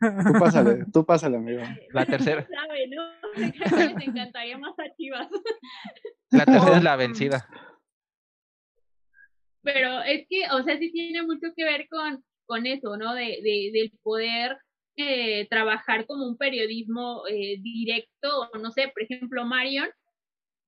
Tú 0.00 0.32
pásale, 0.38 0.84
tú 0.92 1.04
pásale, 1.04 1.36
amigo. 1.36 1.62
La 1.92 2.06
tercera. 2.06 2.46
Sabe, 2.46 2.88
¿no? 2.88 3.02
Les 3.36 4.08
encantaría 4.08 4.58
más 4.58 4.78
a 4.78 4.94
Chivas. 4.96 5.28
La 6.30 6.44
tercera 6.44 6.76
es 6.78 6.82
la 6.82 6.96
vencida. 7.04 7.48
Pero 9.62 10.02
es 10.02 10.26
que, 10.28 10.44
o 10.52 10.62
sea, 10.62 10.78
sí 10.78 10.90
tiene 10.90 11.22
mucho 11.22 11.48
que 11.56 11.64
ver 11.64 11.86
con, 11.88 12.24
con 12.46 12.66
eso, 12.66 12.96
¿no? 12.96 13.14
De, 13.14 13.40
de, 13.42 13.70
del 13.72 13.92
poder 14.02 14.58
eh, 14.96 15.46
trabajar 15.48 16.06
como 16.06 16.26
un 16.26 16.36
periodismo 16.36 17.22
eh, 17.28 17.58
directo, 17.60 18.50
no 18.60 18.70
sé, 18.72 18.88
por 18.88 19.02
ejemplo, 19.02 19.44
Marion, 19.44 19.88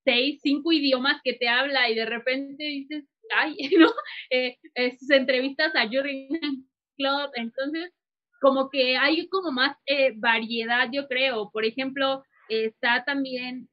seis, 0.05 0.41
cinco 0.43 0.73
idiomas 0.73 1.21
que 1.23 1.35
te 1.35 1.49
habla 1.49 1.91
y 1.91 1.95
de 1.95 2.07
repente 2.07 2.63
dices, 2.65 3.05
ay, 3.37 3.57
¿no? 3.79 3.91
Eh, 4.31 4.57
eh, 4.75 4.97
sus 4.99 5.11
entrevistas 5.11 5.75
a 5.75 5.87
Jurgen 5.87 6.69
Club, 6.97 7.31
entonces 7.35 7.93
como 8.41 8.69
que 8.71 8.97
hay 8.97 9.29
como 9.29 9.53
más 9.53 9.77
eh, 9.87 10.13
variedad, 10.17 10.89
yo 10.93 11.09
creo. 11.09 11.51
Por 11.51 11.65
ejemplo, 11.65 12.23
está 12.49 13.05
también 13.05 13.69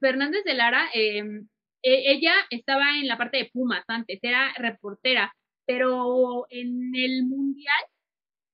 Fernández 0.00 0.44
de 0.44 0.54
Lara, 0.54 0.88
em, 0.92 1.48
e, 1.82 2.12
ella 2.12 2.34
estaba 2.50 2.98
en 2.98 3.08
la 3.08 3.16
parte 3.18 3.38
de 3.38 3.50
Pumas 3.52 3.84
antes, 3.88 4.18
era 4.22 4.52
reportera, 4.58 5.34
pero 5.66 6.46
en 6.50 6.94
el 6.94 7.24
Mundial 7.24 7.82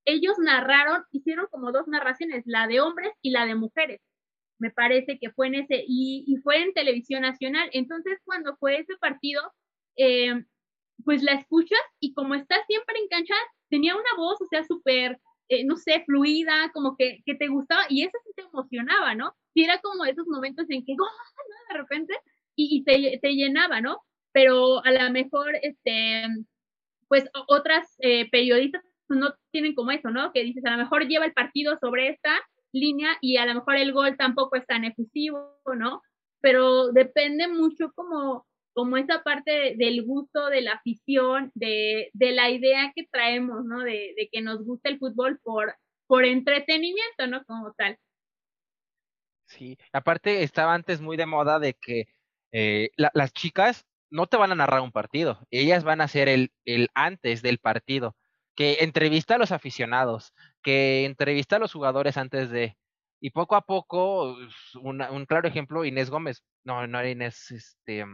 ellos 0.06 0.38
narraron, 0.38 1.02
hicieron 1.12 1.46
como 1.50 1.72
dos 1.72 1.88
narraciones, 1.88 2.44
la 2.46 2.66
de 2.68 2.80
hombres 2.80 3.12
y 3.22 3.30
la 3.30 3.46
de 3.46 3.54
mujeres 3.56 4.00
me 4.58 4.70
parece 4.70 5.18
que 5.18 5.30
fue 5.30 5.48
en 5.48 5.56
ese, 5.56 5.84
y, 5.86 6.24
y, 6.26 6.36
fue 6.38 6.62
en 6.62 6.72
televisión 6.72 7.22
nacional. 7.22 7.68
Entonces, 7.72 8.18
cuando 8.24 8.56
fue 8.56 8.78
ese 8.78 8.96
partido, 8.96 9.42
eh, 9.96 10.44
pues 11.04 11.22
la 11.22 11.32
escuchas 11.32 11.80
y 12.00 12.14
como 12.14 12.34
está 12.34 12.56
siempre 12.66 12.98
en 12.98 13.08
cancha, 13.08 13.34
tenía 13.68 13.94
una 13.94 14.16
voz, 14.16 14.40
o 14.40 14.46
sea, 14.46 14.64
súper 14.64 15.20
eh, 15.48 15.64
no 15.64 15.76
sé, 15.76 16.02
fluida, 16.06 16.70
como 16.72 16.96
que, 16.96 17.22
que 17.26 17.34
te 17.34 17.48
gustaba 17.48 17.84
y 17.90 18.02
eso 18.02 18.16
sí 18.24 18.32
te 18.34 18.42
emocionaba, 18.42 19.14
¿no? 19.14 19.34
Y 19.52 19.64
era 19.64 19.78
como 19.80 20.04
esos 20.06 20.26
momentos 20.26 20.66
en 20.70 20.84
que, 20.84 20.92
¡oh! 20.92 21.72
De 21.72 21.78
repente, 21.78 22.14
y, 22.56 22.78
y 22.78 22.84
te, 22.84 23.18
te, 23.20 23.34
llenaba, 23.34 23.80
¿no? 23.82 24.00
Pero 24.32 24.82
a 24.84 24.90
lo 24.90 25.10
mejor, 25.10 25.54
este, 25.62 26.24
pues 27.08 27.28
otras 27.46 27.94
eh, 27.98 28.30
periodistas 28.30 28.82
no 29.08 29.34
tienen 29.50 29.74
como 29.74 29.90
eso, 29.90 30.10
¿no? 30.10 30.32
Que 30.32 30.44
dices, 30.44 30.64
a 30.64 30.70
lo 30.70 30.78
mejor 30.78 31.06
lleva 31.06 31.26
el 31.26 31.34
partido 31.34 31.76
sobre 31.78 32.08
esta 32.08 32.40
línea 32.72 33.18
y 33.20 33.36
a 33.36 33.44
lo 33.46 33.54
mejor 33.54 33.76
el 33.76 33.92
gol 33.92 34.16
tampoco 34.16 34.56
es 34.56 34.66
tan 34.66 34.84
efusivo, 34.84 35.60
¿no? 35.76 36.02
Pero 36.40 36.90
depende 36.92 37.48
mucho 37.48 37.92
como 37.94 38.46
como 38.74 38.96
esa 38.96 39.22
parte 39.22 39.74
del 39.76 40.04
gusto, 40.04 40.48
de 40.48 40.60
la 40.60 40.72
afición, 40.72 41.50
de, 41.54 42.10
de 42.12 42.32
la 42.32 42.50
idea 42.50 42.92
que 42.94 43.06
traemos, 43.10 43.64
¿no? 43.64 43.80
De, 43.80 44.14
de, 44.16 44.28
que 44.30 44.42
nos 44.42 44.64
gusta 44.64 44.90
el 44.90 44.98
fútbol 44.98 45.38
por, 45.42 45.76
por 46.06 46.24
entretenimiento, 46.24 47.26
¿no? 47.28 47.44
Como 47.44 47.72
tal. 47.72 47.98
Sí, 49.46 49.78
aparte 49.92 50.42
estaba 50.42 50.74
antes 50.74 51.00
muy 51.00 51.16
de 51.16 51.26
moda 51.26 51.58
de 51.58 51.74
que 51.74 52.06
eh, 52.52 52.90
las 52.96 53.32
chicas 53.32 53.86
no 54.10 54.26
te 54.26 54.36
van 54.36 54.52
a 54.52 54.56
narrar 54.56 54.80
un 54.80 54.92
partido, 54.92 55.46
ellas 55.50 55.84
van 55.84 56.00
a 56.00 56.08
ser 56.08 56.28
el, 56.28 56.52
el 56.64 56.88
antes 56.94 57.42
del 57.42 57.58
partido, 57.58 58.16
que 58.54 58.78
entrevista 58.80 59.34
a 59.34 59.38
los 59.38 59.52
aficionados, 59.52 60.32
que 60.62 61.04
entrevista 61.04 61.56
a 61.56 61.58
los 61.58 61.72
jugadores 61.72 62.16
antes 62.16 62.50
de, 62.50 62.76
y 63.20 63.30
poco 63.30 63.56
a 63.56 63.62
poco, 63.62 64.36
un 64.80 65.26
claro 65.26 65.48
ejemplo, 65.48 65.84
Inés 65.84 66.10
Gómez, 66.10 66.44
no, 66.62 66.86
no 66.86 67.00
era 67.00 67.10
Inés, 67.10 67.50
este, 67.50 68.04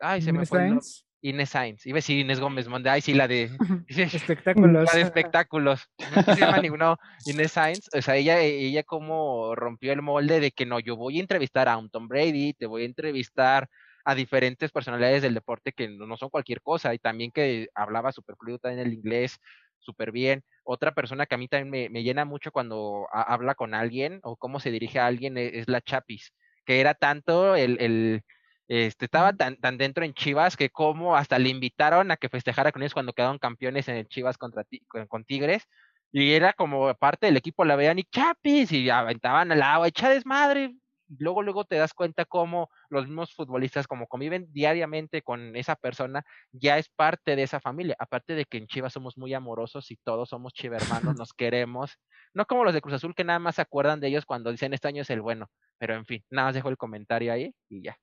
Ay, 0.00 0.22
se 0.22 0.32
me 0.32 0.46
fue. 0.46 0.78
Inés 1.20 1.50
Sainz. 1.50 1.84
Iba 1.86 1.96
a 1.96 1.98
decir 1.98 2.18
Inés 2.18 2.40
Gómez 2.40 2.68
Monde. 2.68 2.90
Ay, 2.90 3.00
sí, 3.00 3.12
la 3.14 3.26
de. 3.26 3.50
espectáculos. 3.88 4.84
La 4.86 4.92
de 4.92 5.00
espectáculos. 5.02 5.90
No 6.14 6.34
se 6.34 6.40
llama 6.40 6.60
ninguno. 6.60 6.96
Inés 7.26 7.52
Sainz. 7.52 7.88
O 7.92 8.02
sea, 8.02 8.16
ella, 8.16 8.40
ella 8.40 8.82
como 8.84 9.54
rompió 9.54 9.92
el 9.92 10.02
molde 10.02 10.40
de 10.40 10.52
que 10.52 10.66
no, 10.66 10.78
yo 10.80 10.96
voy 10.96 11.18
a 11.18 11.20
entrevistar 11.20 11.68
a 11.68 11.76
un 11.76 11.90
Tom 11.90 12.08
Brady, 12.08 12.54
te 12.54 12.66
voy 12.66 12.82
a 12.82 12.86
entrevistar 12.86 13.68
a 14.04 14.14
diferentes 14.14 14.70
personalidades 14.70 15.22
del 15.22 15.34
deporte 15.34 15.72
que 15.72 15.88
no 15.88 16.16
son 16.16 16.30
cualquier 16.30 16.62
cosa. 16.62 16.94
Y 16.94 16.98
también 16.98 17.30
que 17.32 17.68
hablaba 17.74 18.12
súper 18.12 18.36
fluido 18.36 18.60
en 18.64 18.78
el 18.78 18.92
inglés, 18.92 19.38
súper 19.78 20.12
bien. 20.12 20.44
Otra 20.62 20.92
persona 20.92 21.26
que 21.26 21.34
a 21.34 21.38
mí 21.38 21.48
también 21.48 21.70
me, 21.70 21.88
me 21.90 22.02
llena 22.02 22.24
mucho 22.24 22.52
cuando 22.52 23.06
habla 23.12 23.54
con 23.54 23.74
alguien 23.74 24.20
o 24.22 24.36
cómo 24.36 24.60
se 24.60 24.70
dirige 24.70 24.98
a 25.00 25.06
alguien 25.06 25.36
e, 25.36 25.58
es, 25.58 25.68
la 25.68 25.80
Chapis. 25.80 26.32
Que 26.64 26.80
era 26.80 26.94
tanto 26.94 27.56
el, 27.56 27.80
el 27.80 28.22
este, 28.68 29.06
estaba 29.06 29.32
tan, 29.32 29.56
tan 29.56 29.78
dentro 29.78 30.04
en 30.04 30.12
Chivas 30.12 30.56
que 30.56 30.68
como 30.70 31.16
hasta 31.16 31.38
le 31.38 31.48
invitaron 31.48 32.10
a 32.10 32.18
que 32.18 32.28
festejara 32.28 32.70
con 32.70 32.82
ellos 32.82 32.92
cuando 32.92 33.14
quedaron 33.14 33.38
campeones 33.38 33.88
en 33.88 33.96
el 33.96 34.08
Chivas 34.08 34.36
contra 34.36 34.64
con, 35.08 35.24
Tigres. 35.24 35.64
Y 36.12 36.32
era 36.32 36.52
como 36.52 36.94
parte 36.94 37.26
del 37.26 37.36
equipo, 37.36 37.64
la 37.64 37.76
veían 37.76 37.98
y 37.98 38.04
Chapis, 38.04 38.72
y 38.72 38.88
aventaban 38.90 39.52
al 39.52 39.62
agua, 39.62 39.88
echa 39.88 40.08
desmadre. 40.10 40.74
Luego, 41.18 41.42
luego 41.42 41.64
te 41.64 41.76
das 41.76 41.94
cuenta 41.94 42.26
cómo 42.26 42.70
los 42.90 43.06
mismos 43.06 43.34
futbolistas, 43.34 43.86
como 43.86 44.06
conviven 44.06 44.46
diariamente 44.52 45.22
con 45.22 45.56
esa 45.56 45.76
persona, 45.76 46.22
ya 46.52 46.78
es 46.78 46.88
parte 46.90 47.36
de 47.36 47.42
esa 47.44 47.60
familia. 47.60 47.96
Aparte 47.98 48.34
de 48.34 48.44
que 48.44 48.58
en 48.58 48.66
Chivas 48.66 48.92
somos 48.92 49.16
muy 49.18 49.32
amorosos 49.34 49.90
y 49.90 49.96
todos 49.96 50.28
somos 50.30 50.52
chivermanos, 50.52 51.16
nos 51.16 51.32
queremos. 51.32 51.98
No 52.34 52.46
como 52.46 52.64
los 52.64 52.74
de 52.74 52.82
Cruz 52.82 52.94
Azul 52.94 53.14
que 53.14 53.24
nada 53.24 53.38
más 53.38 53.56
se 53.56 53.62
acuerdan 53.62 54.00
de 54.00 54.08
ellos 54.08 54.26
cuando 54.26 54.50
dicen 54.50 54.74
este 54.74 54.88
año 54.88 55.02
es 55.02 55.10
el 55.10 55.22
bueno. 55.22 55.50
Pero 55.78 55.94
en 55.94 56.04
fin, 56.04 56.22
nada 56.30 56.48
más 56.48 56.54
dejo 56.54 56.68
el 56.68 56.76
comentario 56.76 57.32
ahí 57.32 57.54
y 57.70 57.82
ya. 57.82 57.96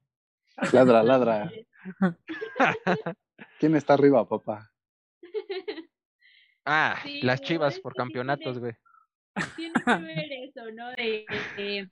Ladra, 0.71 1.03
ladra. 1.03 1.51
¿Quién 3.59 3.75
está 3.75 3.93
arriba, 3.93 4.27
papá? 4.27 4.71
Ah, 6.67 6.99
las 7.21 7.41
chivas 7.41 7.79
por 7.79 7.93
campeonatos, 7.93 8.57
güey. 8.57 8.73
Tiene 9.55 9.73
que 9.85 9.97
ver 9.97 10.31
eso, 10.31 10.71
¿no? 10.71 10.89
De, 10.93 11.87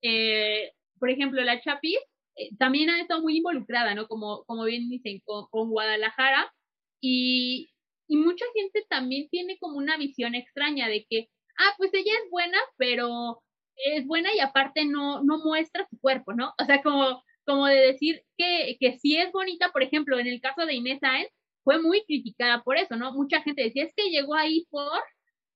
eh, 0.00 0.72
por 1.00 1.10
ejemplo, 1.10 1.42
la 1.42 1.60
Chapis 1.60 1.98
eh, 2.36 2.54
también 2.56 2.88
ha 2.88 3.00
estado 3.00 3.20
muy 3.20 3.38
involucrada, 3.38 3.96
¿no? 3.96 4.06
Como, 4.06 4.44
como 4.44 4.62
bien 4.62 4.88
dicen, 4.88 5.20
con, 5.24 5.46
con 5.50 5.70
Guadalajara. 5.70 6.54
Y, 7.00 7.72
y 8.06 8.16
mucha 8.16 8.44
gente 8.54 8.86
también 8.88 9.28
tiene 9.28 9.58
como 9.58 9.76
una 9.76 9.96
visión 9.96 10.36
extraña 10.36 10.86
de 10.86 11.04
que, 11.10 11.28
ah, 11.58 11.74
pues 11.76 11.92
ella 11.92 12.12
es 12.22 12.30
buena, 12.30 12.58
pero 12.76 13.42
es 13.74 14.06
buena 14.06 14.32
y 14.34 14.38
aparte 14.38 14.84
no, 14.84 15.24
no 15.24 15.38
muestra 15.38 15.84
su 15.90 15.98
cuerpo, 15.98 16.32
¿no? 16.32 16.54
O 16.60 16.64
sea, 16.64 16.80
como 16.80 17.24
como 17.44 17.66
de 17.66 17.76
decir 17.76 18.22
que, 18.36 18.76
que 18.80 18.98
sí 18.98 19.16
es 19.16 19.32
bonita, 19.32 19.70
por 19.70 19.82
ejemplo, 19.82 20.18
en 20.18 20.26
el 20.26 20.40
caso 20.40 20.66
de 20.66 20.74
Inés 20.74 21.00
Sáenz, 21.00 21.28
fue 21.64 21.80
muy 21.80 22.04
criticada 22.04 22.62
por 22.62 22.76
eso, 22.76 22.96
¿no? 22.96 23.12
Mucha 23.12 23.42
gente 23.42 23.62
decía, 23.62 23.84
es 23.84 23.92
que 23.96 24.10
llegó 24.10 24.34
ahí 24.34 24.66
por 24.70 25.00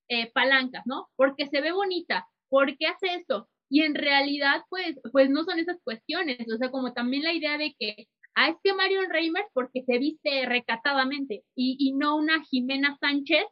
eh, 0.08 0.30
palancas, 0.32 0.82
¿no? 0.86 1.08
Porque 1.16 1.46
se 1.48 1.60
ve 1.60 1.72
bonita, 1.72 2.26
¿por 2.48 2.76
qué 2.76 2.86
hace 2.86 3.14
esto? 3.14 3.48
Y 3.68 3.82
en 3.82 3.94
realidad, 3.94 4.62
pues, 4.68 4.96
pues 5.12 5.30
no 5.30 5.44
son 5.44 5.58
esas 5.58 5.78
cuestiones, 5.82 6.38
o 6.52 6.56
sea, 6.58 6.70
como 6.70 6.92
también 6.92 7.24
la 7.24 7.32
idea 7.32 7.58
de 7.58 7.74
que, 7.78 8.06
ah, 8.36 8.50
es 8.50 8.56
que 8.62 8.74
Marion 8.74 9.10
Reimers 9.10 9.48
porque 9.52 9.82
se 9.84 9.98
viste 9.98 10.46
recatadamente 10.46 11.42
y, 11.56 11.76
y 11.80 11.92
no 11.94 12.16
una 12.16 12.44
Jimena 12.44 12.96
Sánchez 13.00 13.44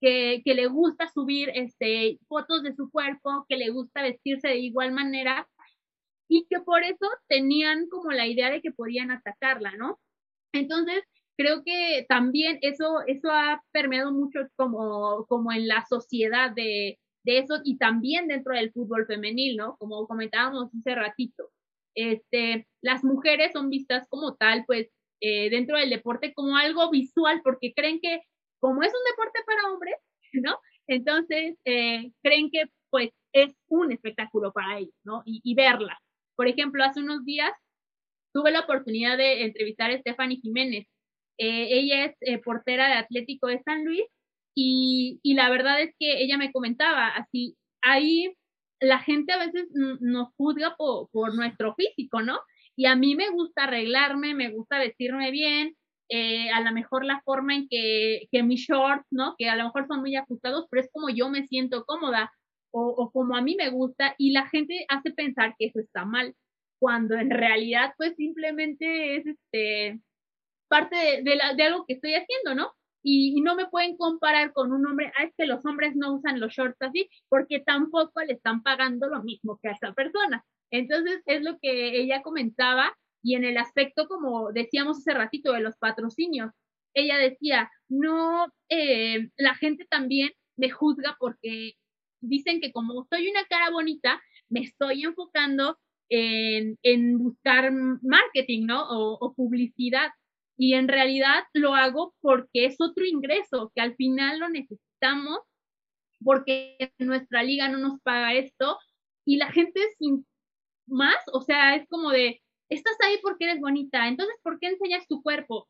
que, 0.00 0.42
que 0.44 0.54
le 0.54 0.66
gusta 0.66 1.08
subir 1.08 1.50
este, 1.54 2.18
fotos 2.28 2.62
de 2.62 2.74
su 2.74 2.90
cuerpo, 2.90 3.46
que 3.48 3.56
le 3.56 3.70
gusta 3.70 4.02
vestirse 4.02 4.48
de 4.48 4.58
igual 4.58 4.92
manera 4.92 5.48
y 6.30 6.46
que 6.48 6.60
por 6.60 6.84
eso 6.84 7.06
tenían 7.28 7.88
como 7.88 8.12
la 8.12 8.26
idea 8.26 8.50
de 8.50 8.62
que 8.62 8.70
podían 8.70 9.10
atacarla, 9.10 9.72
¿no? 9.76 9.98
Entonces, 10.52 11.02
creo 11.36 11.64
que 11.64 12.06
también 12.08 12.58
eso, 12.62 13.00
eso 13.06 13.30
ha 13.32 13.62
permeado 13.72 14.12
mucho 14.12 14.40
como, 14.56 15.26
como 15.26 15.52
en 15.52 15.66
la 15.66 15.84
sociedad 15.88 16.52
de, 16.52 17.00
de 17.24 17.38
eso 17.38 17.60
y 17.64 17.78
también 17.78 18.28
dentro 18.28 18.54
del 18.54 18.72
fútbol 18.72 19.06
femenil, 19.06 19.56
¿no? 19.56 19.76
Como 19.78 20.06
comentábamos 20.06 20.70
hace 20.78 20.94
ratito. 20.94 21.50
Este, 21.96 22.68
las 22.80 23.02
mujeres 23.02 23.50
son 23.52 23.68
vistas 23.68 24.06
como 24.08 24.36
tal, 24.36 24.64
pues, 24.66 24.88
eh, 25.20 25.50
dentro 25.50 25.78
del 25.78 25.90
deporte 25.90 26.32
como 26.32 26.56
algo 26.56 26.90
visual, 26.90 27.40
porque 27.42 27.72
creen 27.74 27.98
que 28.00 28.22
como 28.60 28.82
es 28.84 28.92
un 28.92 29.04
deporte 29.10 29.40
para 29.46 29.72
hombres, 29.72 29.96
¿no? 30.32 30.58
Entonces, 30.86 31.58
eh, 31.64 32.12
creen 32.22 32.50
que, 32.52 32.64
pues, 32.90 33.10
es 33.32 33.52
un 33.68 33.90
espectáculo 33.90 34.52
para 34.52 34.78
ellos, 34.78 34.94
¿no? 35.04 35.22
Y, 35.24 35.40
y 35.42 35.54
verlas. 35.54 35.98
Por 36.40 36.48
ejemplo, 36.48 36.82
hace 36.82 37.00
unos 37.00 37.22
días 37.26 37.52
tuve 38.32 38.50
la 38.50 38.60
oportunidad 38.60 39.18
de 39.18 39.44
entrevistar 39.44 39.90
a 39.90 39.98
Stephanie 39.98 40.40
Jiménez. 40.40 40.86
Eh, 41.36 41.68
ella 41.68 42.06
es 42.06 42.16
eh, 42.22 42.38
portera 42.38 42.88
de 42.88 42.94
Atlético 42.94 43.48
de 43.48 43.60
San 43.62 43.84
Luis 43.84 44.06
y, 44.56 45.20
la 45.22 45.50
verdad 45.50 45.82
es 45.82 45.94
que 45.98 46.22
ella 46.22 46.38
me 46.38 46.50
comentaba 46.50 47.08
así, 47.08 47.58
ahí 47.82 48.32
la 48.80 49.00
gente 49.00 49.34
a 49.34 49.38
veces 49.38 49.66
nos 50.00 50.28
juzga 50.38 50.76
por, 50.78 51.10
por, 51.10 51.34
nuestro 51.34 51.74
físico, 51.74 52.22
¿no? 52.22 52.38
Y 52.74 52.86
a 52.86 52.96
mí 52.96 53.16
me 53.16 53.28
gusta 53.28 53.64
arreglarme, 53.64 54.32
me 54.32 54.50
gusta 54.50 54.78
vestirme 54.78 55.30
bien, 55.32 55.76
eh, 56.08 56.50
a 56.52 56.62
lo 56.62 56.72
mejor 56.72 57.04
la 57.04 57.20
forma 57.20 57.54
en 57.54 57.68
que, 57.68 58.28
que 58.32 58.42
mis 58.42 58.62
shorts, 58.62 59.06
¿no? 59.10 59.34
Que 59.36 59.50
a 59.50 59.56
lo 59.56 59.64
mejor 59.64 59.86
son 59.86 60.00
muy 60.00 60.16
ajustados, 60.16 60.68
pero 60.70 60.80
es 60.84 60.88
como 60.90 61.10
yo 61.10 61.28
me 61.28 61.46
siento 61.46 61.84
cómoda 61.84 62.32
o, 62.72 63.10
como 63.12 63.36
a 63.36 63.42
mí 63.42 63.56
me 63.56 63.70
gusta 63.70 64.14
y 64.18 64.32
la 64.32 64.48
gente 64.48 64.86
hace 64.88 65.10
pensar 65.12 65.54
que 65.58 65.66
eso 65.66 65.80
está 65.80 66.04
mal, 66.04 66.34
cuando 66.78 67.16
en 67.16 67.30
realidad 67.30 67.94
pues 67.96 68.14
simplemente 68.16 69.16
es 69.16 69.26
este 69.26 70.00
parte 70.68 71.22
de, 71.22 71.36
la, 71.36 71.54
de 71.54 71.64
algo 71.64 71.84
que 71.86 71.94
estoy 71.94 72.14
haciendo, 72.14 72.54
¿no? 72.54 72.72
Y, 73.02 73.40
no 73.42 73.56
me 73.56 73.66
pueden 73.66 73.96
comparar 73.96 74.52
con 74.52 74.72
un 74.72 74.86
hombre, 74.86 75.12
ah, 75.18 75.24
es 75.24 75.32
que 75.36 75.46
los 75.46 75.64
hombres 75.66 75.96
no 75.96 76.14
usan 76.14 76.38
los 76.38 76.52
shorts 76.52 76.80
así, 76.80 77.08
porque 77.28 77.60
tampoco 77.60 78.20
le 78.22 78.34
están 78.34 78.62
pagando 78.62 79.08
lo 79.08 79.22
mismo 79.22 79.58
que 79.62 79.68
a 79.68 79.72
esa 79.72 79.92
persona. 79.94 80.44
Entonces 80.70 81.22
es 81.26 81.42
lo 81.42 81.58
que 81.60 82.00
ella 82.00 82.22
comentaba 82.22 82.94
y 83.22 83.34
en 83.34 83.44
el 83.44 83.58
aspecto, 83.58 84.06
como 84.06 84.52
decíamos 84.52 84.98
hace 84.98 85.14
ratito, 85.14 85.52
de 85.52 85.60
los 85.60 85.76
patrocinios, 85.78 86.52
ella 86.94 87.18
decía, 87.18 87.70
no, 87.88 88.46
eh, 88.68 89.30
la 89.36 89.54
gente 89.54 89.86
también 89.88 90.30
me 90.56 90.70
juzga 90.70 91.16
porque 91.18 91.74
dicen 92.20 92.60
que 92.60 92.72
como 92.72 93.06
soy 93.10 93.28
una 93.28 93.44
cara 93.44 93.70
bonita, 93.70 94.20
me 94.48 94.60
estoy 94.60 95.02
enfocando 95.04 95.78
en, 96.08 96.78
en 96.82 97.18
buscar 97.18 97.72
marketing, 98.02 98.66
¿no? 98.66 98.86
O, 98.88 99.34
publicidad. 99.34 100.10
Y 100.56 100.74
en 100.74 100.88
realidad 100.88 101.44
lo 101.54 101.74
hago 101.74 102.14
porque 102.20 102.66
es 102.66 102.76
otro 102.80 103.04
ingreso 103.06 103.72
que 103.74 103.80
al 103.80 103.94
final 103.96 104.40
lo 104.40 104.48
necesitamos 104.48 105.38
porque 106.22 106.76
nuestra 106.98 107.42
liga 107.42 107.68
no 107.68 107.78
nos 107.78 108.00
paga 108.02 108.34
esto 108.34 108.78
y 109.24 109.36
la 109.36 109.50
gente 109.52 109.80
sin 109.98 110.26
más, 110.86 111.16
o 111.32 111.40
sea, 111.40 111.76
es 111.76 111.86
como 111.88 112.10
de, 112.10 112.42
estás 112.68 112.96
ahí 113.02 113.18
porque 113.22 113.44
eres 113.44 113.60
bonita, 113.60 114.08
entonces, 114.08 114.36
¿por 114.42 114.58
qué 114.58 114.68
enseñas 114.68 115.06
tu 115.08 115.22
cuerpo? 115.22 115.68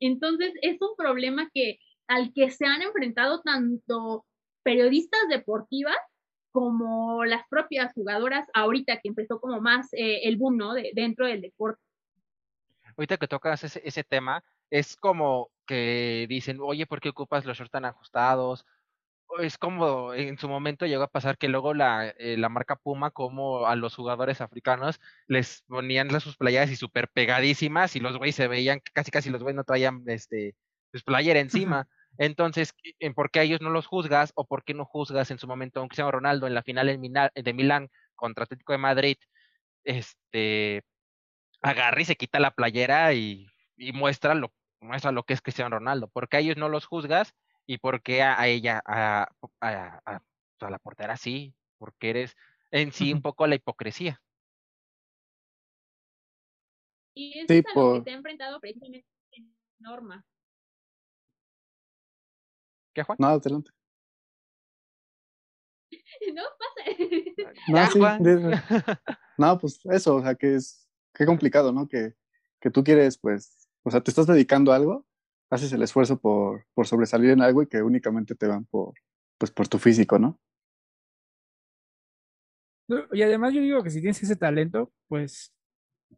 Entonces, 0.00 0.52
es 0.62 0.80
un 0.80 0.94
problema 0.96 1.50
que 1.52 1.78
al 2.08 2.32
que 2.34 2.50
se 2.50 2.66
han 2.66 2.82
enfrentado 2.82 3.40
tanto 3.42 4.26
periodistas 4.62 5.20
deportivas 5.28 5.96
como 6.52 7.24
las 7.24 7.46
propias 7.48 7.92
jugadoras 7.92 8.48
ahorita 8.54 9.00
que 9.00 9.08
empezó 9.08 9.40
como 9.40 9.60
más 9.60 9.92
eh, 9.92 10.22
el 10.24 10.36
boom, 10.36 10.56
¿no? 10.56 10.74
De, 10.74 10.90
dentro 10.94 11.26
del 11.26 11.40
deporte. 11.40 11.80
Ahorita 12.96 13.16
que 13.16 13.28
tocas 13.28 13.62
ese, 13.64 13.80
ese 13.84 14.04
tema, 14.04 14.42
es 14.68 14.96
como 14.96 15.50
que 15.66 16.26
dicen, 16.28 16.58
oye, 16.60 16.86
¿por 16.86 17.00
qué 17.00 17.10
ocupas 17.10 17.44
los 17.44 17.56
shorts 17.56 17.70
tan 17.70 17.84
ajustados? 17.84 18.66
es 19.38 19.58
como 19.58 20.12
en 20.14 20.38
su 20.38 20.48
momento 20.48 20.86
llegó 20.86 21.04
a 21.04 21.08
pasar 21.08 21.38
que 21.38 21.48
luego 21.48 21.74
la, 21.74 22.08
eh, 22.08 22.36
la 22.36 22.48
marca 22.48 22.76
Puma, 22.76 23.10
como 23.10 23.66
a 23.66 23.76
los 23.76 23.94
jugadores 23.94 24.40
africanos 24.40 25.00
les 25.28 25.62
ponían 25.68 26.08
las 26.08 26.24
sus 26.24 26.36
playeras 26.36 26.70
y 26.70 26.76
súper 26.76 27.08
pegadísimas 27.08 27.94
y 27.96 28.00
los 28.00 28.18
güeyes 28.18 28.36
se 28.36 28.48
veían, 28.48 28.80
casi 28.92 29.10
casi 29.10 29.30
los 29.30 29.42
güeyes 29.42 29.56
no 29.56 29.64
traían 29.64 30.02
este, 30.06 30.54
pues 30.90 31.04
playera 31.04 31.40
encima. 31.40 31.88
Entonces, 32.18 32.74
¿por 33.14 33.30
qué 33.30 33.40
a 33.40 33.42
ellos 33.44 33.60
no 33.60 33.70
los 33.70 33.86
juzgas 33.86 34.32
o 34.34 34.44
por 34.44 34.64
qué 34.64 34.74
no 34.74 34.84
juzgas 34.84 35.30
en 35.30 35.38
su 35.38 35.46
momento 35.46 35.80
a 35.80 35.82
un 35.82 35.88
Cristiano 35.88 36.10
Ronaldo 36.10 36.46
en 36.46 36.54
la 36.54 36.62
final 36.62 36.86
de 36.86 37.52
Milán 37.54 37.90
contra 38.14 38.44
Atlético 38.44 38.72
de 38.72 38.78
Madrid? 38.78 39.16
Este, 39.84 40.82
agarra 41.62 42.00
y 42.00 42.04
se 42.04 42.16
quita 42.16 42.40
la 42.40 42.50
playera 42.50 43.12
y, 43.14 43.46
y 43.76 43.92
muestra, 43.92 44.34
lo, 44.34 44.52
muestra 44.80 45.12
lo 45.12 45.24
que 45.24 45.34
es 45.34 45.42
Cristiano 45.42 45.70
Ronaldo. 45.78 46.08
¿Por 46.08 46.28
qué 46.28 46.38
a 46.38 46.40
ellos 46.40 46.56
no 46.56 46.68
los 46.68 46.86
juzgas 46.86 47.34
y 47.66 47.78
por 47.78 48.02
qué 48.02 48.22
a, 48.22 48.46
ella, 48.46 48.82
a, 48.84 49.28
a, 49.60 50.00
a, 50.04 50.70
la 50.70 50.78
portera 50.78 51.16
sí? 51.16 51.54
Porque 51.78 52.10
eres 52.10 52.36
en 52.70 52.92
sí 52.92 53.12
un 53.12 53.22
poco 53.22 53.46
la 53.46 53.54
hipocresía. 53.54 54.20
Y 57.14 57.38
eso 57.38 57.52
es 57.52 57.66
algo 57.66 57.94
que 57.98 58.04
se 58.04 58.10
ha 58.10 58.14
enfrentado 58.14 58.60
precisamente 58.60 59.06
en 59.32 59.54
Norma. 59.78 60.24
¿Qué, 63.00 63.04
Juan? 63.04 63.16
No, 63.18 63.28
adelante. 63.28 63.70
no, 66.34 66.42
pasa. 66.58 66.82
No, 67.68 67.86
sí, 67.90 67.98
no, 69.38 69.58
pues 69.58 69.80
eso, 69.86 70.16
o 70.16 70.22
sea, 70.22 70.34
que 70.34 70.56
es 70.56 70.86
qué 71.14 71.24
complicado, 71.24 71.72
¿no? 71.72 71.88
Que, 71.88 72.12
que 72.60 72.70
tú 72.70 72.84
quieres, 72.84 73.16
pues, 73.16 73.70
o 73.84 73.90
sea, 73.90 74.02
te 74.02 74.10
estás 74.10 74.26
dedicando 74.26 74.70
a 74.72 74.76
algo, 74.76 75.06
haces 75.48 75.72
el 75.72 75.82
esfuerzo 75.82 76.20
por, 76.20 76.66
por 76.74 76.86
sobresalir 76.86 77.30
en 77.30 77.40
algo 77.40 77.62
y 77.62 77.68
que 77.68 77.80
únicamente 77.80 78.34
te 78.34 78.46
van 78.46 78.66
por, 78.66 78.92
pues, 79.38 79.50
por 79.50 79.66
tu 79.66 79.78
físico, 79.78 80.18
¿no? 80.18 80.38
Y 83.12 83.22
además 83.22 83.54
yo 83.54 83.62
digo 83.62 83.82
que 83.82 83.90
si 83.90 84.00
tienes 84.00 84.22
ese 84.22 84.36
talento, 84.36 84.92
pues, 85.08 85.54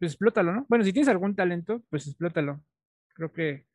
pues 0.00 0.12
explótalo, 0.12 0.52
¿no? 0.52 0.66
Bueno, 0.68 0.84
si 0.84 0.92
tienes 0.92 1.08
algún 1.08 1.36
talento, 1.36 1.84
pues 1.90 2.08
explótalo. 2.08 2.64
Creo 3.14 3.30
que 3.30 3.66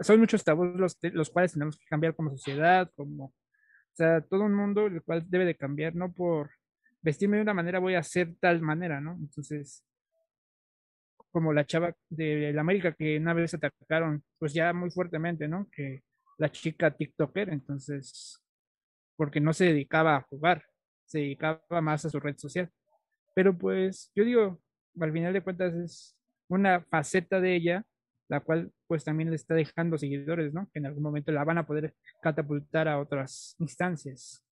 son 0.00 0.20
muchos 0.20 0.44
tabús 0.44 0.74
los, 0.74 0.98
los 1.02 1.30
cuales 1.30 1.52
tenemos 1.52 1.76
que 1.76 1.86
cambiar 1.86 2.14
como 2.14 2.30
sociedad, 2.30 2.90
como, 2.96 3.26
o 3.26 3.34
sea, 3.94 4.20
todo 4.20 4.44
un 4.44 4.54
mundo 4.54 4.86
el 4.86 5.02
cual 5.02 5.24
debe 5.28 5.44
de 5.44 5.56
cambiar, 5.56 5.94
no 5.94 6.12
por 6.12 6.50
vestirme 7.02 7.36
de 7.36 7.42
una 7.42 7.54
manera 7.54 7.78
voy 7.78 7.94
a 7.94 8.00
hacer 8.00 8.34
tal 8.40 8.60
manera, 8.60 9.00
¿no? 9.00 9.16
Entonces, 9.20 9.84
como 11.30 11.52
la 11.52 11.66
chava 11.66 11.94
de 12.08 12.52
la 12.52 12.60
América 12.62 12.92
que 12.92 13.18
una 13.18 13.34
vez 13.34 13.54
atacaron, 13.54 14.24
pues 14.38 14.52
ya 14.52 14.72
muy 14.72 14.90
fuertemente, 14.90 15.46
¿no? 15.48 15.68
Que 15.70 16.02
la 16.38 16.50
chica 16.50 16.90
TikToker, 16.90 17.50
entonces, 17.50 18.42
porque 19.16 19.40
no 19.40 19.52
se 19.52 19.66
dedicaba 19.66 20.16
a 20.16 20.22
jugar, 20.22 20.64
se 21.04 21.18
dedicaba 21.18 21.80
más 21.80 22.04
a 22.04 22.10
su 22.10 22.20
red 22.20 22.36
social. 22.36 22.70
Pero 23.34 23.56
pues, 23.56 24.10
yo 24.14 24.24
digo, 24.24 24.60
al 25.00 25.12
final 25.12 25.32
de 25.32 25.42
cuentas 25.42 25.74
es 25.74 26.16
una 26.48 26.80
faceta 26.80 27.40
de 27.40 27.54
ella 27.54 27.84
la 28.28 28.40
cual 28.40 28.72
pues 28.86 29.04
también 29.04 29.30
le 29.30 29.36
está 29.36 29.54
dejando 29.54 29.98
seguidores, 29.98 30.52
¿no? 30.52 30.68
Que 30.72 30.78
en 30.78 30.86
algún 30.86 31.02
momento 31.02 31.32
la 31.32 31.44
van 31.44 31.58
a 31.58 31.66
poder 31.66 31.94
catapultar 32.22 32.88
a 32.88 33.00
otras 33.00 33.56
instancias. 33.58 34.44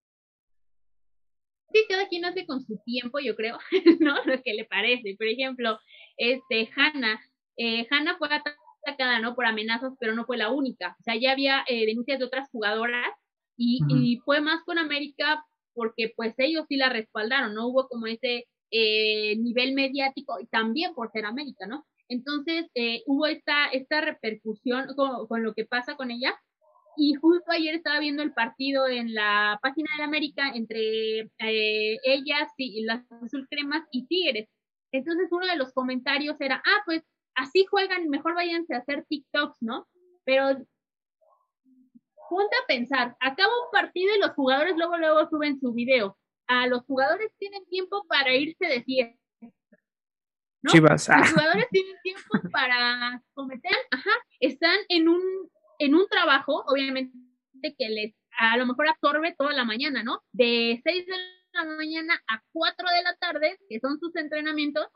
Sí, 1.73 1.85
cada 1.89 2.09
quien 2.09 2.25
hace 2.25 2.47
con 2.47 2.63
su 2.63 2.81
tiempo, 2.85 3.19
yo 3.19 3.37
creo, 3.37 3.59
¿no? 4.01 4.17
Lo 4.25 4.43
que 4.43 4.55
le 4.55 4.65
parece. 4.65 5.15
Por 5.19 5.27
ejemplo, 5.27 5.79
este, 6.17 6.71
Hannah, 6.75 7.21
eh, 7.57 7.87
Hannah 7.91 8.17
fue 8.19 8.29
atacada, 8.29 9.21
¿no? 9.21 9.35
Por 9.35 9.47
amenazas, 9.47 9.93
pero 10.01 10.15
no 10.15 10.25
fue 10.25 10.37
la 10.37 10.51
única. 10.51 10.97
O 10.99 11.03
sea, 11.03 11.17
ya 11.17 11.33
había 11.33 11.65
eh, 11.69 11.87
denuncias 11.87 12.19
de 12.19 12.25
otras 12.25 12.49
jugadoras 12.51 13.09
y, 13.57 13.81
y, 13.89 14.19
fue 14.19 14.41
más 14.41 14.63
con 14.65 14.79
América 14.79 15.45
porque 15.75 16.13
pues 16.15 16.35
ellos 16.39 16.65
sí 16.69 16.77
la 16.77 16.89
respaldaron, 16.89 17.55
¿no? 17.55 17.69
Hubo 17.69 17.89
como 17.89 18.07
ese 18.07 18.47
eh, 18.71 19.37
nivel 19.37 19.75
mediático 19.75 20.41
y 20.41 20.47
también 20.47 20.95
por 20.95 21.11
ser 21.13 21.25
América, 21.25 21.67
¿no? 21.67 21.87
Entonces, 22.09 22.67
eh, 22.75 23.03
hubo 23.07 23.27
esta, 23.27 23.67
esta 23.67 24.01
repercusión 24.01 24.95
con, 24.97 25.43
lo 25.43 25.55
que 25.55 25.65
pasa 25.65 25.97
con 25.97 26.11
ella. 26.11 26.35
Y 26.97 27.15
justo 27.15 27.53
ayer 27.53 27.75
estaba 27.75 28.01
viendo 28.01 28.23
el 28.23 28.33
partido 28.33 28.89
en 28.89 29.13
la 29.13 29.59
página 29.61 29.91
de 29.99 30.05
América 30.05 30.51
entre 30.55 31.21
eh, 31.39 31.99
ellas 32.05 32.49
y 32.57 32.85
las 32.85 33.05
azul 33.23 33.47
cremas 33.51 33.87
y 33.91 34.07
Tigres. 34.07 34.49
Entonces 34.93 35.29
uno 35.31 35.47
de 35.47 35.57
los 35.57 35.73
comentarios 35.75 36.41
era, 36.41 36.63
ah, 36.65 36.83
pues 36.87 37.03
así 37.35 37.67
juegan, 37.67 38.09
mejor 38.09 38.35
váyanse 38.35 38.75
a 38.75 38.79
hacer 38.79 39.05
TikToks, 39.09 39.59
¿no? 39.61 39.87
Pero 40.25 40.57
ponte 42.31 42.57
a 42.57 42.67
pensar, 42.67 43.17
acaba 43.21 43.53
un 43.65 43.71
partido 43.71 44.17
y 44.17 44.21
los 44.21 44.33
jugadores 44.33 44.77
luego 44.77 44.97
luego 44.97 45.29
suben 45.29 45.61
su 45.61 45.75
video. 45.75 46.17
A 46.47 46.67
los 46.67 46.83
jugadores 46.85 47.31
tienen 47.39 47.67
tiempo 47.67 48.07
para 48.09 48.35
irse 48.35 48.67
de 48.67 48.83
fiesta 48.85 49.26
los 50.73 51.09
ah. 51.09 51.27
jugadores 51.27 51.67
tienen 51.71 51.97
tiempo 52.03 52.23
para 52.53 53.23
cometer, 53.35 53.77
ajá, 53.91 54.11
están 54.41 54.77
en 54.89 55.09
un, 55.09 55.23
en 55.79 55.95
un 55.95 56.07
trabajo, 56.09 56.65
obviamente, 56.67 57.13
que 57.79 57.89
les 57.89 58.15
a 58.39 58.57
lo 58.57 58.67
mejor 58.67 58.89
absorbe 58.89 59.35
toda 59.37 59.53
la 59.53 59.65
mañana, 59.65 60.03
¿no? 60.03 60.23
De 60.33 60.81
6 60.85 61.07
de 61.07 61.13
la 61.55 61.65
mañana 61.65 62.21
a 62.29 62.43
4 62.53 62.89
de 62.97 63.03
la 63.03 63.17
tarde, 63.17 63.59
que 63.69 63.81
son 63.81 63.99
sus 63.99 64.15
entrenamientos, 64.17 64.87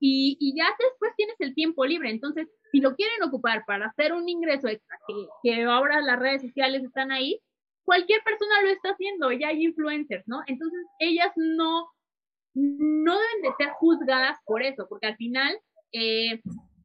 y, 0.00 0.36
y 0.40 0.56
ya 0.56 0.66
después 0.78 1.12
tienes 1.16 1.36
el 1.38 1.54
tiempo 1.54 1.84
libre. 1.84 2.10
Entonces, 2.10 2.48
si 2.72 2.80
lo 2.80 2.96
quieren 2.96 3.22
ocupar 3.22 3.64
para 3.66 3.86
hacer 3.86 4.12
un 4.12 4.28
ingreso 4.28 4.68
extra, 4.68 4.98
que, 5.06 5.14
que 5.42 5.62
ahora 5.64 6.00
las 6.00 6.18
redes 6.18 6.42
sociales 6.42 6.82
están 6.82 7.12
ahí, 7.12 7.40
cualquier 7.84 8.22
persona 8.22 8.62
lo 8.62 8.70
está 8.70 8.90
haciendo, 8.90 9.30
ya 9.32 9.48
hay 9.48 9.64
influencers, 9.64 10.24
¿no? 10.26 10.40
Entonces, 10.46 10.80
ellas 10.98 11.32
no, 11.36 11.88
no 12.54 13.18
deben 13.18 13.42
de 13.42 13.54
ser 13.58 13.70
juzgadas 13.74 14.38
por 14.44 14.62
eso, 14.62 14.86
porque 14.88 15.06
al 15.06 15.16
final 15.16 15.58
eh, 15.92 16.40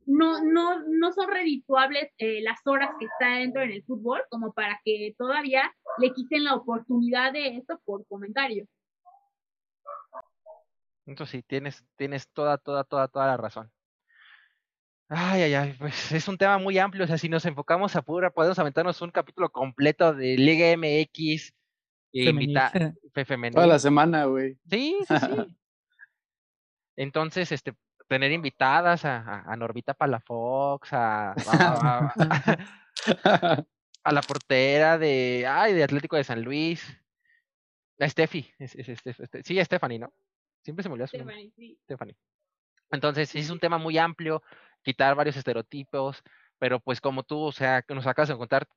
no, 0.06 0.42
no, 0.44 0.80
no 0.88 1.12
son 1.12 1.30
redituables 1.30 2.12
eh, 2.18 2.42
las 2.42 2.60
horas 2.66 2.92
que 3.00 3.06
está 3.06 3.36
dentro 3.40 3.62
en 3.64 3.72
el 3.72 3.84
fútbol 3.84 4.22
como 4.30 4.54
para 4.54 4.80
que 4.84 5.16
todavía 5.18 5.74
le 5.98 6.14
quiten 6.14 6.44
la 6.44 6.56
oportunidad 6.56 7.34
de 7.34 7.58
esto 7.58 7.80
por 7.86 8.06
comentario. 8.08 8.66
Entonces 11.06 11.32
sí, 11.32 11.44
tienes, 11.44 11.84
tienes 11.96 12.28
toda, 12.30 12.58
toda, 12.58 12.84
toda, 12.84 13.08
toda 13.08 13.28
la 13.28 13.38
razón. 13.38 13.72
Ay, 15.08 15.44
ay, 15.44 15.54
ay, 15.54 15.76
pues 15.78 16.12
es 16.12 16.28
un 16.28 16.38
tema 16.38 16.58
muy 16.58 16.80
amplio, 16.80 17.04
o 17.04 17.08
sea, 17.08 17.20
si 17.20 17.30
nos 17.30 17.46
enfocamos 17.46 17.96
a 17.96 18.02
pura, 18.02 18.32
podemos 18.32 18.58
aventarnos 18.58 19.02
un 19.04 19.12
capítulo 19.12 19.52
completo 19.52 20.14
de 20.16 20.36
Liga 20.36 20.76
MX, 20.76 21.54
Femenil. 22.24 23.54
Toda 23.54 23.68
la 23.68 23.80
semana, 23.80 24.26
güey. 24.26 24.58
Sí, 24.70 24.98
sí, 25.08 25.16
sí. 25.18 25.28
Entonces, 26.96 27.52
este, 27.52 27.74
tener 28.08 28.32
invitadas 28.32 29.06
a, 29.06 29.42
a, 29.42 29.56
Normita 29.56 29.94
Palafox, 29.94 30.94
a, 30.94 31.32
a, 31.34 32.56
a, 34.04 34.12
la 34.12 34.22
portera 34.22 34.98
de, 34.98 35.46
ay, 35.48 35.74
de 35.74 35.84
Atlético 35.84 36.16
de 36.16 36.24
San 36.24 36.42
Luis, 36.42 36.86
a 38.00 38.08
Steffi, 38.08 38.50
es, 38.60 38.76
es, 38.76 38.90
es, 38.90 39.30
sí, 39.44 39.60
a 39.60 39.66
Stephanie, 39.66 40.00
¿no? 40.00 40.14
Siempre 40.64 40.84
se 40.84 40.90
me 40.90 40.94
olvida 40.94 41.08
su 41.08 41.18
Stephanie, 41.18 41.52
sí. 41.56 41.78
Stephanie. 41.84 42.16
Entonces, 42.92 43.34
es 43.36 43.50
un 43.50 43.60
tema 43.60 43.78
muy 43.78 43.98
amplio, 43.98 44.42
quitar 44.84 45.16
varios 45.16 45.36
estereotipos, 45.38 46.24
pero 46.60 46.80
pues 46.80 47.02
como 47.02 47.24
tú, 47.24 47.42
o 47.42 47.52
sea, 47.52 47.82
que 47.82 47.96
nos 47.96 48.08
acabas 48.08 48.30
de 48.30 48.38
contar 48.38 48.68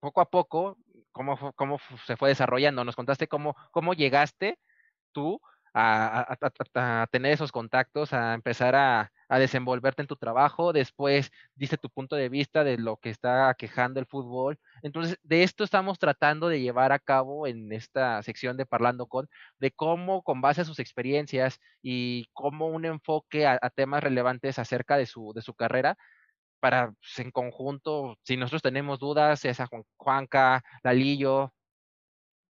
poco 0.00 0.20
a 0.20 0.30
poco, 0.30 0.78
cómo, 1.16 1.52
cómo 1.54 1.78
se 2.06 2.16
fue 2.16 2.28
desarrollando. 2.28 2.84
Nos 2.84 2.94
contaste 2.94 3.26
cómo, 3.26 3.56
cómo 3.70 3.94
llegaste 3.94 4.58
tú 5.12 5.40
a, 5.72 7.06
tener 7.10 7.32
esos 7.32 7.52
contactos, 7.52 8.12
a 8.12 8.34
empezar 8.34 8.74
a, 8.76 9.10
desenvolverte 9.28 10.02
en 10.02 10.08
tu 10.08 10.16
trabajo. 10.16 10.72
Después 10.72 11.32
diste 11.54 11.78
tu 11.78 11.90
punto 11.90 12.16
de 12.16 12.28
vista 12.28 12.64
de 12.64 12.78
lo 12.78 12.98
que 12.98 13.10
está 13.10 13.54
quejando 13.58 13.98
el 13.98 14.06
fútbol. 14.06 14.58
Entonces, 14.82 15.18
de 15.22 15.42
esto 15.42 15.64
estamos 15.64 15.98
tratando 15.98 16.48
de 16.48 16.60
llevar 16.60 16.92
a 16.92 16.98
cabo 16.98 17.46
en 17.46 17.72
esta 17.72 18.22
sección 18.22 18.56
de 18.56 18.66
Parlando 18.66 19.06
con, 19.06 19.28
de 19.58 19.70
cómo 19.72 20.22
con 20.22 20.40
base 20.40 20.60
a 20.60 20.64
sus 20.64 20.78
experiencias 20.78 21.58
y 21.82 22.28
cómo 22.34 22.68
un 22.68 22.84
enfoque 22.84 23.46
a, 23.46 23.58
temas 23.70 24.02
relevantes 24.04 24.58
acerca 24.58 24.96
de 24.96 25.06
su, 25.06 25.32
de 25.34 25.42
su 25.42 25.54
carrera, 25.54 25.96
para 26.60 26.92
pues, 26.92 27.18
en 27.18 27.30
conjunto, 27.30 28.16
si 28.22 28.36
nosotros 28.36 28.62
tenemos 28.62 28.98
dudas, 28.98 29.44
esa 29.44 29.66
Juan, 29.66 29.84
Juanca, 29.96 30.62
Lalillo, 30.82 31.52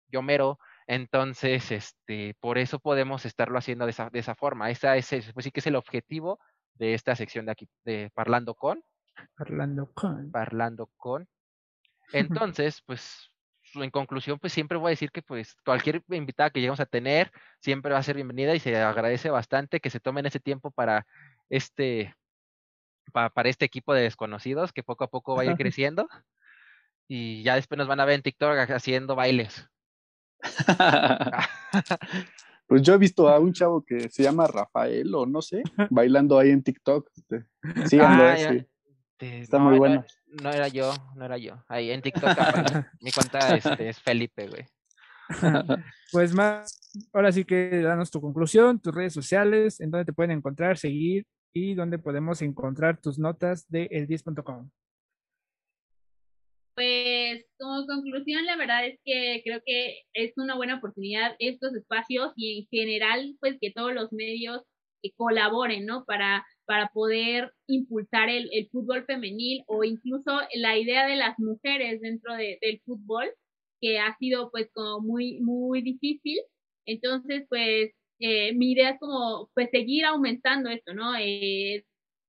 Yomero, 0.07 0.59
entonces, 0.87 1.71
este, 1.71 2.35
por 2.39 2.57
eso 2.57 2.79
podemos 2.79 3.25
estarlo 3.25 3.57
haciendo 3.57 3.85
de 3.85 3.91
esa, 3.91 4.09
de 4.09 4.19
esa 4.19 4.35
forma. 4.35 4.69
Esa 4.69 4.95
es, 4.97 5.09
pues 5.33 5.43
sí 5.43 5.51
que 5.51 5.59
es 5.59 5.67
el 5.67 5.75
objetivo 5.75 6.39
de 6.75 6.93
esta 6.93 7.15
sección 7.15 7.45
de 7.45 7.51
aquí, 7.53 7.67
de 7.83 8.11
Parlando 8.13 8.53
con. 8.53 8.83
Parlando 9.35 9.91
con. 9.93 10.31
Parlando 10.31 10.89
con. 10.97 11.27
Entonces, 12.11 12.83
pues, 12.85 13.31
en 13.73 13.89
conclusión, 13.89 14.37
pues 14.37 14.53
siempre 14.53 14.77
voy 14.77 14.89
a 14.89 14.89
decir 14.91 15.11
que 15.11 15.23
pues 15.23 15.55
cualquier 15.65 16.03
invitada 16.09 16.51
que 16.51 16.59
lleguemos 16.59 16.79
a 16.79 16.85
tener 16.85 17.31
siempre 17.59 17.91
va 17.91 17.97
a 17.97 18.03
ser 18.03 18.15
bienvenida 18.15 18.53
y 18.53 18.59
se 18.59 18.77
agradece 18.77 19.29
bastante 19.29 19.79
que 19.79 19.89
se 19.89 19.99
tomen 19.99 20.25
ese 20.27 20.39
tiempo 20.39 20.69
para 20.71 21.05
este 21.49 22.15
para 23.11 23.49
este 23.49 23.65
equipo 23.65 23.93
de 23.93 24.01
desconocidos 24.03 24.71
que 24.73 24.83
poco 24.83 25.03
a 25.03 25.09
poco 25.09 25.35
vaya 25.35 25.55
creciendo. 25.55 26.07
Y 27.07 27.43
ya 27.43 27.55
después 27.55 27.77
nos 27.77 27.87
van 27.87 27.99
a 27.99 28.05
ver 28.05 28.15
en 28.15 28.21
TikTok 28.23 28.69
haciendo 28.71 29.15
bailes. 29.15 29.67
Pues 32.67 32.81
yo 32.81 32.95
he 32.95 32.97
visto 32.97 33.27
a 33.29 33.37
un 33.39 33.53
chavo 33.53 33.85
que 33.85 34.09
se 34.09 34.23
llama 34.23 34.47
Rafael 34.47 35.13
o 35.13 35.27
no 35.27 35.39
sé, 35.43 35.61
bailando 35.91 36.39
ahí 36.39 36.49
en 36.49 36.63
TikTok. 36.63 37.07
Este, 37.15 37.45
síganlo, 37.87 38.23
Ah, 38.23 38.33
eh, 38.39 38.67
sí. 39.19 39.25
Está 39.41 39.59
no, 39.59 39.65
muy 39.65 39.73
no- 39.73 39.77
bueno. 39.79 40.05
No, 40.41 40.51
era 40.51 40.67
yo, 40.67 40.91
no 41.15 41.25
era 41.25 41.37
yo. 41.37 41.63
Ahí 41.67 41.91
en 41.91 42.01
TikTok, 42.01 42.35
mi 43.01 43.11
cuenta 43.11 43.55
este, 43.55 43.87
es 43.89 43.99
Felipe, 43.99 44.47
güey. 44.47 44.65
Pues 46.11 46.33
más, 46.33 46.91
ahora 47.13 47.31
sí 47.31 47.45
que 47.45 47.81
danos 47.81 48.09
tu 48.11 48.19
conclusión, 48.19 48.79
tus 48.79 48.93
redes 48.93 49.13
sociales, 49.13 49.79
en 49.79 49.91
dónde 49.91 50.05
te 50.05 50.13
pueden 50.13 50.31
encontrar, 50.31 50.77
seguir 50.79 51.25
y 51.55 51.73
dónde 51.73 51.97
podemos 51.97 52.41
encontrar 52.41 52.99
tus 53.01 53.17
notas 53.17 53.67
de 53.69 53.89
el10.com. 53.89 54.69
Pues 56.75 57.45
como 57.57 57.87
conclusión, 57.87 58.45
la 58.45 58.57
verdad 58.57 58.85
es 58.85 58.99
que 59.05 59.41
creo 59.45 59.61
que 59.65 60.01
es 60.13 60.33
una 60.35 60.55
buena 60.55 60.77
oportunidad 60.77 61.33
estos 61.39 61.73
espacios 61.73 62.33
y 62.35 62.59
en 62.59 62.67
general, 62.67 63.37
pues 63.39 63.55
que 63.61 63.71
todos 63.71 63.93
los 63.93 64.11
medios 64.11 64.61
colaboren, 65.15 65.85
¿no? 65.85 66.03
Para, 66.03 66.45
para 66.65 66.89
poder 66.89 67.53
impulsar 67.67 68.27
el, 68.27 68.49
el 68.51 68.67
fútbol 68.69 69.05
femenil 69.05 69.63
o 69.67 69.83
incluso 69.83 70.31
la 70.55 70.77
idea 70.77 71.07
de 71.07 71.15
las 71.15 71.39
mujeres 71.39 72.01
dentro 72.01 72.33
de- 72.35 72.57
del 72.61 72.81
fútbol, 72.85 73.31
que 73.79 73.99
ha 73.99 74.17
sido 74.17 74.49
pues 74.51 74.69
como 74.73 74.99
muy, 75.01 75.39
muy 75.41 75.81
difícil. 75.83 76.39
Entonces, 76.85 77.45
pues 77.49 77.91
eh, 78.19 78.53
mi 78.53 78.71
idea 78.71 78.91
es 78.91 78.99
como 78.99 79.49
pues 79.53 79.69
seguir 79.71 80.05
aumentando 80.05 80.69
esto, 80.69 80.93
¿no? 80.93 81.15
Eh, 81.17 81.85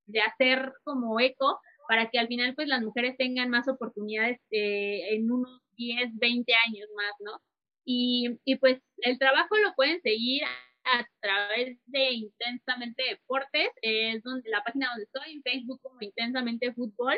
de 0.06 0.20
hacer 0.20 0.72
como 0.84 1.18
eco 1.20 1.60
para 1.88 2.10
que 2.10 2.18
al 2.18 2.28
final 2.28 2.54
pues 2.54 2.68
las 2.68 2.82
mujeres 2.82 3.16
tengan 3.16 3.50
más 3.50 3.68
oportunidades 3.68 4.40
eh, 4.50 5.14
en 5.14 5.30
unos 5.30 5.60
10, 5.76 6.10
20 6.18 6.52
años 6.66 6.88
más, 6.96 7.12
¿no? 7.20 7.40
Y, 7.84 8.38
y 8.44 8.56
pues 8.56 8.80
el 8.98 9.18
trabajo 9.18 9.56
lo 9.56 9.74
pueden 9.74 10.00
seguir 10.02 10.42
a 10.86 11.06
través 11.20 11.78
de 11.86 12.12
Intensamente 12.12 13.02
Deportes, 13.10 13.70
es 13.82 14.22
donde 14.22 14.48
la 14.50 14.62
página 14.62 14.88
donde 14.88 15.04
estoy, 15.04 15.32
en 15.32 15.42
Facebook 15.42 15.80
como 15.82 16.00
Intensamente 16.00 16.72
Fútbol. 16.72 17.16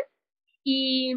Y, 0.64 1.14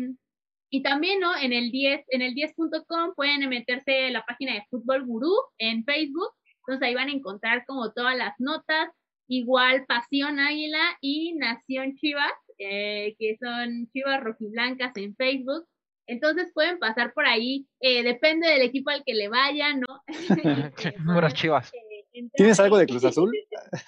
y 0.69 0.83
también, 0.83 1.19
¿no? 1.19 1.35
En 1.37 1.53
el 1.53 1.71
10, 1.71 2.05
en 2.09 2.21
el 2.21 2.33
10.com 2.33 3.13
pueden 3.15 3.47
meterse 3.49 4.09
la 4.11 4.25
página 4.25 4.53
de 4.53 4.65
Fútbol 4.69 5.05
Gurú 5.05 5.33
en 5.57 5.83
Facebook, 5.85 6.31
entonces 6.61 6.87
ahí 6.87 6.95
van 6.95 7.09
a 7.09 7.13
encontrar 7.13 7.65
como 7.65 7.91
todas 7.91 8.15
las 8.17 8.33
notas, 8.39 8.89
igual 9.27 9.85
Pasión 9.87 10.39
Águila 10.39 10.97
y 11.01 11.33
Nación 11.33 11.95
Chivas, 11.95 12.31
eh, 12.57 13.15
que 13.17 13.37
son 13.39 13.89
Chivas 13.91 14.21
Rojiblancas 14.23 14.95
en 14.97 15.15
Facebook. 15.15 15.65
Entonces 16.07 16.51
pueden 16.53 16.79
pasar 16.79 17.13
por 17.13 17.25
ahí, 17.25 17.67
eh, 17.79 18.03
depende 18.03 18.47
del 18.47 18.61
equipo 18.63 18.89
al 18.89 19.03
que 19.05 19.13
le 19.13 19.29
vayan, 19.29 19.79
¿no? 19.79 20.03
Puras 21.15 21.33
chivas. 21.33 21.71
eh, 21.73 22.27
¿Tienes 22.33 22.59
algo 22.59 22.77
de 22.77 22.85
Cruz 22.87 23.05
Azul? 23.05 23.31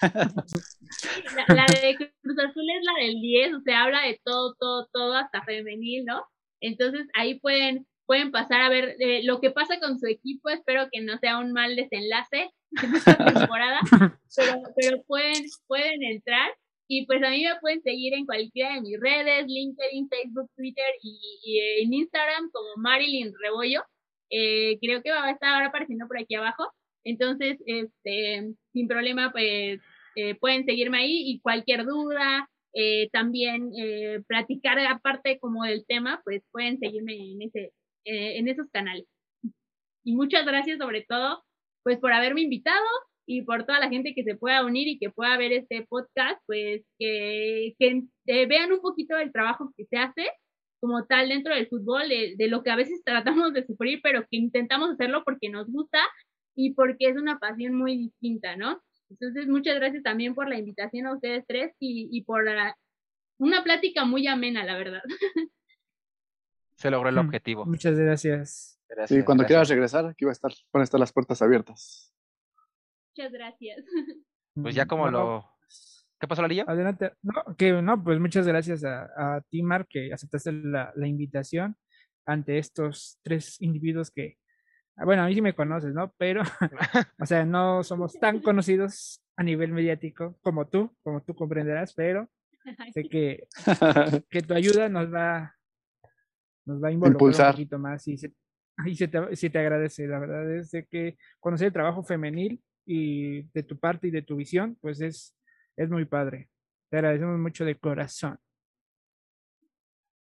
La, 0.00 1.54
la 1.54 1.66
de 1.66 1.96
Cruz 1.96 2.38
Azul 2.38 2.64
es 2.70 2.84
la 2.84 3.04
del 3.04 3.20
10, 3.20 3.54
o 3.54 3.60
sea, 3.60 3.84
habla 3.84 4.02
de 4.02 4.20
todo, 4.24 4.54
todo, 4.58 4.88
todo, 4.92 5.14
hasta 5.14 5.42
femenil, 5.44 6.04
¿no? 6.04 6.24
Entonces 6.60 7.06
ahí 7.14 7.38
pueden, 7.40 7.86
pueden 8.06 8.30
pasar 8.30 8.60
a 8.60 8.68
ver 8.68 8.96
eh, 8.98 9.22
lo 9.24 9.40
que 9.40 9.50
pasa 9.50 9.78
con 9.80 9.98
su 9.98 10.06
equipo, 10.06 10.50
espero 10.50 10.88
que 10.92 11.00
no 11.00 11.18
sea 11.18 11.38
un 11.38 11.52
mal 11.52 11.76
desenlace 11.76 12.50
en 12.82 12.94
esta 12.94 13.16
temporada, 13.16 13.80
pero, 14.36 14.62
pero 14.76 15.02
pueden, 15.06 15.44
pueden 15.66 16.02
entrar 16.02 16.50
y 16.86 17.06
pues 17.06 17.22
a 17.22 17.30
mí 17.30 17.42
me 17.42 17.58
pueden 17.60 17.82
seguir 17.82 18.14
en 18.14 18.26
cualquiera 18.26 18.74
de 18.74 18.82
mis 18.82 19.00
redes, 19.00 19.46
LinkedIn, 19.46 20.08
Facebook, 20.08 20.50
Twitter 20.54 20.84
y, 21.02 21.18
y 21.42 21.82
en 21.82 21.94
Instagram 21.94 22.50
como 22.52 22.68
Marilyn 22.76 23.32
Rebollo. 23.40 23.82
Eh, 24.30 24.78
creo 24.80 25.02
que 25.02 25.10
va 25.10 25.24
a 25.24 25.30
estar 25.30 25.54
ahora 25.54 25.68
apareciendo 25.68 26.06
por 26.06 26.18
aquí 26.18 26.34
abajo. 26.34 26.70
Entonces, 27.04 27.58
este, 27.66 28.52
sin 28.72 28.88
problema, 28.88 29.32
pues 29.32 29.80
eh, 30.16 30.34
pueden 30.36 30.64
seguirme 30.64 30.98
ahí 30.98 31.30
y 31.30 31.40
cualquier 31.40 31.84
duda, 31.84 32.48
eh, 32.72 33.08
también 33.12 33.70
eh, 33.78 34.20
platicar 34.26 34.78
aparte 34.80 35.38
como 35.38 35.64
del 35.64 35.84
tema, 35.86 36.20
pues 36.24 36.42
pueden 36.50 36.78
seguirme 36.78 37.14
en 37.14 37.42
ese, 37.42 37.72
eh, 38.04 38.38
en 38.38 38.48
esos 38.48 38.68
canales. 38.72 39.06
Y 40.04 40.14
muchas 40.14 40.44
gracias 40.46 40.78
sobre 40.78 41.04
todo, 41.08 41.42
pues 41.82 41.98
por 41.98 42.12
haberme 42.12 42.42
invitado 42.42 42.84
y 43.26 43.42
por 43.42 43.64
toda 43.64 43.80
la 43.80 43.88
gente 43.88 44.14
que 44.14 44.22
se 44.24 44.36
pueda 44.36 44.64
unir 44.64 44.86
y 44.88 44.98
que 44.98 45.10
pueda 45.10 45.36
ver 45.38 45.52
este 45.52 45.86
podcast, 45.88 46.40
pues 46.46 46.82
que, 46.98 47.74
que 47.78 48.46
vean 48.46 48.72
un 48.72 48.80
poquito 48.80 49.16
del 49.16 49.32
trabajo 49.32 49.72
que 49.76 49.86
se 49.86 49.96
hace 49.96 50.28
como 50.80 51.06
tal 51.06 51.30
dentro 51.30 51.54
del 51.54 51.68
fútbol, 51.68 52.08
de, 52.08 52.34
de 52.36 52.48
lo 52.48 52.62
que 52.62 52.70
a 52.70 52.76
veces 52.76 53.02
tratamos 53.04 53.52
de 53.54 53.64
sufrir, 53.66 54.00
pero 54.02 54.22
que 54.22 54.36
intentamos 54.36 54.90
hacerlo 54.90 55.22
porque 55.24 55.48
nos 55.48 55.66
gusta 55.70 55.98
y 56.56 56.74
porque 56.74 57.08
es 57.08 57.16
una 57.16 57.38
pasión 57.38 57.74
muy 57.74 57.96
distinta, 57.96 58.56
¿no? 58.56 58.80
Entonces, 59.10 59.48
muchas 59.48 59.76
gracias 59.76 60.02
también 60.02 60.34
por 60.34 60.48
la 60.48 60.58
invitación 60.58 61.06
a 61.06 61.14
ustedes 61.14 61.44
tres 61.48 61.72
y, 61.80 62.08
y 62.12 62.22
por 62.24 62.44
la- 62.44 62.76
una 63.38 63.64
plática 63.64 64.04
muy 64.04 64.26
amena, 64.28 64.64
la 64.64 64.76
verdad. 64.78 65.02
Se 66.84 66.90
logró 66.90 67.08
el 67.08 67.14
Mm, 67.14 67.18
objetivo. 67.20 67.64
Muchas 67.64 67.98
gracias. 67.98 68.78
Gracias, 68.90 69.18
Sí, 69.18 69.24
cuando 69.24 69.46
quieras 69.46 69.70
regresar, 69.70 70.04
aquí 70.04 70.26
va 70.26 70.32
a 70.32 70.34
estar, 70.34 70.52
van 70.70 70.82
a 70.82 70.84
estar 70.84 71.00
las 71.00 71.14
puertas 71.14 71.40
abiertas. 71.40 72.12
Muchas 73.16 73.32
gracias. 73.32 73.84
Pues 74.54 74.74
ya 74.74 74.84
Mm, 74.84 74.88
como 74.88 75.10
no, 75.10 75.18
lo... 75.18 75.50
¿Qué 76.20 76.28
pasó, 76.28 76.42
Larillo? 76.42 76.64
Adelante. 76.68 77.12
No, 77.22 77.56
que 77.56 77.72
no, 77.72 78.04
pues 78.04 78.20
muchas 78.20 78.46
gracias 78.46 78.84
a, 78.84 79.04
a 79.36 79.40
ti, 79.48 79.62
Mar, 79.62 79.86
que 79.88 80.12
aceptaste 80.12 80.52
la, 80.52 80.92
la 80.94 81.06
invitación 81.06 81.74
ante 82.26 82.58
estos 82.58 83.18
tres 83.22 83.56
individuos 83.62 84.10
que, 84.10 84.36
bueno, 85.06 85.22
a 85.22 85.26
mí 85.26 85.34
sí 85.34 85.40
me 85.40 85.54
conoces, 85.54 85.94
¿no? 85.94 86.12
Pero, 86.18 86.42
o 87.18 87.24
sea, 87.24 87.46
no 87.46 87.82
somos 87.82 88.12
tan 88.20 88.40
conocidos 88.42 89.22
a 89.38 89.42
nivel 89.42 89.72
mediático 89.72 90.36
como 90.42 90.68
tú, 90.68 90.94
como 91.02 91.22
tú 91.22 91.34
comprenderás, 91.34 91.94
pero 91.94 92.28
sé 92.92 93.04
que, 93.08 93.48
que 94.28 94.42
tu 94.42 94.52
ayuda 94.52 94.90
nos 94.90 95.10
va, 95.10 95.56
nos 96.66 96.82
va 96.82 96.88
a 96.88 96.92
involucrar 96.92 97.22
Impulsar. 97.24 97.46
un 97.48 97.52
poquito 97.52 97.78
más 97.78 98.06
y 98.08 98.16
se, 98.16 98.32
y 98.86 98.94
se 98.96 99.08
te, 99.08 99.36
se 99.36 99.50
te 99.50 99.58
agradece. 99.58 100.06
La 100.06 100.18
verdad 100.18 100.50
es 100.56 100.70
de 100.70 100.86
que 100.86 101.16
conocer 101.40 101.68
el 101.68 101.72
trabajo 101.72 102.02
femenil 102.02 102.62
y 102.86 103.42
de 103.52 103.62
tu 103.62 103.78
parte 103.78 104.08
y 104.08 104.10
de 104.10 104.22
tu 104.22 104.36
visión, 104.36 104.76
pues 104.80 105.00
es, 105.00 105.34
es 105.76 105.88
muy 105.90 106.04
padre. 106.04 106.48
Te 106.90 106.98
agradecemos 106.98 107.38
mucho 107.38 107.64
de 107.64 107.78
corazón. 107.78 108.38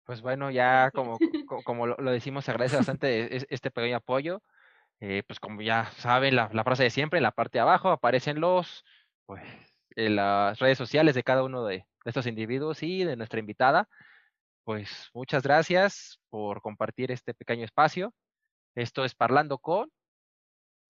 Pues 0.05 0.21
bueno, 0.21 0.51
ya 0.51 0.91
como, 0.91 1.17
co- 1.45 1.63
como 1.63 1.87
lo, 1.87 1.95
lo 1.97 2.11
decimos, 2.11 2.43
se 2.45 2.51
agradece 2.51 2.75
bastante 2.77 3.35
es- 3.35 3.47
este 3.49 3.71
pequeño 3.71 3.97
apoyo. 3.97 4.41
Eh, 4.99 5.23
pues 5.27 5.39
como 5.39 5.61
ya 5.61 5.85
saben, 5.97 6.35
la, 6.35 6.49
la 6.53 6.63
frase 6.63 6.83
de 6.83 6.89
siempre, 6.89 7.19
en 7.19 7.23
la 7.23 7.31
parte 7.31 7.57
de 7.57 7.61
abajo 7.61 7.89
aparecen 7.89 8.39
los, 8.39 8.85
pues, 9.25 9.43
en 9.95 10.15
las 10.15 10.59
redes 10.59 10.77
sociales 10.77 11.15
de 11.15 11.23
cada 11.23 11.43
uno 11.43 11.65
de, 11.65 11.77
de 11.77 11.85
estos 12.05 12.27
individuos 12.27 12.83
y 12.83 13.03
de 13.03 13.15
nuestra 13.17 13.39
invitada. 13.39 13.89
Pues 14.63 15.09
muchas 15.13 15.43
gracias 15.43 16.19
por 16.29 16.61
compartir 16.61 17.11
este 17.11 17.33
pequeño 17.33 17.65
espacio. 17.65 18.13
Esto 18.75 19.03
es 19.03 19.13
Parlando 19.13 19.57
con. 19.57 19.89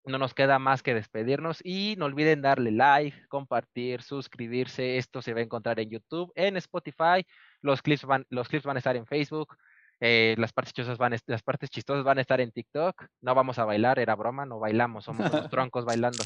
No 0.05 0.19
nos 0.19 0.33
queda 0.35 0.59
más 0.59 0.83
que 0.83 0.93
despedirnos 0.93 1.59
y 1.63 1.95
no 1.97 2.05
olviden 2.05 2.41
darle 2.41 2.71
like, 2.71 3.27
compartir, 3.29 4.03
suscribirse. 4.03 4.97
Esto 4.97 5.21
se 5.23 5.33
va 5.33 5.39
a 5.39 5.43
encontrar 5.43 5.79
en 5.79 5.89
YouTube, 5.89 6.31
en 6.35 6.57
Spotify. 6.57 7.25
Los 7.61 7.81
clips 7.81 8.05
van, 8.05 8.25
los 8.29 8.47
clips 8.47 8.65
van 8.65 8.77
a 8.77 8.79
estar 8.79 8.95
en 8.95 9.07
Facebook. 9.07 9.55
eh, 10.01 10.35
las 10.37 10.53
partes 10.53 10.73
chistosas 10.73 10.97
van, 10.99 11.15
las 11.25 11.41
partes 11.41 11.69
chistosas 11.69 12.03
van 12.03 12.17
a 12.19 12.21
estar 12.21 12.41
en 12.41 12.51
TikTok. 12.51 13.07
No 13.21 13.33
vamos 13.33 13.57
a 13.57 13.65
bailar, 13.65 13.97
era 13.97 14.15
broma, 14.15 14.45
no 14.45 14.59
bailamos, 14.59 15.05
somos 15.05 15.31
unos 15.31 15.49
troncos 15.49 15.85
bailando. 15.85 16.23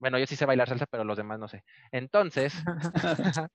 Bueno, 0.00 0.18
yo 0.18 0.26
sí 0.26 0.34
sé 0.36 0.46
bailar 0.46 0.68
salsa, 0.68 0.86
pero 0.86 1.04
los 1.04 1.16
demás 1.16 1.38
no 1.38 1.46
sé. 1.46 1.62
Entonces, 1.92 2.54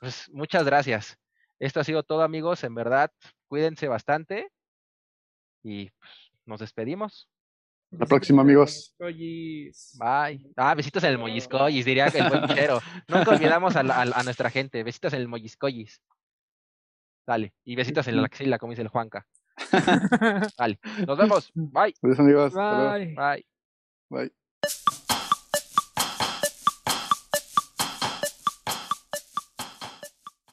pues 0.00 0.30
muchas 0.32 0.64
gracias. 0.64 1.18
Esto 1.60 1.80
ha 1.80 1.84
sido 1.84 2.02
todo, 2.02 2.22
amigos. 2.22 2.64
En 2.64 2.74
verdad, 2.74 3.10
cuídense 3.48 3.88
bastante 3.88 4.50
y 5.62 5.90
pues, 5.90 6.10
nos 6.44 6.60
despedimos. 6.60 7.28
La 7.90 8.04
próxima, 8.06 8.42
amigos. 8.42 8.94
Bye. 9.98 10.50
Ah, 10.56 10.74
besitos 10.74 11.02
en 11.04 11.10
el 11.10 11.18
molliscoyis, 11.18 11.84
diría 11.84 12.06
el 12.08 12.28
buen 12.28 12.46
chero. 12.48 12.80
Nunca 13.08 13.30
olvidamos 13.30 13.76
a, 13.76 13.82
la- 13.82 14.22
nuestra 14.24 14.50
gente. 14.50 14.82
Besitos 14.82 15.12
en 15.12 15.20
el 15.20 15.28
molliscoyis. 15.28 16.02
Dale. 17.26 17.54
Y 17.64 17.74
besitos 17.76 18.06
en 18.08 18.16
la 18.16 18.26
axila, 18.26 18.58
como 18.58 18.70
dice 18.72 18.82
el 18.82 18.88
Juanca. 18.88 19.26
Dale. 20.58 20.78
Nos 21.06 21.18
vemos. 21.18 21.50
Bye. 21.54 21.94
Adiós, 22.02 22.18
amigos. 22.18 22.54
Bye. 22.54 23.14
Bye. 23.14 23.46
Bye. 24.10 24.45